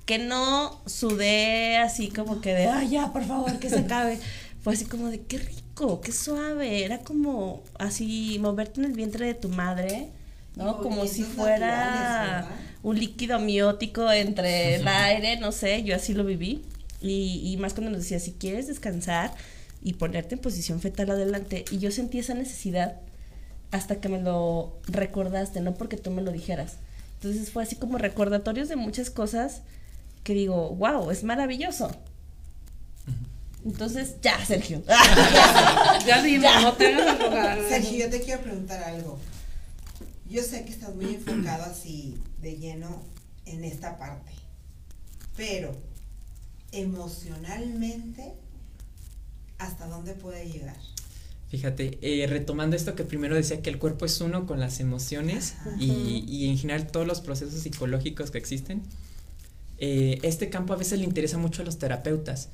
que 0.05 0.19
no 0.19 0.83
sudé 0.85 1.79
así 1.79 2.11
como 2.11 2.43
que 2.43 2.53
de, 2.53 2.67
ay, 2.67 2.91
ya, 2.91 3.11
por 3.11 3.25
favor, 3.25 3.59
que 3.59 3.71
se 3.71 3.79
acabe. 3.81 4.21
Fue 4.63 4.75
así 4.75 4.85
como 4.85 5.09
de, 5.09 5.23
qué 5.23 5.39
rico, 5.39 6.03
qué 6.03 6.13
suave. 6.13 6.85
Era 6.85 6.99
como 6.99 7.63
así, 7.79 8.39
moverte 8.39 8.81
en 8.81 8.87
el 8.87 8.93
vientre 8.93 9.27
de 9.27 9.35
tu 9.35 9.49
madre, 9.49 10.11
¿no? 10.57 10.83
Como 10.83 11.07
si 11.07 11.23
fuera 11.23 12.47
un 12.83 12.99
líquido 12.99 13.37
amniótico 13.37 14.13
entre 14.13 14.75
el 14.75 14.87
aire, 14.89 15.39
no 15.39 15.53
sé, 15.53 15.83
yo 15.85 15.97
así 15.97 16.13
lo 16.13 16.25
viví. 16.25 16.63
Y, 17.01 17.41
y 17.51 17.57
más 17.57 17.73
cuando 17.73 17.93
nos 17.93 18.01
decía, 18.01 18.21
si 18.21 18.33
quieres 18.33 18.67
descansar 18.67 19.33
y 19.83 19.95
ponerte 19.95 20.35
en 20.35 20.43
posición 20.43 20.83
fetal 20.83 21.11
adelante. 21.11 21.65
Y 21.71 21.79
yo 21.79 21.91
sentí 21.91 22.19
esa 22.19 22.35
necesidad 22.35 23.01
hasta 23.71 23.97
que 23.97 24.09
me 24.09 24.21
lo 24.21 24.79
recordaste, 24.85 25.61
no 25.61 25.75
porque 25.75 25.97
tú 25.97 26.11
me 26.11 26.23
lo 26.23 26.33
dijeras. 26.33 26.77
Entonces 27.15 27.51
fue 27.53 27.63
así 27.63 27.77
como 27.77 27.99
recordatorios 27.99 28.69
de 28.69 28.77
muchas 28.77 29.11
cosas 29.11 29.63
que 30.25 30.35
digo, 30.35 30.71
wow, 30.71 31.11
es 31.11 31.25
maravilloso. 31.25 31.91
Entonces, 33.65 34.17
ya, 34.23 34.45
Sergio. 34.45 34.83
ya 36.07 36.23
dime, 36.23 36.49
no 36.63 36.73
te 36.73 36.95
hagas 36.95 37.69
Sergio, 37.69 38.07
yo 38.07 38.11
te 38.11 38.21
quiero 38.21 38.43
preguntar 38.43 38.83
algo. 38.83 39.19
Yo 40.29 40.43
sé 40.43 40.65
que 40.65 40.71
estás 40.71 40.95
muy 40.95 41.15
enfocado 41.15 41.65
así 41.65 42.19
de 42.41 42.57
lleno 42.57 43.03
en 43.47 43.65
esta 43.65 43.99
parte, 43.99 44.31
pero 45.37 45.77
emocionalmente, 46.73 48.33
¿hasta 49.59 49.87
dónde 49.87 50.15
puede 50.15 50.49
llegar? 50.49 50.77
Fíjate, 51.51 51.99
eh, 52.01 52.27
retomando 52.29 52.77
esto 52.77 52.95
que 52.95 53.03
primero 53.03 53.35
decía 53.35 53.61
que 53.61 53.71
el 53.71 53.79
cuerpo 53.79 54.05
es 54.05 54.21
uno 54.21 54.47
con 54.47 54.61
las 54.61 54.79
emociones 54.79 55.57
y, 55.81 56.25
y, 56.29 56.49
en 56.49 56.57
general 56.57 56.87
todos 56.87 57.09
los 57.09 57.21
procesos 57.21 57.61
psicológicos 57.61 58.31
que 58.31 58.39
existen, 58.39 58.83
eh, 59.79 60.21
este 60.23 60.49
campo 60.49 60.75
a 60.75 60.77
veces 60.77 61.01
le 61.01 61.05
interesa 61.05 61.39
mucho 61.39 61.63
a 61.63 61.65
los 61.65 61.79
terapeutas 61.79 62.51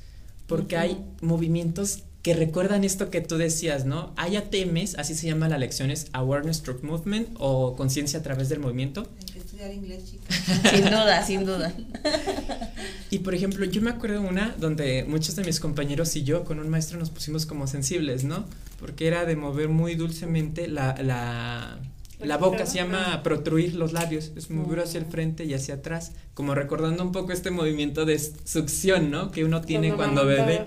porque 0.46 0.78
hay 0.78 1.04
movimientos 1.20 2.04
que 2.22 2.34
recuerdan 2.34 2.84
esto 2.84 3.10
que 3.10 3.20
tú 3.20 3.36
decías, 3.36 3.84
¿no? 3.84 4.12
Hay 4.16 4.36
ATMs, 4.36 4.96
así 4.96 5.14
se 5.14 5.26
llama 5.26 5.48
la 5.48 5.58
lección, 5.58 5.90
es 5.90 6.06
Awareness 6.12 6.62
Through 6.62 6.82
Movement 6.82 7.28
o 7.38 7.76
conciencia 7.76 8.18
a 8.20 8.22
través 8.22 8.48
del 8.48 8.60
movimiento. 8.60 9.06
Hay 9.20 9.32
que 9.32 9.38
estudiar 9.40 9.72
inglés, 9.72 10.10
chicos. 10.10 10.26
sin 10.70 10.84
duda, 10.86 11.26
sin 11.26 11.44
duda. 11.44 11.72
Y 13.10 13.20
por 13.20 13.34
ejemplo, 13.34 13.64
yo 13.64 13.82
me 13.82 13.90
acuerdo 13.90 14.20
una 14.20 14.54
donde 14.58 15.04
muchos 15.04 15.36
de 15.36 15.44
mis 15.44 15.60
compañeros 15.60 16.16
y 16.16 16.24
yo 16.24 16.44
con 16.44 16.58
un 16.58 16.68
maestro 16.68 16.98
nos 16.98 17.10
pusimos 17.10 17.46
como 17.46 17.66
sensibles, 17.66 18.24
¿no? 18.24 18.46
Porque 18.80 19.06
era 19.06 19.24
de 19.24 19.36
mover 19.36 19.68
muy 19.68 19.94
dulcemente 19.94 20.66
la, 20.66 20.94
la 21.02 21.78
la 22.20 22.38
boca 22.38 22.64
se 22.64 22.76
llama 22.76 23.22
protruir 23.22 23.74
los 23.74 23.92
labios, 23.92 24.32
es 24.36 24.50
mover 24.50 24.80
hacia 24.80 24.98
el 24.98 25.04
frente 25.04 25.44
y 25.44 25.52
hacia 25.52 25.74
atrás, 25.74 26.12
como 26.32 26.54
recordando 26.54 27.02
un 27.02 27.12
poco 27.12 27.32
este 27.32 27.50
movimiento 27.50 28.06
de 28.06 28.18
succión, 28.18 29.10
¿no? 29.10 29.30
Que 29.30 29.44
uno 29.44 29.60
tiene 29.60 29.92
cuando, 29.92 30.24
bebe. 30.24 30.64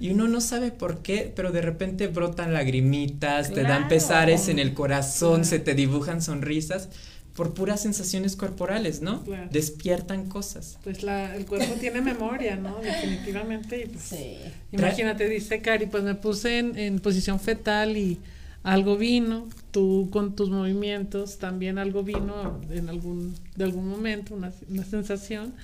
Y 0.00 0.10
uno 0.10 0.28
no 0.28 0.42
sabe 0.42 0.70
por 0.70 0.98
qué, 0.98 1.32
pero 1.34 1.50
de 1.50 1.62
repente 1.62 2.08
brotan 2.08 2.52
lagrimitas, 2.52 3.52
te 3.52 3.62
dan 3.62 3.88
pesares 3.88 4.48
en 4.48 4.58
el 4.58 4.74
corazón, 4.74 5.46
se 5.46 5.58
te 5.58 5.74
dibujan 5.74 6.20
sonrisas 6.20 6.90
por 7.34 7.54
puras 7.54 7.80
sensaciones 7.80 8.36
corporales, 8.36 9.00
¿no? 9.00 9.24
Despiertan 9.50 10.28
cosas. 10.28 10.78
Pues 10.84 11.02
la, 11.02 11.34
el 11.34 11.46
cuerpo 11.46 11.74
tiene 11.80 12.00
memoria, 12.00 12.56
¿no? 12.56 12.78
Definitivamente. 12.80 13.84
Y 13.84 13.86
pues, 13.86 14.04
sí. 14.04 14.36
Imagínate, 14.72 15.28
dice 15.28 15.62
Cari, 15.62 15.86
pues 15.86 16.04
me 16.04 16.14
puse 16.14 16.58
en, 16.58 16.78
en 16.78 16.98
posición 16.98 17.40
fetal 17.40 17.96
y 17.96 18.18
algo 18.62 18.96
vino, 18.96 19.48
tú 19.70 20.08
con 20.12 20.36
tus 20.36 20.50
movimientos 20.50 21.38
también 21.38 21.78
algo 21.78 22.04
vino 22.04 22.60
en 22.70 22.88
algún, 22.88 23.34
de 23.56 23.64
algún 23.64 23.88
momento, 23.88 24.34
una, 24.34 24.52
una 24.68 24.84
sensación 24.84 25.54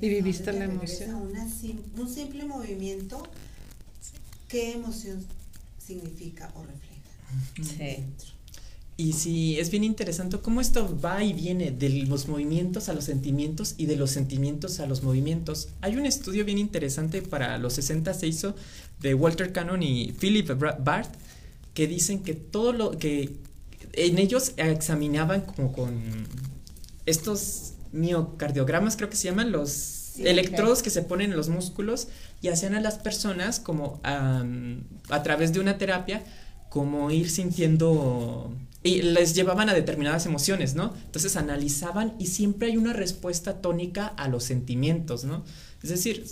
y 0.00 0.08
viviste 0.08 0.52
la 0.52 0.64
emoción. 0.64 1.30
un 1.96 2.08
simple 2.08 2.44
movimiento, 2.46 3.22
¿qué 4.48 4.72
emoción 4.72 5.22
significa 5.84 6.50
o 6.54 6.64
refleja? 6.64 6.96
Sí. 7.76 8.04
Y 8.98 9.12
sí, 9.12 9.58
es 9.58 9.70
bien 9.70 9.84
interesante 9.84 10.38
cómo 10.38 10.62
esto 10.62 10.98
va 10.98 11.22
y 11.22 11.34
viene 11.34 11.70
de 11.70 11.90
los 12.06 12.28
movimientos 12.28 12.88
a 12.88 12.94
los 12.94 13.04
sentimientos 13.04 13.74
y 13.76 13.84
de 13.84 13.96
los 13.96 14.10
sentimientos 14.10 14.80
a 14.80 14.86
los 14.86 15.02
movimientos. 15.02 15.68
Hay 15.82 15.96
un 15.96 16.06
estudio 16.06 16.46
bien 16.46 16.56
interesante 16.56 17.20
para 17.20 17.58
los 17.58 17.74
60 17.74 18.14
se 18.14 18.26
hizo 18.26 18.54
de 19.00 19.12
Walter 19.12 19.52
Cannon 19.52 19.82
y 19.82 20.12
Philip 20.12 20.50
Barth 20.82 21.14
que 21.74 21.86
dicen 21.86 22.22
que 22.22 22.32
todo 22.32 22.72
lo 22.72 22.92
que 22.92 23.36
en 23.92 24.18
ellos 24.18 24.52
examinaban 24.56 25.42
como 25.42 25.72
con 25.72 26.00
estos 27.04 27.74
miocardiogramas, 27.92 28.96
creo 28.96 29.10
que 29.10 29.16
se 29.16 29.28
llaman 29.28 29.52
los 29.52 30.18
electrodos 30.18 30.82
que 30.82 30.88
se 30.88 31.02
ponen 31.02 31.32
en 31.32 31.36
los 31.36 31.50
músculos 31.50 32.08
y 32.40 32.48
hacían 32.48 32.74
a 32.74 32.80
las 32.80 32.96
personas 32.96 33.60
como 33.60 34.00
a 34.02 35.22
través 35.22 35.52
de 35.52 35.60
una 35.60 35.76
terapia 35.76 36.24
como 36.70 37.10
ir 37.10 37.30
sintiendo 37.30 38.52
y 38.86 39.02
les 39.02 39.34
llevaban 39.34 39.68
a 39.68 39.74
determinadas 39.74 40.26
emociones, 40.26 40.74
¿no? 40.74 40.94
Entonces 41.04 41.36
analizaban 41.36 42.14
y 42.18 42.26
siempre 42.26 42.68
hay 42.68 42.76
una 42.76 42.92
respuesta 42.92 43.60
tónica 43.60 44.06
a 44.06 44.28
los 44.28 44.44
sentimientos, 44.44 45.24
¿no? 45.24 45.44
Es 45.82 45.90
decir, 45.90 46.24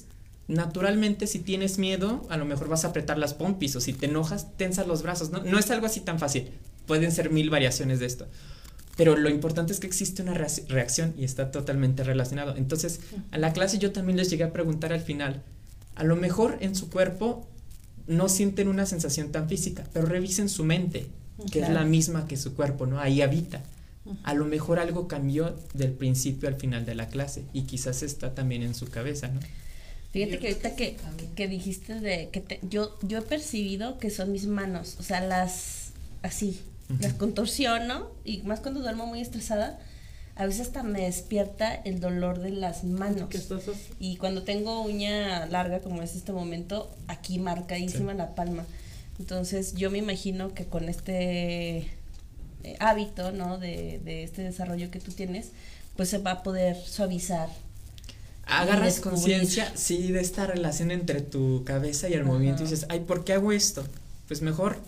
naturalmente 0.46 1.26
si 1.26 1.40
tienes 1.40 1.78
miedo, 1.78 2.24
a 2.30 2.36
lo 2.36 2.44
mejor 2.44 2.68
vas 2.68 2.84
a 2.84 2.88
apretar 2.88 3.18
las 3.18 3.34
pompis 3.34 3.74
o 3.76 3.80
si 3.80 3.92
te 3.92 4.06
enojas, 4.06 4.56
tensas 4.56 4.86
los 4.86 5.02
brazos, 5.02 5.30
¿no? 5.30 5.42
No 5.42 5.58
es 5.58 5.70
algo 5.70 5.86
así 5.86 6.00
tan 6.00 6.18
fácil. 6.18 6.50
Pueden 6.86 7.10
ser 7.10 7.30
mil 7.30 7.50
variaciones 7.50 7.98
de 7.98 8.06
esto. 8.06 8.26
Pero 8.96 9.16
lo 9.16 9.28
importante 9.28 9.72
es 9.72 9.80
que 9.80 9.88
existe 9.88 10.22
una 10.22 10.34
reacción 10.34 11.14
y 11.18 11.24
está 11.24 11.50
totalmente 11.50 12.04
relacionado. 12.04 12.54
Entonces, 12.56 13.00
a 13.32 13.38
la 13.38 13.52
clase 13.52 13.78
yo 13.78 13.90
también 13.90 14.16
les 14.16 14.30
llegué 14.30 14.44
a 14.44 14.52
preguntar 14.52 14.92
al 14.92 15.00
final, 15.00 15.42
a 15.96 16.04
lo 16.04 16.14
mejor 16.14 16.58
en 16.60 16.76
su 16.76 16.88
cuerpo 16.90 17.48
no 18.06 18.28
sienten 18.28 18.68
una 18.68 18.86
sensación 18.86 19.32
tan 19.32 19.48
física, 19.48 19.84
pero 19.92 20.06
revisen 20.06 20.48
su 20.48 20.62
mente, 20.64 21.08
que 21.50 21.60
es 21.60 21.68
la 21.68 21.84
misma 21.84 22.26
que 22.26 22.36
su 22.36 22.54
cuerpo, 22.54 22.86
¿no? 22.86 23.00
Ahí 23.00 23.22
habita. 23.22 23.62
A 24.22 24.34
lo 24.34 24.44
mejor 24.44 24.78
algo 24.78 25.08
cambió 25.08 25.56
del 25.72 25.92
principio 25.92 26.48
al 26.48 26.56
final 26.56 26.84
de 26.84 26.94
la 26.94 27.08
clase 27.08 27.44
y 27.54 27.62
quizás 27.62 28.02
está 28.02 28.34
también 28.34 28.62
en 28.62 28.74
su 28.74 28.86
cabeza, 28.88 29.28
¿no? 29.28 29.40
Fíjate 30.12 30.38
que 30.38 30.48
ahorita 30.48 30.76
que, 30.76 30.96
que, 31.34 31.48
dijiste 31.48 31.98
de 31.98 32.28
que 32.28 32.60
yo, 32.62 32.96
yo 33.02 33.18
he 33.18 33.22
percibido 33.22 33.98
que 33.98 34.10
son 34.10 34.30
mis 34.30 34.46
manos, 34.46 34.96
o 35.00 35.02
sea, 35.02 35.20
las 35.20 35.90
así, 36.22 36.60
las 37.00 37.14
contorsiono 37.14 38.10
y 38.24 38.42
más 38.42 38.60
cuando 38.60 38.80
duermo 38.80 39.06
muy 39.06 39.20
estresada, 39.20 39.80
a 40.36 40.46
veces 40.46 40.68
hasta 40.68 40.82
me 40.82 41.02
despierta 41.02 41.74
el 41.74 42.00
dolor 42.00 42.40
de 42.40 42.50
las 42.50 42.84
manos. 42.84 43.28
Y 43.98 44.16
cuando 44.16 44.42
tengo 44.42 44.82
uña 44.82 45.46
larga, 45.46 45.80
como 45.80 46.02
es 46.02 46.14
este 46.14 46.32
momento, 46.32 46.94
aquí 47.08 47.38
marcadísima 47.38 48.14
la 48.14 48.34
palma. 48.34 48.64
Entonces 49.18 49.74
yo 49.74 49.90
me 49.90 49.98
imagino 49.98 50.54
que 50.54 50.66
con 50.66 50.88
este 50.88 51.88
eh, 52.62 52.76
hábito, 52.80 53.32
¿no? 53.32 53.58
De, 53.58 54.00
de 54.04 54.24
este 54.24 54.42
desarrollo 54.42 54.90
que 54.90 55.00
tú 55.00 55.12
tienes, 55.12 55.50
pues 55.96 56.08
se 56.08 56.18
va 56.18 56.32
a 56.32 56.42
poder 56.42 56.76
suavizar 56.76 57.48
agarras 58.46 59.00
conciencia, 59.00 59.72
sí, 59.74 60.12
de 60.12 60.20
esta 60.20 60.46
relación 60.46 60.90
entre 60.90 61.20
tu 61.20 61.64
cabeza 61.64 62.08
y 62.08 62.14
el 62.14 62.24
movimiento 62.24 62.62
y 62.62 62.66
dices, 62.66 62.86
ay, 62.88 63.00
¿por 63.00 63.24
qué 63.24 63.32
hago 63.34 63.52
esto? 63.52 63.84
Pues 64.28 64.42
mejor 64.42 64.78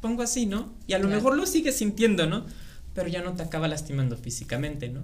pongo 0.00 0.22
así, 0.22 0.46
¿no? 0.46 0.72
Y 0.86 0.92
a 0.92 0.98
lo 0.98 1.08
mejor 1.08 1.36
lo 1.36 1.46
sigues 1.46 1.76
sintiendo, 1.76 2.26
¿no? 2.26 2.46
Pero 2.94 3.08
ya 3.08 3.22
no 3.22 3.34
te 3.34 3.42
acaba 3.42 3.68
lastimando 3.68 4.16
físicamente, 4.16 4.88
¿no? 4.88 5.02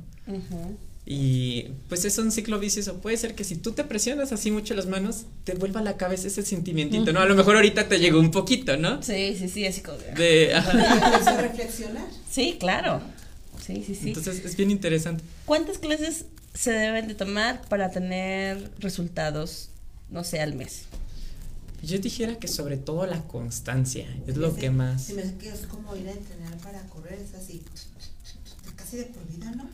Y 1.05 1.71
pues 1.89 2.05
es 2.05 2.17
un 2.19 2.31
ciclo 2.31 2.61
vicioso. 2.61 3.01
Puede 3.01 3.17
ser 3.17 3.35
que 3.35 3.43
si 3.43 3.57
tú 3.57 3.73
te 3.73 3.83
presionas 3.83 4.33
así 4.33 4.51
mucho 4.51 4.75
las 4.75 4.87
manos, 4.87 5.25
te 5.45 5.55
vuelva 5.55 5.81
a 5.81 5.83
la 5.83 5.97
cabeza 5.97 6.29
ese 6.29 6.43
sentimiento, 6.43 7.13
¿no? 7.13 7.21
A 7.21 7.27
lo 7.27 7.35
mejor 7.35 7.57
ahorita 7.57 7.89
te 7.89 7.99
llegó 7.99 8.21
un 8.21 8.31
poquito, 8.31 8.77
¿no? 8.77 9.03
Sí, 9.03 9.35
sí, 9.37 9.49
sí, 9.49 9.67
así 9.67 9.81
como 9.81 9.99
de... 9.99 10.55
reflexionar. 11.41 12.07
Sí, 12.31 12.57
claro. 12.59 13.03
Sí, 13.61 13.83
sí, 13.85 13.95
sí. 13.95 14.09
Entonces 14.09 14.45
es 14.45 14.57
bien 14.57 14.71
interesante. 14.71 15.25
¿Cuántas 15.45 15.79
clases 15.79 16.27
se 16.55 16.71
deben 16.71 17.09
de 17.09 17.15
tomar 17.15 17.63
para 17.69 17.91
tener 17.91 18.71
resultados, 18.79 19.71
no 20.09 20.23
sé, 20.23 20.41
al 20.41 20.55
mes? 20.55 20.83
Yo 21.83 21.99
dijera 21.99 22.39
que 22.39 22.47
sobre 22.47 22.77
todo 22.77 23.07
la 23.07 23.23
constancia 23.25 24.07
es 24.29 24.37
lo 24.37 24.55
que 24.55 24.71
más. 24.71 25.03
Se 25.03 25.15
me 25.15 25.23
hace 25.23 25.35
que 25.35 25.49
es 25.49 25.67
como 25.67 25.97
ir 25.97 26.07
a 26.07 26.13
entrenar 26.13 26.57
para 26.59 26.81
correr, 26.87 27.19
es 27.19 27.35
así, 27.35 27.61
casi 28.77 28.99
de 28.99 29.05
por 29.07 29.27
vida, 29.29 29.51
¿no? 29.57 29.69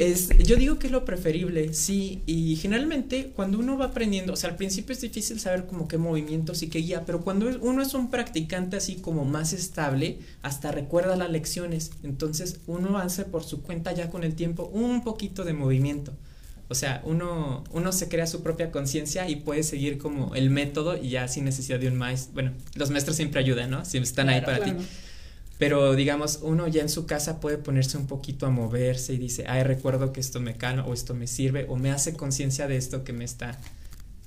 Es, 0.00 0.28
yo 0.38 0.56
digo 0.56 0.78
que 0.78 0.86
es 0.86 0.92
lo 0.92 1.04
preferible, 1.04 1.74
sí, 1.74 2.22
y 2.26 2.56
generalmente 2.56 3.32
cuando 3.34 3.58
uno 3.58 3.76
va 3.76 3.86
aprendiendo, 3.86 4.32
o 4.32 4.36
sea, 4.36 4.50
al 4.50 4.56
principio 4.56 4.92
es 4.92 5.00
difícil 5.00 5.40
saber 5.40 5.66
como 5.66 5.88
qué 5.88 5.98
movimientos 5.98 6.62
y 6.62 6.68
qué 6.68 6.78
guía, 6.78 7.04
pero 7.04 7.22
cuando 7.22 7.50
uno 7.60 7.82
es 7.82 7.94
un 7.94 8.10
practicante 8.10 8.76
así 8.76 8.96
como 8.96 9.24
más 9.24 9.52
estable, 9.52 10.18
hasta 10.42 10.72
recuerda 10.72 11.16
las 11.16 11.30
lecciones, 11.30 11.90
entonces 12.02 12.60
uno 12.66 12.98
hace 12.98 13.24
por 13.24 13.44
su 13.44 13.62
cuenta 13.62 13.92
ya 13.92 14.10
con 14.10 14.24
el 14.24 14.34
tiempo 14.34 14.70
un 14.72 15.02
poquito 15.04 15.44
de 15.44 15.52
movimiento. 15.52 16.12
O 16.68 16.74
sea, 16.74 17.02
uno, 17.04 17.64
uno 17.72 17.92
se 17.92 18.08
crea 18.08 18.26
su 18.26 18.42
propia 18.42 18.70
conciencia 18.70 19.28
y 19.28 19.36
puede 19.36 19.62
seguir 19.62 19.98
como 19.98 20.34
el 20.34 20.48
método 20.48 20.96
y 20.96 21.10
ya 21.10 21.28
sin 21.28 21.44
necesidad 21.44 21.78
de 21.78 21.88
un 21.88 21.96
maestro. 21.96 22.32
Bueno, 22.32 22.52
los 22.76 22.88
maestros 22.90 23.16
siempre 23.16 23.40
ayudan, 23.40 23.70
¿no? 23.70 23.84
Siempre 23.84 24.08
están 24.08 24.30
ahí 24.30 24.40
para 24.40 24.64
ti 24.64 24.72
pero 25.62 25.94
digamos, 25.94 26.40
uno 26.42 26.66
ya 26.66 26.82
en 26.82 26.88
su 26.88 27.06
casa 27.06 27.38
puede 27.38 27.56
ponerse 27.56 27.96
un 27.96 28.08
poquito 28.08 28.46
a 28.46 28.50
moverse 28.50 29.12
y 29.12 29.16
dice, 29.16 29.44
ay, 29.46 29.62
recuerdo 29.62 30.12
que 30.12 30.18
esto 30.18 30.40
me 30.40 30.56
calma 30.56 30.84
o 30.84 30.92
esto 30.92 31.14
me 31.14 31.28
sirve 31.28 31.66
o 31.68 31.76
me 31.76 31.92
hace 31.92 32.14
conciencia 32.14 32.66
de 32.66 32.76
esto 32.76 33.04
que 33.04 33.12
me 33.12 33.24
está... 33.24 33.56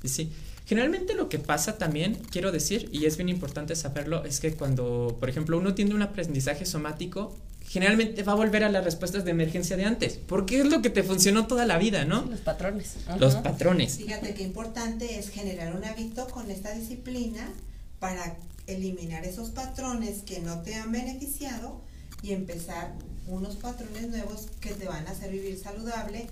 Sí, 0.05 0.31
Generalmente 0.65 1.13
lo 1.13 1.27
que 1.27 1.37
pasa 1.37 1.77
también, 1.77 2.17
quiero 2.31 2.53
decir, 2.53 2.87
y 2.93 3.03
es 3.05 3.17
bien 3.17 3.27
importante 3.27 3.75
saberlo, 3.75 4.23
es 4.23 4.39
que 4.39 4.53
cuando, 4.53 5.17
por 5.19 5.29
ejemplo, 5.29 5.57
uno 5.57 5.75
tiene 5.75 5.93
un 5.93 6.03
aprendizaje 6.03 6.65
somático, 6.65 7.35
generalmente 7.67 8.23
va 8.23 8.31
a 8.31 8.35
volver 8.35 8.63
a 8.63 8.69
las 8.69 8.85
respuestas 8.85 9.25
de 9.25 9.31
emergencia 9.31 9.75
de 9.75 9.83
antes, 9.83 10.17
porque 10.25 10.61
es 10.61 10.67
lo 10.67 10.81
que 10.81 10.89
te 10.89 11.03
funcionó 11.03 11.47
toda 11.47 11.65
la 11.65 11.77
vida, 11.77 12.05
¿no? 12.05 12.25
los 12.29 12.39
patrones. 12.39 12.95
Los 13.19 13.35
patrones. 13.35 13.97
Fíjate 13.97 14.33
qué 14.35 14.43
importante 14.43 15.19
es 15.19 15.29
generar 15.31 15.75
un 15.75 15.83
hábito 15.83 16.27
con 16.29 16.49
esta 16.49 16.73
disciplina 16.73 17.51
para 17.99 18.37
eliminar 18.67 19.25
esos 19.25 19.49
patrones 19.51 20.21
que 20.23 20.39
no 20.39 20.61
te 20.61 20.75
han 20.75 20.91
beneficiado 20.91 21.81
y 22.21 22.33
empezar 22.33 22.93
unos 23.27 23.55
patrones 23.55 24.09
nuevos 24.09 24.47
que 24.59 24.71
te 24.71 24.85
van 24.85 25.07
a 25.07 25.11
hacer 25.11 25.31
vivir 25.31 25.59
saludable 25.59 26.27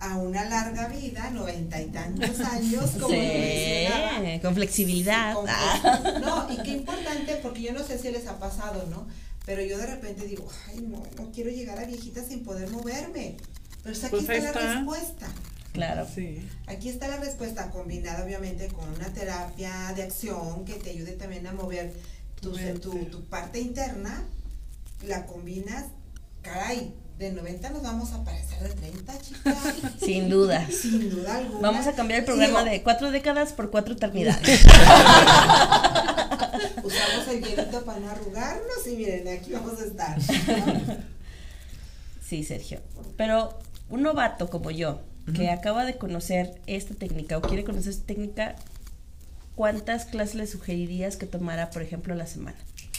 a 0.00 0.16
una 0.16 0.44
larga 0.48 0.88
vida, 0.88 1.30
noventa 1.30 1.80
y 1.80 1.86
tantos 1.86 2.40
años, 2.52 2.90
como 2.92 3.08
sí, 3.08 4.40
con 4.42 4.54
flexibilidad. 4.54 5.36
Ah. 5.46 6.20
no, 6.20 6.52
y 6.52 6.62
qué 6.62 6.70
importante, 6.78 7.36
porque 7.42 7.62
yo 7.62 7.72
no 7.72 7.82
sé 7.84 7.98
si 7.98 8.10
les 8.10 8.26
ha 8.26 8.38
pasado, 8.38 8.86
¿no? 8.90 9.06
Pero 9.44 9.62
yo 9.62 9.78
de 9.78 9.86
repente 9.86 10.26
digo, 10.26 10.46
ay, 10.68 10.86
no, 10.86 11.02
no 11.16 11.32
quiero 11.32 11.50
llegar 11.50 11.78
a 11.78 11.86
viejita 11.86 12.22
sin 12.22 12.44
poder 12.44 12.70
moverme. 12.70 13.36
Pero 13.82 13.96
aquí 13.96 14.24
pues 14.26 14.44
está, 14.44 14.60
la 14.60 14.74
respuesta. 14.74 15.26
Claro. 15.72 16.06
Sí. 16.12 16.46
Aquí 16.66 16.88
está 16.88 17.08
la 17.08 17.18
respuesta 17.18 17.70
combinada 17.70 18.24
obviamente 18.24 18.68
con 18.68 18.88
una 18.88 19.12
terapia 19.12 19.92
de 19.94 20.02
acción 20.02 20.64
que 20.64 20.74
te 20.74 20.90
ayude 20.90 21.12
también 21.12 21.46
a 21.46 21.52
mover 21.52 21.92
tu, 22.40 22.52
tu, 22.80 23.04
tu 23.06 23.24
parte 23.24 23.60
interna, 23.60 24.24
la 25.06 25.26
combinas, 25.26 25.86
caray, 26.42 26.94
de 27.18 27.32
90 27.32 27.70
nos 27.70 27.82
vamos 27.82 28.12
a 28.12 28.22
parecer 28.24 28.62
de 28.62 28.70
30, 28.70 29.20
chicas. 29.20 29.56
Sin 30.00 30.30
duda. 30.30 30.64
Sin 30.70 31.10
duda 31.10 31.36
alguna. 31.36 31.60
Vamos 31.60 31.86
a 31.88 31.92
cambiar 31.94 32.20
el 32.20 32.26
programa 32.26 32.62
de 32.64 32.82
cuatro 32.82 33.10
décadas 33.10 33.52
por 33.52 33.70
cuatro 33.70 33.94
eternidades. 33.94 34.64
Usamos 36.84 37.28
el 37.28 37.42
hielito 37.44 37.84
para 37.84 37.98
no 37.98 38.10
arrugarnos 38.10 38.86
y 38.86 38.90
miren, 38.96 39.26
aquí 39.28 39.52
vamos 39.52 39.80
a 39.80 39.84
estar. 39.84 40.16
Sí, 42.24 42.44
Sergio. 42.44 42.80
Pero 43.16 43.58
un 43.90 44.02
novato 44.02 44.48
como 44.48 44.70
yo, 44.70 45.00
que 45.34 45.50
acaba 45.50 45.84
de 45.84 45.96
conocer 45.96 46.60
esta 46.66 46.94
técnica 46.94 47.38
o 47.38 47.42
quiere 47.42 47.64
conocer 47.64 47.92
esta 47.92 48.06
técnica, 48.06 48.56
¿cuántas 49.54 50.04
clases 50.04 50.34
le 50.34 50.46
sugerirías 50.46 51.16
que 51.16 51.26
tomara, 51.26 51.70
por 51.70 51.82
ejemplo, 51.82 52.14
a 52.14 52.16
la 52.16 52.26
semana? 52.26 52.56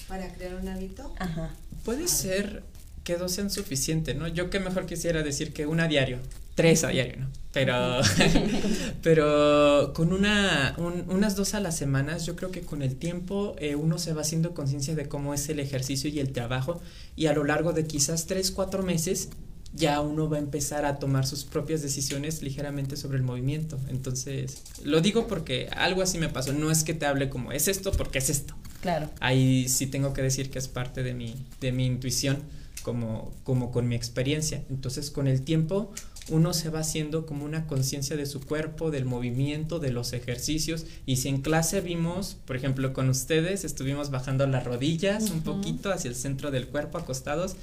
Para 0.07 0.27
crear 0.33 0.55
un 0.55 0.67
hábito. 0.67 1.13
Ajá. 1.19 1.53
Puede 1.85 2.07
ser 2.07 2.63
que 3.03 3.17
dos 3.17 3.31
sean 3.31 3.49
suficientes, 3.49 4.15
¿no? 4.15 4.27
Yo 4.27 4.49
que 4.49 4.59
mejor 4.59 4.85
quisiera 4.85 5.23
decir 5.23 5.53
que 5.53 5.65
una 5.65 5.85
a 5.85 5.87
diario, 5.87 6.19
tres 6.55 6.83
a 6.83 6.89
diario, 6.89 7.17
¿no? 7.17 7.27
Pero, 7.53 8.01
pero 9.01 9.93
con 9.93 10.13
una, 10.13 10.75
unas 10.77 11.35
dos 11.35 11.53
a 11.53 11.59
las 11.59 11.75
semanas, 11.77 12.25
yo 12.25 12.35
creo 12.35 12.51
que 12.51 12.61
con 12.61 12.81
el 12.81 12.95
tiempo 12.95 13.55
eh, 13.59 13.75
uno 13.75 13.97
se 13.97 14.13
va 14.13 14.21
haciendo 14.21 14.53
conciencia 14.53 14.95
de 14.95 15.07
cómo 15.07 15.33
es 15.33 15.49
el 15.49 15.59
ejercicio 15.59 16.09
y 16.09 16.19
el 16.19 16.31
trabajo 16.31 16.81
y 17.15 17.27
a 17.27 17.33
lo 17.33 17.43
largo 17.43 17.73
de 17.73 17.85
quizás 17.85 18.27
tres, 18.27 18.51
cuatro 18.51 18.83
meses 18.83 19.29
ya 19.73 20.01
uno 20.01 20.29
va 20.29 20.37
a 20.37 20.39
empezar 20.39 20.85
a 20.85 20.99
tomar 20.99 21.25
sus 21.25 21.43
propias 21.43 21.81
decisiones 21.81 22.41
ligeramente 22.41 22.97
sobre 22.97 23.17
el 23.17 23.23
movimiento. 23.23 23.77
Entonces, 23.87 24.63
lo 24.83 25.01
digo 25.01 25.27
porque 25.27 25.69
algo 25.75 26.01
así 26.01 26.17
me 26.17 26.29
pasó. 26.29 26.53
No 26.53 26.71
es 26.71 26.83
que 26.83 26.93
te 26.93 27.05
hable 27.05 27.29
como 27.29 27.51
es 27.51 27.67
esto 27.67 27.91
porque 27.91 28.17
es 28.17 28.29
esto. 28.29 28.55
Claro. 28.81 29.09
Ahí 29.19 29.67
sí 29.69 29.87
tengo 29.87 30.13
que 30.13 30.21
decir 30.21 30.49
que 30.49 30.59
es 30.59 30.67
parte 30.67 31.03
de 31.03 31.13
mi, 31.13 31.35
de 31.59 31.71
mi 31.71 31.85
intuición 31.85 32.37
como, 32.81 33.31
como 33.43 33.71
con 33.71 33.87
mi 33.87 33.95
experiencia. 33.95 34.63
Entonces, 34.69 35.11
con 35.11 35.27
el 35.27 35.41
tiempo, 35.41 35.93
uno 36.29 36.53
se 36.53 36.69
va 36.69 36.79
haciendo 36.79 37.25
como 37.25 37.45
una 37.45 37.67
conciencia 37.67 38.15
de 38.15 38.25
su 38.25 38.41
cuerpo, 38.41 38.91
del 38.91 39.05
movimiento, 39.05 39.79
de 39.79 39.91
los 39.91 40.13
ejercicios. 40.13 40.85
Y 41.05 41.17
si 41.17 41.29
en 41.29 41.41
clase 41.41 41.81
vimos, 41.81 42.37
por 42.45 42.55
ejemplo, 42.55 42.93
con 42.93 43.09
ustedes, 43.09 43.65
estuvimos 43.65 44.09
bajando 44.09 44.47
las 44.47 44.63
rodillas 44.63 45.29
un 45.31 45.41
poquito 45.41 45.91
hacia 45.91 46.09
el 46.09 46.15
centro 46.15 46.51
del 46.51 46.67
cuerpo, 46.67 46.97
acostados. 46.97 47.55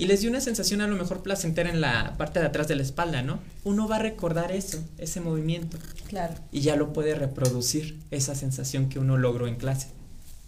Y 0.00 0.06
les 0.06 0.22
dio 0.22 0.30
una 0.30 0.40
sensación 0.40 0.80
a 0.80 0.86
lo 0.86 0.96
mejor 0.96 1.22
placentera 1.22 1.68
en 1.68 1.82
la 1.82 2.14
parte 2.16 2.40
de 2.40 2.46
atrás 2.46 2.66
de 2.68 2.74
la 2.74 2.80
espalda, 2.80 3.20
¿no? 3.20 3.38
Uno 3.64 3.86
va 3.86 3.96
a 3.96 3.98
recordar 3.98 4.50
eso, 4.50 4.82
ese 4.96 5.20
movimiento. 5.20 5.76
Claro. 6.08 6.32
Y 6.50 6.62
ya 6.62 6.74
lo 6.74 6.94
puede 6.94 7.14
reproducir, 7.14 7.98
esa 8.10 8.34
sensación 8.34 8.88
que 8.88 8.98
uno 8.98 9.18
logró 9.18 9.46
en 9.46 9.56
clase 9.56 9.88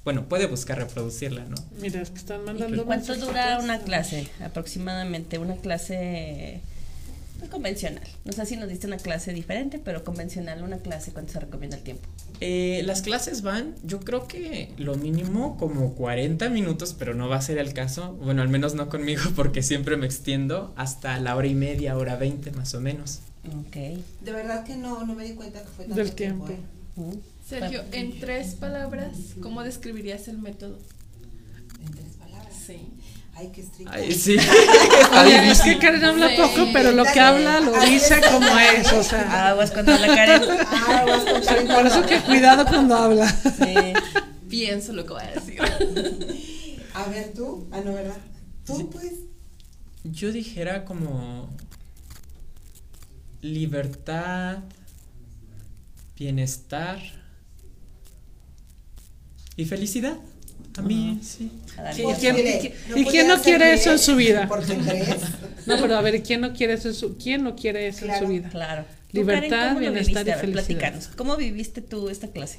bueno, 0.05 0.25
puede 0.25 0.47
buscar 0.47 0.79
reproducirla, 0.79 1.45
¿no? 1.45 1.55
Mira, 1.81 2.01
es 2.01 2.11
que 2.11 2.19
están 2.19 2.45
mandando. 2.45 2.85
¿Cuánto 2.87 3.15
dura 3.15 3.61
una 3.63 3.79
clase? 3.79 4.29
Aproximadamente, 4.45 5.39
una 5.39 5.55
clase 5.55 6.61
convencional. 7.49 8.07
No 8.25 8.33
sé 8.33 8.47
si 8.47 8.57
nos 8.57 8.69
diste 8.69 8.87
una 8.87 8.99
clase 8.99 9.33
diferente, 9.33 9.79
pero 9.79 10.05
convencional, 10.05 10.63
una 10.63 10.79
clase, 10.79 11.13
¿cuánto 11.13 11.33
se 11.33 11.41
recomienda 11.41 11.77
el 11.77 11.83
tiempo? 11.83 12.09
Eh, 12.41 12.83
las 12.85 13.03
clases 13.03 13.43
van, 13.43 13.75
yo 13.85 14.01
creo 14.01 14.27
que 14.27 14.73
lo 14.79 14.95
mínimo 14.97 15.57
como 15.57 15.95
40 15.95 16.49
minutos, 16.51 16.95
pero 16.99 17.15
no 17.15 17.29
va 17.29 17.37
a 17.37 17.43
ser 17.43 17.59
el 17.59 17.73
caso. 17.73 18.15
Bueno, 18.15 18.43
al 18.43 18.49
menos 18.49 18.75
no 18.75 18.89
conmigo, 18.89 19.23
porque 19.37 19.63
siempre 19.63 19.97
me 19.97 20.07
extiendo 20.07 20.73
hasta 20.77 21.19
la 21.21 21.37
hora 21.37 21.47
y 21.47 21.55
media, 21.55 21.97
hora 21.97 22.17
20 22.17 22.53
más 22.53 22.75
o 22.75 22.81
menos. 22.81 23.21
Ok. 23.47 23.77
De 24.21 24.33
verdad 24.33 24.65
que 24.65 24.77
no, 24.77 25.05
no 25.05 25.15
me 25.15 25.25
di 25.25 25.35
cuenta 25.35 25.63
que 25.63 25.69
fue 25.69 25.85
tanto 25.85 25.97
Del 25.97 26.13
tiempo. 26.13 26.49
¿eh? 26.49 26.59
Sergio, 27.47 27.83
en 27.93 28.21
tres 28.21 28.55
palabras, 28.55 29.35
¿cómo 29.41 29.63
describirías 29.63 30.29
el 30.29 30.39
método? 30.39 30.79
En 31.85 31.91
tres 31.91 32.17
palabras. 32.19 32.55
Sí. 32.55 32.89
Ay, 33.35 33.51
qué 33.53 33.63
estricto. 33.63 33.93
Ay, 33.93 34.13
sí. 34.19 34.37
Oye, 34.37 35.51
es 35.51 35.61
que 35.63 35.79
Karen 35.79 36.05
habla 36.05 36.31
poco, 36.37 36.69
pero 36.73 36.93
lo 36.93 37.05
que 37.05 37.21
habla 37.21 37.61
lo 37.61 37.73
dice 37.81 38.21
como 38.31 38.47
es, 38.59 38.93
o 38.93 39.03
sea. 39.03 39.49
Aguas 39.49 39.71
cuando 39.71 39.95
habla 39.95 40.07
Karen. 40.09 40.43
Aguas 40.89 41.25
con 41.25 41.43
Karen. 41.43 41.67
Por 41.69 41.87
eso 41.87 42.07
que 42.07 42.21
cuidado 42.21 42.67
cuando 42.67 42.95
habla. 42.97 43.29
Sí. 43.29 43.95
Pienso 44.49 44.93
lo 44.93 45.05
que 45.07 45.13
voy 45.13 45.23
a 45.23 45.31
decir. 45.31 45.61
A 46.95 47.05
ver 47.09 47.33
tú, 47.33 47.69
ah, 47.73 47.81
no, 47.83 47.95
¿verdad? 47.95 48.19
Tú, 48.67 48.91
pues. 48.91 49.15
Yo 50.05 50.31
dijera 50.31 50.85
como 50.85 51.49
libertad, 53.41 54.59
bienestar 56.17 57.01
y 59.57 59.65
felicidad. 59.65 60.19
A 60.77 60.83
mí, 60.83 61.19
sí. 61.23 61.51
¿Y 61.99 62.13
quién, 62.15 62.37
y, 62.97 63.05
quién 63.05 63.27
no 63.29 63.41
quiere 63.41 63.75
eso 63.75 63.93
en 63.93 63.99
su 63.99 64.17
vida? 64.17 64.47
Porque 64.49 64.75
crees. 64.77 65.09
No, 65.67 65.81
pero 65.81 65.97
a 65.97 66.01
ver, 66.01 66.23
¿quién 66.25 66.41
no 66.41 66.53
quiere 66.55 66.73
eso 66.73 66.89
en 66.89 66.95
su, 66.95 67.17
quién 67.17 67.45
no 67.45 67.55
quiere 67.55 67.87
eso 67.87 68.05
en 68.07 68.19
su 68.19 68.27
vida? 68.27 68.49
Claro. 68.49 68.85
Libertad, 69.13 69.69
¿Cómo 69.69 69.75
lo 69.75 69.93
bienestar 69.93 70.23
y 70.23 70.25
viviste? 70.25 70.25
Ver, 70.31 70.41
felicidad. 70.41 70.53
platícanos. 70.81 71.09
¿Cómo 71.17 71.37
viviste 71.37 71.83
tú 71.83 72.09
esta 72.09 72.29
clase? 72.29 72.59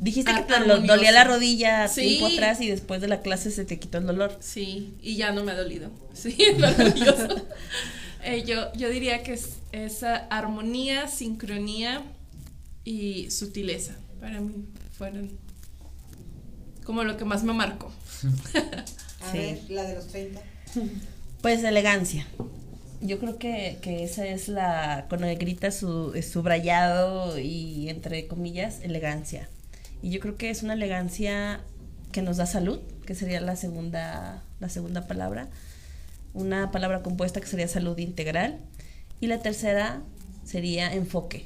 Dijiste 0.00 0.30
Ah, 0.32 0.44
que 0.46 0.52
te 0.52 0.60
lo- 0.66 0.78
dolía 0.80 1.10
la 1.12 1.24
rodilla 1.24 1.88
Sí. 1.88 2.02
tiempo 2.02 2.26
atrás 2.26 2.60
y 2.60 2.68
después 2.68 3.00
de 3.00 3.08
la 3.08 3.20
clase 3.22 3.50
se 3.50 3.64
te 3.64 3.78
quitó 3.78 3.98
el 3.98 4.06
dolor. 4.06 4.36
Sí, 4.40 4.94
y 5.02 5.16
ya 5.16 5.32
no 5.32 5.44
me 5.44 5.52
ha 5.52 5.56
dolido. 5.56 5.90
Sí, 6.14 6.36
maravilloso. 6.58 7.46
Eh, 8.24 8.42
yo, 8.44 8.70
yo 8.74 8.90
diría 8.90 9.22
que 9.22 9.32
es 9.34 9.50
esa 9.70 10.16
armonía, 10.16 11.06
sincronía 11.06 12.02
y 12.84 13.30
sutileza. 13.30 13.94
Para 14.20 14.40
mí 14.40 14.66
fueron 14.92 15.30
como 16.88 17.04
lo 17.04 17.18
que 17.18 17.26
más 17.26 17.44
me 17.44 17.52
marcó. 17.52 17.92
A 19.20 19.30
Sí. 19.30 19.36
ver, 19.36 19.60
la 19.68 19.82
de 19.82 19.94
los 19.94 20.06
30. 20.06 20.40
Pues 21.42 21.62
elegancia. 21.62 22.26
Yo 23.02 23.18
creo 23.18 23.38
que, 23.38 23.76
que 23.82 24.04
esa 24.04 24.26
es 24.26 24.48
la, 24.48 25.04
con 25.10 25.20
negrita 25.20 25.70
su, 25.70 26.14
subrayado 26.22 27.38
y 27.38 27.90
entre 27.90 28.26
comillas, 28.26 28.80
elegancia. 28.80 29.50
Y 30.00 30.08
yo 30.08 30.20
creo 30.20 30.38
que 30.38 30.48
es 30.48 30.62
una 30.62 30.72
elegancia 30.72 31.60
que 32.10 32.22
nos 32.22 32.38
da 32.38 32.46
salud, 32.46 32.80
que 33.04 33.14
sería 33.14 33.42
la 33.42 33.54
segunda, 33.56 34.42
la 34.58 34.70
segunda 34.70 35.06
palabra. 35.06 35.48
Una 36.32 36.70
palabra 36.70 37.02
compuesta 37.02 37.38
que 37.42 37.48
sería 37.48 37.68
salud 37.68 37.98
integral. 37.98 38.60
Y 39.20 39.26
la 39.26 39.40
tercera 39.40 40.00
sería 40.46 40.90
enfoque. 40.94 41.44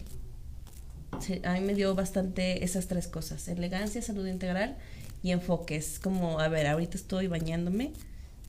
Sí, 1.21 1.41
a 1.45 1.55
mí 1.55 1.63
me 1.63 1.75
dio 1.75 1.97
bastante 1.97 2.63
esas 2.63 2.87
tres 2.87 3.09
cosas, 3.09 3.49
elegancia, 3.49 4.01
salud 4.03 4.29
integral 4.29 4.77
y 5.23 5.31
enfoque. 5.31 5.77
Es 5.77 5.99
como, 5.99 6.41
a 6.41 6.49
ver, 6.49 6.67
ahorita 6.67 6.97
estoy 6.97 7.27
bañándome, 7.27 7.93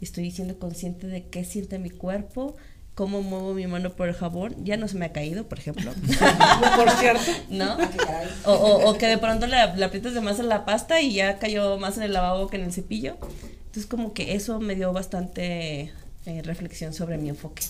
estoy 0.02 0.32
siendo 0.32 0.60
consciente 0.60 1.08
de 1.08 1.24
qué 1.28 1.44
siente 1.44 1.80
mi 1.80 1.90
cuerpo, 1.90 2.56
cómo 2.96 3.22
muevo 3.22 3.54
mi 3.54 3.66
mano 3.68 3.92
por 3.92 4.08
el 4.08 4.14
jabón, 4.14 4.56
ya 4.64 4.78
no 4.78 4.88
se 4.88 4.98
me 4.98 5.06
ha 5.06 5.12
caído, 5.12 5.48
por 5.48 5.60
ejemplo, 5.60 5.92
Por 6.76 6.90
cierto. 6.92 7.32
¿no? 7.50 7.78
Ah. 8.08 8.24
O, 8.46 8.54
o, 8.54 8.90
o 8.90 8.98
que 8.98 9.08
de 9.08 9.18
pronto 9.18 9.48
le, 9.48 9.58
le 9.76 9.86
aprietas 9.86 10.14
de 10.14 10.22
más 10.22 10.40
en 10.40 10.50
la 10.50 10.66
pasta 10.66 11.02
y 11.02 11.14
ya 11.14 11.40
cayó 11.40 11.78
más 11.78 11.98
en 11.98 12.04
el 12.04 12.14
lavabo 12.14 12.48
que 12.48 12.58
en 12.58 12.64
el 12.64 12.74
cepillo. 12.74 13.18
Entonces 13.66 13.88
como 13.88 14.14
que 14.14 14.36
eso 14.36 14.60
me 14.60 14.76
dio 14.76 14.94
bastante 14.94 15.92
eh, 16.26 16.42
reflexión 16.44 16.94
sobre 16.94 17.18
mi 17.18 17.30
enfoque. 17.30 17.64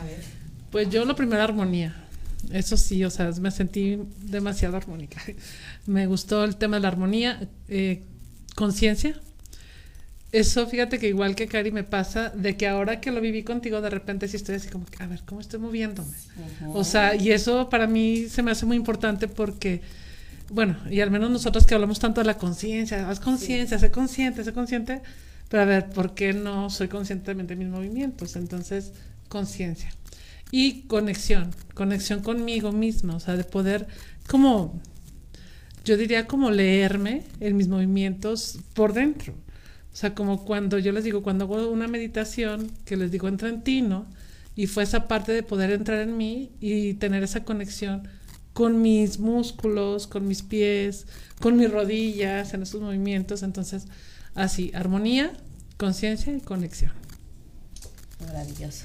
A 0.00 0.04
ver. 0.04 0.22
Pues 0.70 0.90
yo 0.90 1.04
la 1.04 1.14
primera 1.14 1.44
armonía. 1.44 2.06
Eso 2.52 2.76
sí, 2.76 3.04
o 3.04 3.10
sea, 3.10 3.30
me 3.40 3.50
sentí 3.50 3.98
demasiado 4.22 4.76
armónica. 4.76 5.20
Me 5.90 6.06
gustó 6.06 6.44
el 6.44 6.54
tema 6.54 6.76
de 6.76 6.82
la 6.82 6.88
armonía, 6.88 7.48
eh, 7.66 8.04
conciencia. 8.54 9.20
eso 10.30 10.68
fíjate 10.68 11.00
que 11.00 11.08
igual 11.08 11.34
que 11.34 11.48
Cari 11.48 11.72
me 11.72 11.82
pasa, 11.82 12.28
de 12.28 12.56
que 12.56 12.68
ahora 12.68 13.00
que 13.00 13.10
lo 13.10 13.20
viví 13.20 13.42
contigo, 13.42 13.80
de 13.80 13.90
repente 13.90 14.28
sí 14.28 14.36
estoy 14.36 14.54
así 14.54 14.68
como, 14.68 14.86
a 15.00 15.06
ver, 15.08 15.22
¿cómo 15.26 15.40
estoy 15.40 15.58
moviéndome? 15.58 16.14
O 16.72 16.84
sea, 16.84 17.16
y 17.16 17.32
eso 17.32 17.68
para 17.68 17.88
mí 17.88 18.28
se 18.28 18.40
me 18.44 18.52
hace 18.52 18.66
muy 18.66 18.76
importante 18.76 19.26
porque, 19.26 19.82
bueno, 20.50 20.76
y 20.88 21.00
al 21.00 21.10
menos 21.10 21.28
nosotros 21.28 21.66
que 21.66 21.74
hablamos 21.74 21.98
tanto 21.98 22.20
de 22.20 22.26
la 22.28 22.38
conciencia, 22.38 23.10
haz 23.10 23.18
conciencia, 23.18 23.76
sé 23.76 23.90
consciente, 23.90 24.44
sé 24.44 24.52
consciente, 24.52 25.02
pero 25.48 25.64
a 25.64 25.66
ver, 25.66 25.90
¿por 25.90 26.14
qué 26.14 26.32
no 26.32 26.70
soy 26.70 26.86
consciente 26.86 27.34
de 27.34 27.56
mis 27.56 27.66
movimientos? 27.68 28.36
Entonces, 28.36 28.92
conciencia. 29.28 29.90
Y 30.52 30.82
conexión, 30.82 31.50
conexión 31.74 32.22
conmigo 32.22 32.70
misma, 32.70 33.16
o 33.16 33.20
sea, 33.20 33.36
de 33.36 33.42
poder 33.42 33.88
como, 34.28 34.80
yo 35.84 35.96
diría 35.96 36.26
como 36.26 36.50
leerme 36.50 37.24
en 37.40 37.56
mis 37.56 37.68
movimientos 37.68 38.58
por 38.74 38.92
dentro. 38.92 39.34
O 39.92 39.96
sea, 39.96 40.14
como 40.14 40.44
cuando 40.44 40.78
yo 40.78 40.92
les 40.92 41.04
digo, 41.04 41.22
cuando 41.22 41.44
hago 41.44 41.70
una 41.70 41.88
meditación, 41.88 42.70
que 42.84 42.96
les 42.96 43.10
digo 43.10 43.28
entra 43.28 43.48
en 43.48 43.62
ti, 43.62 43.82
¿no? 43.82 44.06
Y 44.54 44.66
fue 44.66 44.82
esa 44.82 45.08
parte 45.08 45.32
de 45.32 45.42
poder 45.42 45.70
entrar 45.70 46.00
en 46.00 46.16
mí 46.16 46.52
y 46.60 46.94
tener 46.94 47.22
esa 47.22 47.44
conexión 47.44 48.08
con 48.52 48.82
mis 48.82 49.18
músculos, 49.18 50.06
con 50.06 50.28
mis 50.28 50.42
pies, 50.42 51.06
con 51.40 51.56
mis 51.56 51.70
rodillas, 51.70 52.52
en 52.54 52.62
esos 52.62 52.80
movimientos. 52.80 53.42
Entonces, 53.42 53.86
así, 54.34 54.70
armonía, 54.74 55.32
conciencia 55.76 56.32
y 56.32 56.40
conexión. 56.40 56.92
Maravilloso. 58.26 58.84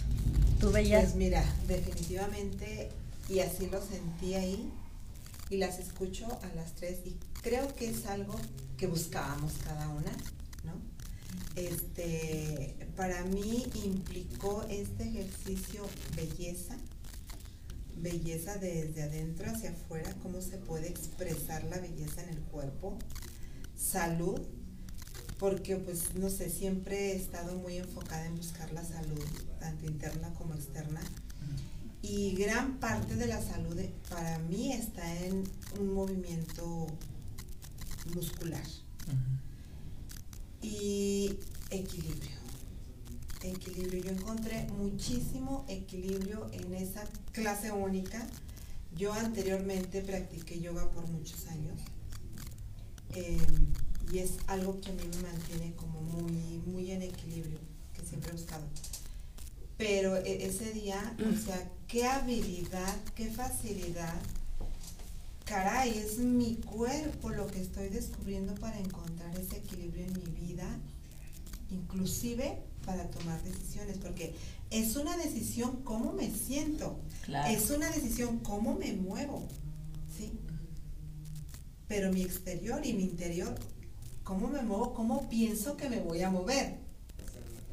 ¿Tú 0.59 0.71
veías? 0.71 1.03
Pues 1.03 1.15
mira, 1.15 1.43
definitivamente, 1.67 2.89
y 3.29 3.39
así 3.39 3.67
lo 3.69 3.81
sentí 3.81 4.35
ahí, 4.35 4.71
y 5.49 5.57
las 5.57 5.79
escucho 5.79 6.27
a 6.41 6.55
las 6.55 6.73
tres, 6.75 6.99
y 7.05 7.17
creo 7.41 7.73
que 7.75 7.89
es 7.89 8.05
algo 8.05 8.35
que 8.77 8.87
buscábamos 8.87 9.53
cada 9.63 9.87
una, 9.89 10.11
¿no? 10.63 10.73
Este, 11.55 12.75
para 12.95 13.23
mí 13.25 13.65
implicó 13.83 14.63
este 14.69 15.03
ejercicio 15.03 15.85
belleza, 16.15 16.75
belleza 17.97 18.57
desde 18.57 19.03
adentro 19.03 19.49
hacia 19.49 19.71
afuera, 19.71 20.13
cómo 20.21 20.41
se 20.41 20.57
puede 20.57 20.89
expresar 20.89 21.63
la 21.65 21.77
belleza 21.77 22.23
en 22.23 22.29
el 22.29 22.41
cuerpo, 22.41 22.97
salud, 23.77 24.41
porque 25.39 25.77
pues 25.77 26.15
no 26.15 26.29
sé, 26.29 26.49
siempre 26.49 27.11
he 27.11 27.15
estado 27.15 27.55
muy 27.55 27.77
enfocada 27.77 28.25
en 28.25 28.35
buscar 28.35 28.71
la 28.73 28.83
salud, 28.83 29.23
tanto 29.59 29.85
interna 29.85 30.33
como 30.33 30.55
externa. 30.55 31.01
Y 32.07 32.33
gran 32.35 32.77
parte 32.77 33.15
de 33.15 33.25
la 33.25 33.41
salud 33.41 33.75
para 34.09 34.37
mí 34.37 34.71
está 34.71 35.03
en 35.23 35.43
un 35.79 35.93
movimiento 35.93 36.85
muscular. 38.13 38.63
Y 40.61 41.35
equilibrio. 41.71 42.37
Equilibrio. 43.41 44.03
Yo 44.03 44.11
encontré 44.11 44.67
muchísimo 44.77 45.65
equilibrio 45.67 46.47
en 46.51 46.75
esa 46.75 47.03
clase 47.31 47.71
única. 47.71 48.27
Yo 48.95 49.11
anteriormente 49.11 50.01
practiqué 50.01 50.59
yoga 50.59 50.87
por 50.91 51.09
muchos 51.09 51.47
años. 51.47 51.79
Em, 53.15 53.73
y 54.13 54.19
es 54.19 54.33
algo 54.45 54.79
que 54.79 54.91
a 54.91 54.93
mí 54.93 55.03
me 55.03 55.29
mantiene 55.31 55.73
como 55.75 56.01
muy, 56.01 56.61
muy 56.67 56.91
en 56.91 57.01
equilibrio, 57.01 57.57
que 57.95 58.05
siempre 58.05 58.29
he 58.29 58.33
buscado. 58.33 58.65
Pero 59.77 60.15
e, 60.17 60.45
ese 60.45 60.71
día, 60.71 61.15
o 61.19 61.35
sea, 61.45 61.71
qué 61.87 62.05
habilidad, 62.05 62.95
qué 63.15 63.29
facilidad. 63.29 64.15
Caray, 65.45 65.97
es 65.97 66.17
mi 66.17 66.55
cuerpo 66.55 67.29
lo 67.29 67.45
que 67.47 67.61
estoy 67.61 67.89
descubriendo 67.89 68.55
para 68.55 68.79
encontrar 68.79 69.37
ese 69.37 69.57
equilibrio 69.57 70.05
en 70.05 70.13
mi 70.13 70.47
vida, 70.47 70.67
inclusive 71.69 72.63
para 72.83 73.09
tomar 73.11 73.41
decisiones, 73.43 73.97
porque 73.99 74.35
es 74.71 74.95
una 74.95 75.15
decisión 75.17 75.83
cómo 75.83 76.13
me 76.13 76.31
siento, 76.31 76.99
es 77.47 77.69
una 77.69 77.89
decisión 77.91 78.39
cómo 78.39 78.75
me 78.75 78.93
muevo, 78.93 79.47
¿sí? 80.17 80.31
Pero 81.87 82.11
mi 82.11 82.23
exterior 82.23 82.83
y 82.83 82.93
mi 82.93 83.03
interior 83.03 83.55
cómo 84.23 84.47
me 84.47 84.63
muevo, 84.63 84.95
cómo 84.95 85.29
pienso 85.29 85.77
que 85.77 85.89
me 85.89 85.99
voy 85.99 86.23
a 86.23 86.31
mover, 86.31 86.79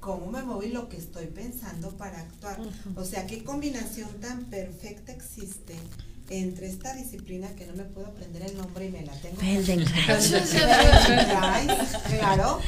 cómo 0.03 0.31
me 0.33 0.43
muevo 0.43 0.63
y 0.65 0.69
lo 0.69 0.89
que 0.89 0.97
estoy 0.99 1.29
pensando 1.29 1.97
para 1.97 2.21
actuar. 2.21 2.59
O 2.97 3.05
sea, 3.05 3.27
qué 3.27 3.45
combinación 3.45 4.09
tan 4.21 4.47
perfecta 4.47 5.13
existe 5.13 5.77
entre 6.29 6.67
esta 6.67 6.93
disciplina 6.95 7.55
que 7.55 7.67
no 7.67 7.75
me 7.75 7.85
puedo 7.85 8.09
aprender 8.09 8.43
el 8.43 8.57
nombre 8.57 8.87
y 8.87 8.91
me 8.91 9.07
la 9.07 9.13
tengo 9.15 9.41
claro. 12.09 12.59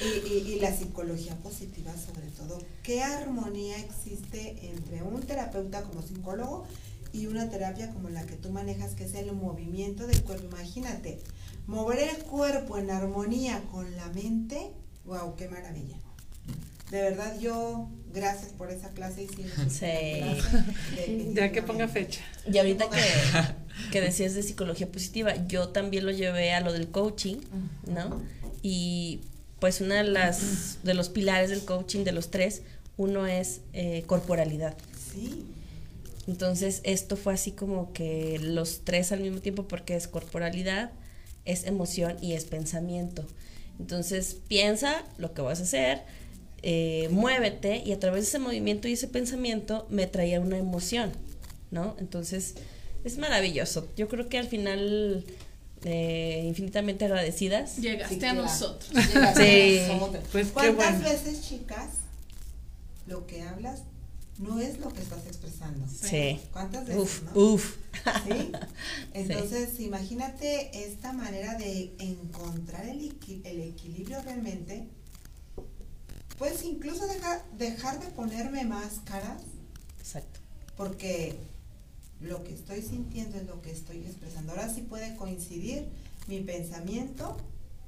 Y, 0.00 0.36
y, 0.36 0.58
la 0.60 0.74
psicología 0.74 1.36
positiva 1.36 1.92
sobre 1.96 2.28
todo. 2.28 2.58
Qué 2.82 3.02
armonía 3.02 3.76
existe 3.78 4.70
entre 4.70 5.02
un 5.02 5.20
terapeuta 5.20 5.82
como 5.82 6.00
psicólogo 6.02 6.64
y 7.12 7.26
una 7.26 7.50
terapia 7.50 7.92
como 7.92 8.08
la 8.08 8.24
que 8.24 8.36
tú 8.36 8.48
manejas 8.50 8.94
que 8.94 9.04
es 9.04 9.12
el 9.14 9.32
movimiento 9.32 10.06
del 10.06 10.22
cuerpo 10.22 10.46
imagínate 10.46 11.20
Mover 11.66 11.98
el 11.98 12.24
cuerpo 12.24 12.76
en 12.76 12.90
armonía 12.90 13.62
con 13.72 13.96
la 13.96 14.08
mente, 14.08 14.70
wow, 15.06 15.34
qué 15.34 15.48
maravilla. 15.48 15.96
De 16.94 17.02
verdad 17.02 17.36
yo, 17.40 17.88
gracias 18.12 18.52
por 18.52 18.70
esa 18.70 18.90
clase 18.90 19.24
y 19.24 19.28
sí. 19.68 21.32
ya 21.34 21.50
que 21.50 21.60
ponga 21.60 21.88
fecha. 21.88 22.20
Y 22.48 22.56
ahorita 22.56 22.88
que, 22.88 23.00
que 23.90 24.00
decías 24.00 24.34
de 24.34 24.44
psicología 24.44 24.86
positiva, 24.86 25.34
yo 25.48 25.70
también 25.70 26.06
lo 26.06 26.12
llevé 26.12 26.52
a 26.52 26.60
lo 26.60 26.72
del 26.72 26.86
coaching, 26.86 27.38
¿no? 27.88 28.22
Y 28.62 29.22
pues 29.58 29.80
una 29.80 29.96
de 29.96 30.04
las 30.04 30.78
de 30.84 30.94
los 30.94 31.08
pilares 31.08 31.50
del 31.50 31.64
coaching 31.64 32.04
de 32.04 32.12
los 32.12 32.30
tres, 32.30 32.62
uno 32.96 33.26
es 33.26 33.62
eh, 33.72 34.04
corporalidad. 34.06 34.76
Sí. 35.12 35.46
Entonces 36.28 36.80
esto 36.84 37.16
fue 37.16 37.34
así 37.34 37.50
como 37.50 37.92
que 37.92 38.38
los 38.40 38.82
tres 38.84 39.10
al 39.10 39.18
mismo 39.18 39.40
tiempo 39.40 39.66
porque 39.66 39.96
es 39.96 40.06
corporalidad, 40.06 40.92
es 41.44 41.64
emoción 41.64 42.18
y 42.20 42.34
es 42.34 42.44
pensamiento. 42.44 43.26
Entonces 43.80 44.36
piensa 44.46 45.04
lo 45.18 45.34
que 45.34 45.42
vas 45.42 45.58
a 45.58 45.64
hacer, 45.64 46.02
eh, 46.66 47.08
muévete 47.10 47.82
y 47.84 47.92
a 47.92 48.00
través 48.00 48.24
de 48.24 48.28
ese 48.28 48.38
movimiento 48.38 48.88
y 48.88 48.94
ese 48.94 49.06
pensamiento 49.06 49.86
me 49.90 50.06
traía 50.06 50.40
una 50.40 50.56
emoción, 50.56 51.12
¿no? 51.70 51.94
Entonces 51.98 52.54
es 53.04 53.18
maravilloso. 53.18 53.86
Yo 53.96 54.08
creo 54.08 54.30
que 54.30 54.38
al 54.38 54.48
final 54.48 55.24
eh, 55.84 56.42
infinitamente 56.46 57.04
agradecidas. 57.04 57.76
Llegaste 57.76 58.26
a 58.26 58.32
nosotros. 58.32 58.90
sí. 59.36 59.80
Pues 60.32 60.48
¿Cuántas 60.48 61.02
veces, 61.02 61.42
chicas, 61.46 61.90
lo 63.06 63.26
que 63.26 63.42
hablas 63.42 63.82
no 64.38 64.58
es 64.58 64.78
lo 64.78 64.88
que 64.88 65.00
estás 65.00 65.26
expresando. 65.26 65.86
Sí. 65.86 66.40
¿Cuántas 66.52 66.86
veces? 66.86 67.02
Uf, 67.02 67.36
uf. 67.36 67.76
¿Sí? 68.26 68.52
Entonces, 69.12 69.78
imagínate 69.80 70.86
esta 70.86 71.12
manera 71.12 71.56
de 71.56 71.94
encontrar 71.98 72.86
el, 72.86 73.14
el, 73.44 73.60
equilibrio 73.60 74.20
realmente. 74.22 74.88
Pues 76.38 76.64
incluso 76.64 77.06
dejar, 77.06 77.44
dejar 77.56 78.00
de 78.00 78.06
ponerme 78.08 78.64
máscaras. 78.64 79.42
Exacto. 79.98 80.40
Porque 80.76 81.36
lo 82.20 82.42
que 82.42 82.54
estoy 82.54 82.82
sintiendo 82.82 83.36
es 83.36 83.46
lo 83.46 83.62
que 83.62 83.70
estoy 83.70 83.98
expresando. 83.98 84.52
Ahora 84.52 84.72
sí 84.72 84.82
puede 84.82 85.14
coincidir 85.16 85.84
mi 86.26 86.40
pensamiento 86.40 87.36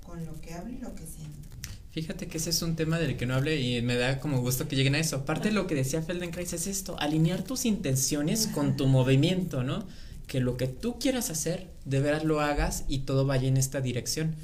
con 0.05 0.25
lo 0.25 0.41
que 0.41 0.55
hablo 0.55 0.73
y 0.73 0.79
lo 0.79 0.95
que 0.95 1.05
siento. 1.07 1.47
Fíjate 1.91 2.29
que 2.29 2.37
ese 2.37 2.51
es 2.51 2.61
un 2.61 2.77
tema 2.77 2.99
del 2.99 3.17
que 3.17 3.25
no 3.25 3.35
hablé 3.35 3.59
y 3.59 3.81
me 3.81 3.97
da 3.97 4.21
como 4.21 4.43
gusto 4.43 4.69
que 4.69 4.77
lleguen 4.77 4.95
a 4.95 4.99
eso. 4.99 5.17
Aparte 5.17 5.49
de 5.49 5.55
lo 5.55 5.67
que 5.67 5.75
decía 5.75 6.03
Feldenkrais 6.03 6.53
es 6.53 6.67
esto, 6.67 7.01
alinear 7.01 7.43
tus 7.43 7.65
intenciones 7.65 8.49
con 8.49 8.77
tu 8.77 8.87
movimiento, 8.87 9.63
¿no? 9.63 9.87
Que 10.27 10.41
lo 10.41 10.59
que 10.59 10.67
tú 10.67 10.99
quieras 10.99 11.31
hacer, 11.31 11.69
de 11.87 12.01
veras 12.01 12.23
lo 12.23 12.41
hagas 12.41 12.85
y 12.87 13.01
todo 13.01 13.25
vaya 13.25 13.49
en 13.49 13.57
esta 13.57 13.81
dirección. 13.81 14.35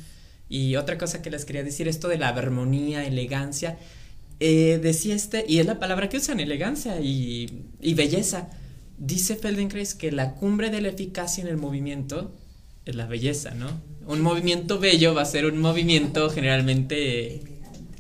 Y 0.53 0.76
otra 0.76 0.98
cosa 0.98 1.22
que 1.22 1.30
les 1.30 1.46
quería 1.46 1.62
decir, 1.62 1.88
esto 1.88 2.09
de 2.09 2.18
la 2.18 2.28
armonía, 2.28 3.07
elegancia, 3.07 3.78
eh, 4.38 4.78
decía 4.82 5.14
este, 5.14 5.46
y 5.48 5.61
es 5.61 5.66
la 5.66 5.78
palabra 5.78 6.11
que 6.11 6.18
usan, 6.18 6.40
elegancia 6.40 7.00
y, 7.00 7.64
y 7.80 7.94
belleza. 7.94 8.50
Dice 8.98 9.36
Feldenkrais 9.36 9.94
que 9.94 10.12
la 10.12 10.34
cumbre 10.34 10.68
de 10.68 10.82
la 10.82 10.88
eficacia 10.88 11.40
en 11.42 11.48
el 11.48 11.57
movimiento 11.57 12.32
es 12.84 12.94
la 12.94 13.07
belleza, 13.07 13.53
¿no? 13.55 13.80
un 14.07 14.20
movimiento 14.20 14.78
bello 14.78 15.14
va 15.14 15.22
a 15.22 15.26
ser 15.26 15.46
un 15.46 15.61
movimiento 15.61 16.28
generalmente 16.30 17.40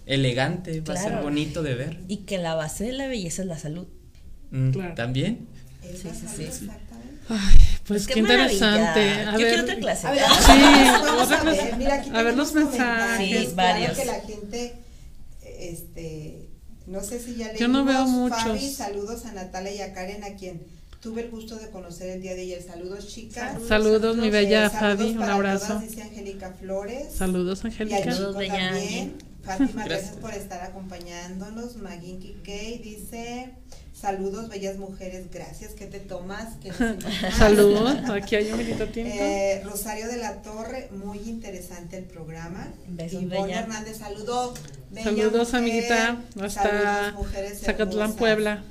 elegante, 0.06 0.80
va 0.80 0.94
a 0.94 0.96
ser 0.96 1.22
bonito 1.22 1.62
de 1.62 1.74
ver. 1.74 2.00
Y 2.08 2.18
que 2.18 2.38
la 2.38 2.54
base 2.54 2.84
de 2.84 2.92
la 2.92 3.06
belleza 3.06 3.42
es 3.42 3.48
la 3.48 3.58
salud. 3.58 3.86
Mm, 4.50 4.94
También. 4.94 5.46
Sí, 5.82 6.08
sí, 6.12 6.46
sí. 6.50 6.68
Ay, 7.28 7.58
pues 7.86 8.06
qué, 8.06 8.18
interesante. 8.18 9.00
A 9.00 9.32
Yo 9.32 9.38
ver, 9.38 9.46
quiero 9.48 9.62
otra 9.62 9.76
clase. 9.76 10.06
A 10.06 10.10
ver, 10.10 10.22
sí, 10.46 11.02
vamos 11.04 11.30
a 11.32 11.42
ver, 11.42 11.76
mira, 11.76 11.94
aquí 11.94 12.10
a 12.12 12.22
ver 12.22 12.36
los 12.36 12.52
mensajes. 12.54 13.48
Sí, 13.48 13.54
varios. 13.54 13.98
que 13.98 14.04
la 14.04 14.20
gente, 14.20 14.74
este, 15.58 16.48
no 16.86 17.02
sé 17.02 17.20
si 17.20 17.36
ya 17.36 17.46
leímos. 17.46 17.60
Yo 17.60 17.68
no 17.68 17.84
veo 17.84 18.06
muchos. 18.06 18.42
Fabi, 18.42 18.70
saludos 18.70 19.24
a 19.26 19.32
Natalia 19.32 19.74
y 19.74 19.80
a 19.80 19.92
Karen, 19.92 20.24
a 20.24 20.34
quien 20.34 20.62
tuve 21.00 21.22
el 21.22 21.30
gusto 21.30 21.56
de 21.56 21.68
conocer 21.70 22.10
el 22.10 22.22
día 22.22 22.34
de 22.34 22.42
ayer. 22.42 22.62
Saludos, 22.62 23.08
chicas. 23.08 23.60
Saludos, 23.66 24.16
mi 24.16 24.30
bella 24.30 24.70
Fabi, 24.70 25.10
un 25.10 25.22
abrazo. 25.22 25.78
dice 25.80 26.02
Angélica 26.02 26.52
Flores. 26.52 27.12
Saludos, 27.14 27.64
Angélica. 27.64 28.00
Y 28.00 28.48
también. 28.48 29.14
Fátima, 29.42 29.68
gracias. 29.84 29.88
Gracias. 29.88 30.16
por 30.16 30.32
estar 30.34 30.62
acompañándonos. 30.62 31.76
Maginki 31.76 32.36
Kay 32.44 32.78
dice, 32.78 33.52
saludos, 34.02 34.48
bellas 34.50 34.76
mujeres, 34.76 35.30
gracias. 35.32 35.72
¿Qué 35.72 35.86
te 35.86 36.00
tomas? 36.00 36.56
¿Qué 36.60 36.70
necesitas? 36.78 37.34
Salud, 37.36 37.86
aquí 38.12 38.36
hay 38.36 38.50
un 38.52 38.58
vinito 38.58 38.86
tinto. 38.88 39.10
Eh, 39.14 39.62
Rosario 39.64 40.08
de 40.08 40.16
la 40.18 40.42
Torre, 40.42 40.88
muy 40.90 41.18
interesante 41.20 41.96
el 41.96 42.04
programa. 42.04 42.68
Besos, 42.88 43.22
Ivonne 43.22 43.46
Bella. 43.46 43.60
Hernández, 43.60 43.98
saludos. 43.98 44.58
bella 44.90 45.04
Saludos, 45.04 45.48
mujer. 45.48 45.54
amiguita, 45.56 46.16
hasta 46.42 47.12
Saludos, 47.12 47.60
Zacatlán. 47.64 48.12
Puebla. 48.14 48.62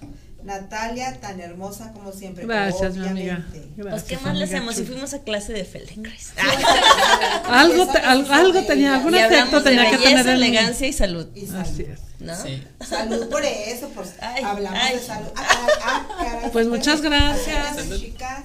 Natalia, 0.44 1.20
tan 1.22 1.40
hermosa 1.40 1.92
como 1.94 2.12
siempre. 2.12 2.46
Gracias, 2.48 2.96
mi 2.98 3.08
amiga. 3.08 3.46
obviamente. 3.52 3.74
Pues, 3.76 3.86
Gracias, 3.88 4.04
¿qué 4.10 4.18
más 4.26 4.36
le 4.36 4.44
hacemos? 4.46 4.76
Si 4.76 4.84
fuimos 4.86 5.14
a 5.14 5.20
clase 5.24 5.54
de 5.54 5.64
Feldenkrais. 5.66 6.34
Algo, 7.46 7.88
te- 7.88 8.00
algo 8.00 8.58
ella. 8.60 8.68
tenía, 8.68 8.96
algún 8.96 9.14
efecto 9.16 9.62
tenía 9.64 9.90
que 9.92 9.98
tener 9.98 10.26
en 10.28 10.34
elegancia 10.34 10.88
y 10.88 10.94
salud. 10.94 11.28
Y 11.36 11.46
salud. 11.46 11.60
Así 11.62 11.84
es. 11.84 12.00
¿No? 12.22 12.36
Sí. 12.36 12.64
Salud 12.88 13.30
por 13.30 13.44
eso, 13.44 13.90
por 13.90 14.06
Ay, 14.22 14.44
hablamos 14.44 14.80
ay. 14.82 14.96
de 14.98 15.02
salud. 15.02 15.28
Ah, 15.36 15.68
ah, 15.84 16.08
caray. 16.20 16.50
Pues 16.52 16.68
muchas 16.68 17.02
gracias. 17.02 17.78
Chicas, 18.00 18.44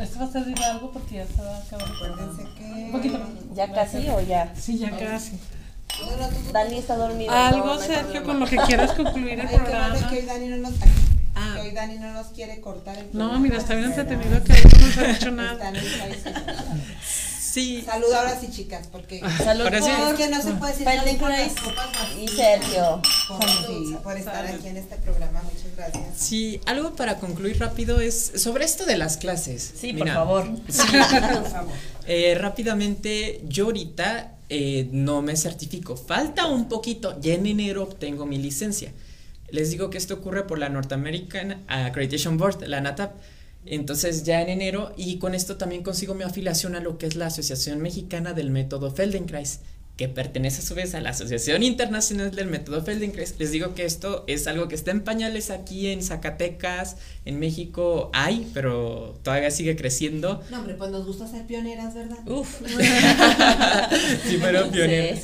Esto 0.00 0.18
va 0.18 0.24
a 0.24 0.32
servir 0.32 0.56
de 0.58 0.64
algo 0.64 0.90
porque 0.90 1.14
ya 1.16 1.26
se 1.26 1.40
va 1.40 1.56
a 1.56 1.60
acabar. 1.60 1.86
acuérdense 1.88 2.42
que. 2.58 2.64
Un 2.64 2.92
poquito 2.92 3.18
más. 3.18 3.28
¿Ya 3.54 3.72
casi 3.72 4.08
o 4.08 4.20
ya? 4.20 4.52
Sí, 4.60 4.78
ya 4.78 4.90
casi. 4.90 5.38
Dani 6.52 6.78
está 6.78 6.96
dormido. 6.96 7.30
Algo, 7.32 7.58
no, 7.58 7.74
no 7.76 7.80
hay 7.80 7.86
Sergio, 7.86 8.24
con 8.24 8.40
lo 8.40 8.46
que 8.46 8.56
quieras 8.56 8.92
concluir 8.96 9.38
el 9.38 9.48
programa. 9.48 10.08
que 10.08 10.16
hoy 10.16 10.22
Dani 10.26 10.48
no 10.48 10.56
nos. 10.56 10.72
Ah. 11.34 11.52
que 11.54 11.60
hoy 11.62 11.70
Dani 11.70 11.98
no 11.98 12.12
nos 12.12 12.26
quiere 12.28 12.60
cortar 12.60 12.98
el 12.98 13.08
No, 13.12 13.38
mira, 13.38 13.58
está 13.58 13.74
bien 13.74 13.86
entretenido 13.86 14.42
que 14.42 14.52
no 14.52 14.90
se 14.92 15.00
ha 15.00 15.08
dicho 15.12 15.30
nada. 15.30 15.72
Sí. 17.52 17.82
Salud 17.84 18.10
ahora 18.12 18.40
sí, 18.40 18.48
chicas, 18.50 18.88
porque. 18.90 19.20
Salud. 19.38 19.66
Es 19.66 19.84
por 19.84 20.16
que 20.16 20.28
no 20.28 20.40
se 20.40 20.52
puede 20.52 20.72
decir 20.72 21.18
por 21.18 21.74
copas 21.74 22.08
y. 22.18 22.26
Sergio. 22.28 23.02
Por, 23.28 23.44
sí, 23.48 23.96
por 24.02 24.16
estar 24.16 24.46
aquí 24.46 24.68
en 24.68 24.78
este 24.78 24.96
programa, 24.96 25.42
muchas 25.42 25.76
gracias. 25.76 26.04
Sí, 26.16 26.60
algo 26.64 26.94
para 26.96 27.18
concluir 27.18 27.60
rápido 27.60 28.00
es 28.00 28.32
sobre 28.36 28.64
esto 28.64 28.86
de 28.86 28.96
las 28.96 29.18
clases. 29.18 29.74
Sí, 29.78 29.92
por 29.92 30.08
favor. 30.08 30.48
Sí, 30.68 30.80
Por 30.92 31.50
favor. 31.50 31.72
eh, 32.06 32.34
rápidamente, 32.38 33.42
yo 33.46 33.66
ahorita 33.66 34.32
eh, 34.48 34.88
no 34.90 35.20
me 35.20 35.36
certifico. 35.36 35.96
Falta 35.96 36.46
un 36.46 36.70
poquito. 36.70 37.20
Ya 37.20 37.34
en 37.34 37.44
enero 37.46 37.82
obtengo 37.82 38.24
mi 38.24 38.38
licencia. 38.38 38.92
Les 39.50 39.70
digo 39.70 39.90
que 39.90 39.98
esto 39.98 40.14
ocurre 40.14 40.46
por 40.46 40.58
la 40.58 40.70
North 40.70 40.92
American 40.92 41.62
Accreditation 41.68 42.38
Board, 42.38 42.66
la 42.66 42.80
NATAP. 42.80 43.12
Entonces 43.66 44.24
ya 44.24 44.42
en 44.42 44.48
enero 44.48 44.92
y 44.96 45.18
con 45.18 45.34
esto 45.34 45.56
también 45.56 45.82
consigo 45.82 46.14
mi 46.14 46.24
afiliación 46.24 46.74
a 46.74 46.80
lo 46.80 46.98
que 46.98 47.06
es 47.06 47.14
la 47.16 47.26
Asociación 47.26 47.80
Mexicana 47.80 48.32
del 48.32 48.50
Método 48.50 48.90
Feldenkrais, 48.90 49.60
que 49.96 50.08
pertenece 50.08 50.62
a 50.62 50.64
su 50.64 50.74
vez 50.74 50.94
a 50.94 51.00
la 51.00 51.10
Asociación 51.10 51.62
Internacional 51.62 52.34
del 52.34 52.48
Método 52.48 52.82
Feldenkrais. 52.82 53.36
Les 53.38 53.52
digo 53.52 53.74
que 53.74 53.84
esto 53.84 54.24
es 54.26 54.46
algo 54.46 54.66
que 54.66 54.74
está 54.74 54.90
en 54.90 55.02
pañales 55.02 55.50
aquí 55.50 55.88
en 55.88 56.02
Zacatecas, 56.02 56.96
en 57.24 57.38
México 57.38 58.10
hay, 58.12 58.50
pero 58.52 59.18
todavía 59.22 59.50
sigue 59.50 59.76
creciendo. 59.76 60.42
No, 60.50 60.58
hombre, 60.58 60.74
pues 60.74 60.90
nos 60.90 61.06
gusta 61.06 61.28
ser 61.28 61.46
pioneras, 61.46 61.94
¿verdad? 61.94 62.18
Uf. 62.26 62.62
Sí, 64.28 64.38
fueron 64.38 64.70
pioneros. 64.70 65.20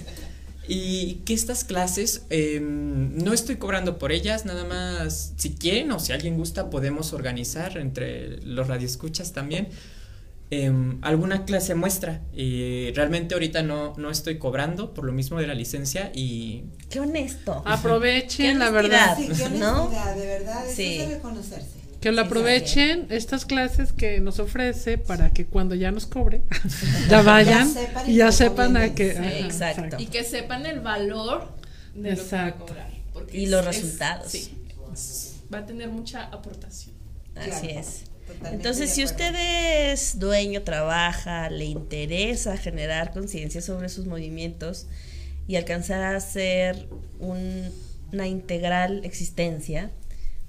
Y 0.70 1.22
que 1.24 1.32
estas 1.32 1.64
clases 1.64 2.26
eh, 2.28 2.60
no 2.62 3.32
estoy 3.32 3.56
cobrando 3.56 3.98
por 3.98 4.12
ellas, 4.12 4.44
nada 4.44 4.64
más 4.64 5.32
si 5.36 5.54
quieren 5.54 5.90
o 5.92 5.98
si 5.98 6.12
alguien 6.12 6.36
gusta 6.36 6.68
podemos 6.68 7.14
organizar 7.14 7.78
entre 7.78 8.42
los 8.42 8.68
radioescuchas 8.68 9.32
también 9.32 9.68
eh, 10.50 10.72
alguna 11.02 11.44
clase 11.44 11.74
muestra. 11.74 12.20
Y 12.34 12.90
realmente 12.92 13.34
ahorita 13.34 13.62
no, 13.62 13.94
no 13.96 14.10
estoy 14.10 14.38
cobrando 14.38 14.94
por 14.94 15.04
lo 15.04 15.12
mismo 15.12 15.38
de 15.40 15.46
la 15.46 15.54
licencia 15.54 16.10
y 16.14 16.64
Qué 16.90 17.00
honesto. 17.00 17.62
Aprovechen, 17.66 18.52
Qué 18.52 18.58
la 18.58 18.70
verdad. 18.70 19.16
Sí, 19.16 19.28
qué 19.28 19.48
¿No? 19.58 19.84
honestidad, 19.84 20.16
de 20.16 20.26
verdad, 20.26 20.66
eso 20.66 20.76
Sí. 20.76 21.00
reconocerse. 21.06 21.77
Que 22.00 22.12
lo 22.12 22.22
aprovechen 22.22 23.06
estas 23.10 23.44
clases 23.44 23.92
que 23.92 24.20
nos 24.20 24.38
ofrece 24.38 24.98
para 24.98 25.30
que 25.30 25.46
cuando 25.46 25.74
ya 25.74 25.90
nos 25.90 26.06
cobre, 26.06 26.42
ya 27.10 27.22
vayan 27.22 27.66
Ya 27.74 27.80
sepan 27.80 28.10
y 28.10 28.16
ya 28.16 28.32
sepan 28.32 28.76
a 28.76 28.94
que. 28.94 29.12
Sí, 29.12 29.18
ajá, 29.18 29.38
exacto. 29.38 29.96
Y 29.98 30.06
que 30.06 30.22
sepan 30.24 30.64
el 30.66 30.80
valor 30.80 31.48
de 31.94 32.10
lo 32.12 32.16
que 32.16 32.22
va 32.32 32.42
a 32.44 32.48
Exacto. 32.48 32.66
cobrar. 32.66 32.90
porque 33.12 33.36
Y 33.38 33.44
es- 33.44 33.50
los 33.50 33.60
es- 33.62 33.66
resultados. 33.66 34.30
sí, 34.30 34.54
va 35.52 35.58
a 35.58 35.66
tener 35.66 35.88
mucha 35.88 36.24
aportación. 36.26 36.94
Así 37.34 37.50
Claro, 37.68 37.80
es. 37.80 38.02
totalmente 38.26 38.54
Entonces, 38.56 38.90
si 38.90 39.02
usted 39.04 39.34
es 39.92 40.18
dueño, 40.20 40.62
trabaja, 40.62 41.50
le 41.50 41.64
interesa 41.64 42.56
generar 42.56 43.12
conciencia 43.12 43.60
sobre 43.60 43.88
sus 43.88 44.06
movimientos 44.06 44.86
y 45.48 45.56
alcanzar 45.56 46.02
a 46.14 46.20
ser 46.20 46.88
un- 47.18 47.70
una 48.12 48.26
integral 48.28 49.04
existencia, 49.04 49.90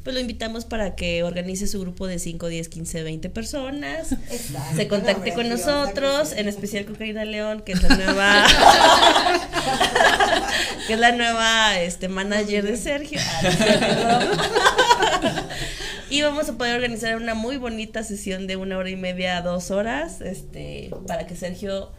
pues 0.09 0.15
lo 0.15 0.21
invitamos 0.21 0.65
para 0.65 0.95
que 0.95 1.21
organice 1.21 1.67
su 1.67 1.79
grupo 1.79 2.07
de 2.07 2.17
5, 2.17 2.47
10, 2.47 2.69
15, 2.69 3.03
20 3.03 3.29
personas. 3.29 4.11
Exacto, 4.31 4.75
Se 4.75 4.87
contacte 4.87 5.35
con 5.35 5.47
nosotros, 5.47 6.31
en 6.31 6.47
especial 6.47 6.85
con 6.85 6.95
Karina 6.95 7.25
León, 7.25 7.61
que 7.61 7.73
es 7.73 7.83
la 7.83 7.95
nueva 7.95 8.47
que 10.87 10.93
es 10.93 10.99
la 10.99 11.11
nueva 11.11 11.79
este 11.79 12.07
manager 12.07 12.65
de 12.65 12.77
Sergio. 12.77 13.19
y 16.09 16.23
vamos 16.23 16.49
a 16.49 16.57
poder 16.57 16.73
organizar 16.73 17.15
una 17.15 17.35
muy 17.35 17.57
bonita 17.57 18.01
sesión 18.01 18.47
de 18.47 18.55
una 18.55 18.79
hora 18.79 18.89
y 18.89 18.95
media 18.95 19.37
a 19.37 19.43
dos 19.43 19.69
horas, 19.69 20.21
este, 20.21 20.89
para 21.05 21.27
que 21.27 21.35
Sergio, 21.35 21.91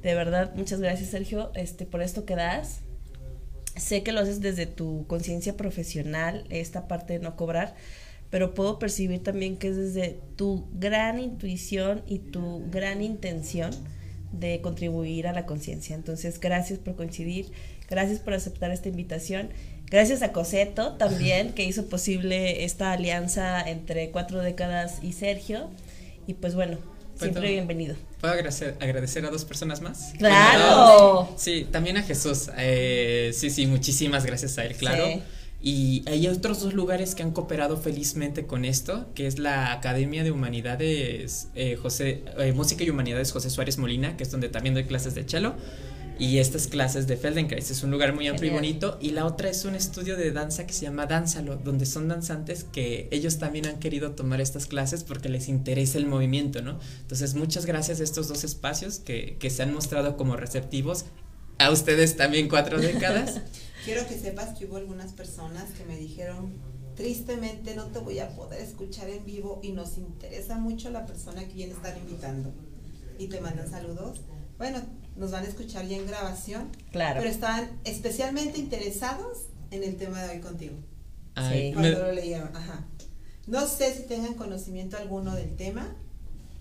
de 0.00 0.14
verdad, 0.14 0.52
muchas 0.54 0.78
gracias 0.78 1.10
Sergio, 1.10 1.50
este, 1.56 1.86
por 1.86 2.02
esto 2.02 2.24
que 2.24 2.36
das. 2.36 2.82
Sé 3.78 4.02
que 4.02 4.12
lo 4.12 4.20
haces 4.20 4.40
desde 4.40 4.66
tu 4.66 5.06
conciencia 5.06 5.56
profesional, 5.56 6.44
esta 6.50 6.88
parte 6.88 7.14
de 7.14 7.18
no 7.20 7.36
cobrar, 7.36 7.74
pero 8.30 8.54
puedo 8.54 8.78
percibir 8.78 9.22
también 9.22 9.56
que 9.56 9.68
es 9.68 9.76
desde 9.76 10.18
tu 10.36 10.66
gran 10.72 11.18
intuición 11.18 12.02
y 12.06 12.18
tu 12.18 12.62
gran 12.70 13.02
intención 13.02 13.70
de 14.32 14.60
contribuir 14.60 15.26
a 15.26 15.32
la 15.32 15.46
conciencia. 15.46 15.96
Entonces, 15.96 16.38
gracias 16.38 16.78
por 16.78 16.96
coincidir, 16.96 17.46
gracias 17.88 18.20
por 18.20 18.34
aceptar 18.34 18.70
esta 18.70 18.88
invitación. 18.88 19.50
Gracias 19.90 20.20
a 20.20 20.32
Coseto 20.32 20.96
también, 20.96 21.54
que 21.54 21.64
hizo 21.64 21.86
posible 21.86 22.64
esta 22.64 22.92
alianza 22.92 23.66
entre 23.66 24.10
cuatro 24.10 24.42
décadas 24.42 24.98
y 25.02 25.12
Sergio. 25.12 25.70
Y 26.26 26.34
pues 26.34 26.54
bueno, 26.54 26.76
siempre 27.18 27.40
Bueno. 27.40 27.52
bienvenido. 27.54 27.96
¿Puedo 28.20 28.34
agradecer, 28.34 28.76
agradecer 28.80 29.24
a 29.26 29.30
dos 29.30 29.44
personas 29.44 29.80
más? 29.80 30.12
¡Claro! 30.18 31.32
Sí, 31.36 31.66
también 31.70 31.96
a 31.96 32.02
Jesús. 32.02 32.50
eh, 32.56 33.32
sí, 33.34 33.50
sí, 33.50 33.66
muchísimas 33.66 34.24
gracias 34.24 34.58
a 34.58 34.64
él, 34.64 34.74
claro. 34.76 35.06
Sí. 35.06 35.22
Y 35.60 36.04
hay 36.08 36.28
otros 36.28 36.60
dos 36.62 36.72
lugares 36.72 37.16
que 37.16 37.24
han 37.24 37.32
cooperado 37.32 37.76
felizmente 37.76 38.46
con 38.46 38.64
esto, 38.64 39.06
que 39.16 39.26
es 39.26 39.40
la 39.40 39.72
Academia 39.72 40.22
de 40.22 40.30
Humanidades 40.30 41.48
eh, 41.56 41.74
José, 41.74 42.22
eh, 42.38 42.52
Música 42.52 42.84
y 42.84 42.90
Humanidades 42.90 43.32
José 43.32 43.50
Suárez 43.50 43.76
Molina, 43.76 44.16
que 44.16 44.22
es 44.22 44.30
donde 44.30 44.48
también 44.48 44.74
doy 44.74 44.84
clases 44.84 45.16
de 45.16 45.24
cello. 45.24 45.54
Y 46.18 46.38
estas 46.38 46.66
clases 46.66 47.06
de 47.06 47.16
Feldenkrais 47.16 47.70
es 47.70 47.84
un 47.84 47.92
lugar 47.92 48.12
muy 48.12 48.26
amplio 48.26 48.50
Genial. 48.50 48.64
y 48.64 48.68
bonito. 48.72 48.98
Y 49.00 49.10
la 49.10 49.24
otra 49.24 49.48
es 49.50 49.64
un 49.64 49.76
estudio 49.76 50.16
de 50.16 50.32
danza 50.32 50.66
que 50.66 50.72
se 50.72 50.82
llama 50.82 51.06
Dánzalo, 51.06 51.56
donde 51.56 51.86
son 51.86 52.08
danzantes 52.08 52.64
que 52.64 53.08
ellos 53.12 53.38
también 53.38 53.66
han 53.66 53.78
querido 53.78 54.12
tomar 54.12 54.40
estas 54.40 54.66
clases 54.66 55.04
porque 55.04 55.28
les 55.28 55.48
interesa 55.48 55.96
el 55.96 56.06
movimiento, 56.06 56.60
¿no? 56.60 56.80
Entonces, 57.00 57.34
muchas 57.34 57.66
gracias 57.66 58.00
a 58.00 58.02
estos 58.02 58.26
dos 58.26 58.42
espacios 58.42 58.98
que, 58.98 59.36
que 59.38 59.48
se 59.48 59.62
han 59.62 59.72
mostrado 59.72 60.16
como 60.16 60.36
receptivos. 60.36 61.04
A 61.58 61.70
ustedes 61.70 62.16
también 62.16 62.48
cuatro 62.48 62.78
décadas. 62.80 63.40
Quiero 63.84 64.06
que 64.08 64.18
sepas 64.18 64.58
que 64.58 64.66
hubo 64.66 64.76
algunas 64.76 65.12
personas 65.12 65.70
que 65.70 65.84
me 65.84 65.96
dijeron, 65.96 66.52
tristemente 66.96 67.76
no 67.76 67.86
te 67.86 68.00
voy 68.00 68.18
a 68.18 68.28
poder 68.30 68.60
escuchar 68.60 69.08
en 69.08 69.24
vivo 69.24 69.60
y 69.62 69.70
nos 69.70 69.98
interesa 69.98 70.58
mucho 70.58 70.90
la 70.90 71.06
persona 71.06 71.46
que 71.46 71.54
viene 71.54 71.74
a 71.74 71.76
estar 71.76 71.96
invitando. 71.96 72.52
Y 73.20 73.28
te 73.28 73.40
mandan 73.40 73.70
saludos. 73.70 74.20
Bueno, 74.58 74.80
nos 75.18 75.30
van 75.32 75.44
a 75.44 75.48
escuchar 75.48 75.86
ya 75.86 75.96
en 75.96 76.06
grabación, 76.06 76.68
Claro. 76.92 77.20
pero 77.20 77.30
estaban 77.30 77.70
especialmente 77.84 78.58
interesados 78.58 79.38
en 79.70 79.82
el 79.84 79.96
tema 79.96 80.22
de 80.22 80.36
hoy 80.36 80.40
contigo. 80.40 80.74
Ay, 81.34 81.68
me- 81.70 81.74
Cuando 81.74 81.98
lo 82.06 82.12
leyeron, 82.12 82.54
ajá. 82.56 82.86
No 83.46 83.66
sé 83.66 83.94
si 83.94 84.02
tengan 84.04 84.34
conocimiento 84.34 84.96
alguno 84.96 85.34
del 85.34 85.56
tema, 85.56 85.94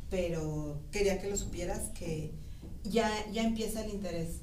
pero 0.10 0.80
quería 0.92 1.20
que 1.20 1.30
lo 1.30 1.38
supieras 1.38 1.90
que 1.98 2.32
ya, 2.84 3.12
ya 3.32 3.44
empieza 3.44 3.84
el 3.84 3.92
interés 3.92 4.38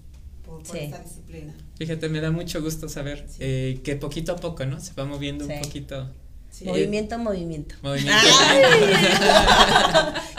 por, 0.44 0.62
por 0.62 0.76
Sí. 0.76 0.84
esta 0.84 0.98
disciplina. 1.02 1.54
Fíjate, 1.78 2.08
me 2.08 2.20
da 2.20 2.30
mucho 2.30 2.60
gusto 2.62 2.88
saber 2.88 3.24
Sí. 3.28 3.36
eh, 3.40 3.80
que 3.82 3.96
poquito 3.96 4.32
a 4.32 4.36
poco, 4.36 4.66
¿no? 4.66 4.80
Se 4.80 4.92
va 4.92 5.04
moviendo 5.06 5.46
Sí. 5.46 5.52
un 5.54 5.60
poquito. 5.62 6.10
Sí. 6.56 6.64
Movimiento, 6.66 7.18
movimiento. 7.18 7.74
Movimiento. 7.82 8.22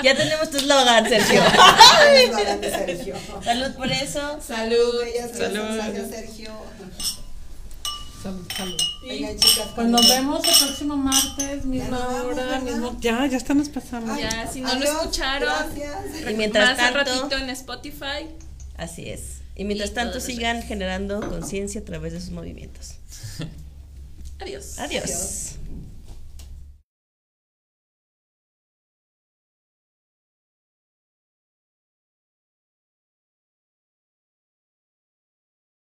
ya 0.03 0.15
tenemos 0.15 0.49
tu 0.49 0.57
eslogan, 0.57 1.07
Sergio. 1.09 1.41
Sergio. 2.61 3.15
Salud 3.43 3.75
por 3.75 3.91
eso. 3.91 4.39
Salud, 4.41 5.01
Salud. 5.33 5.75
Gracias, 5.75 6.09
Sergio. 6.09 6.51
Salud, 8.23 8.47
salud. 8.55 8.77
Chicas. 9.37 9.67
Pues 9.75 9.87
nos 9.87 10.07
vemos 10.09 10.39
el 10.47 10.65
próximo 10.65 10.95
martes, 10.97 11.65
misma 11.65 11.99
vamos, 11.99 12.25
hora, 12.37 12.59
mismo. 12.61 12.97
Ya, 13.01 13.25
ya 13.27 13.37
pasamos. 13.69 14.09
Ay, 14.11 14.23
Ya, 14.23 14.47
si 14.51 14.61
no 14.61 14.69
adiós, 14.69 14.83
lo 14.85 15.01
escucharon, 15.01 15.49
Gracias. 15.75 16.31
Y 16.31 16.33
mientras 16.35 16.69
más 16.69 16.77
tanto- 16.77 16.97
ratito 16.99 17.37
en 17.37 17.49
Spotify. 17.49 18.29
Así 18.77 19.09
es. 19.09 19.41
Y 19.55 19.63
mientras 19.65 19.91
Y 19.91 19.93
tanto 19.93 20.19
sigan 20.19 20.55
redes. 20.57 20.67
generando 20.69 21.19
conciencia 21.29 21.81
a 21.81 21.83
través 21.85 22.13
de 22.13 22.21
sus 22.21 22.31
movimientos. 22.31 22.95
Adiós. 24.39 24.79
Adiós. 24.79 25.51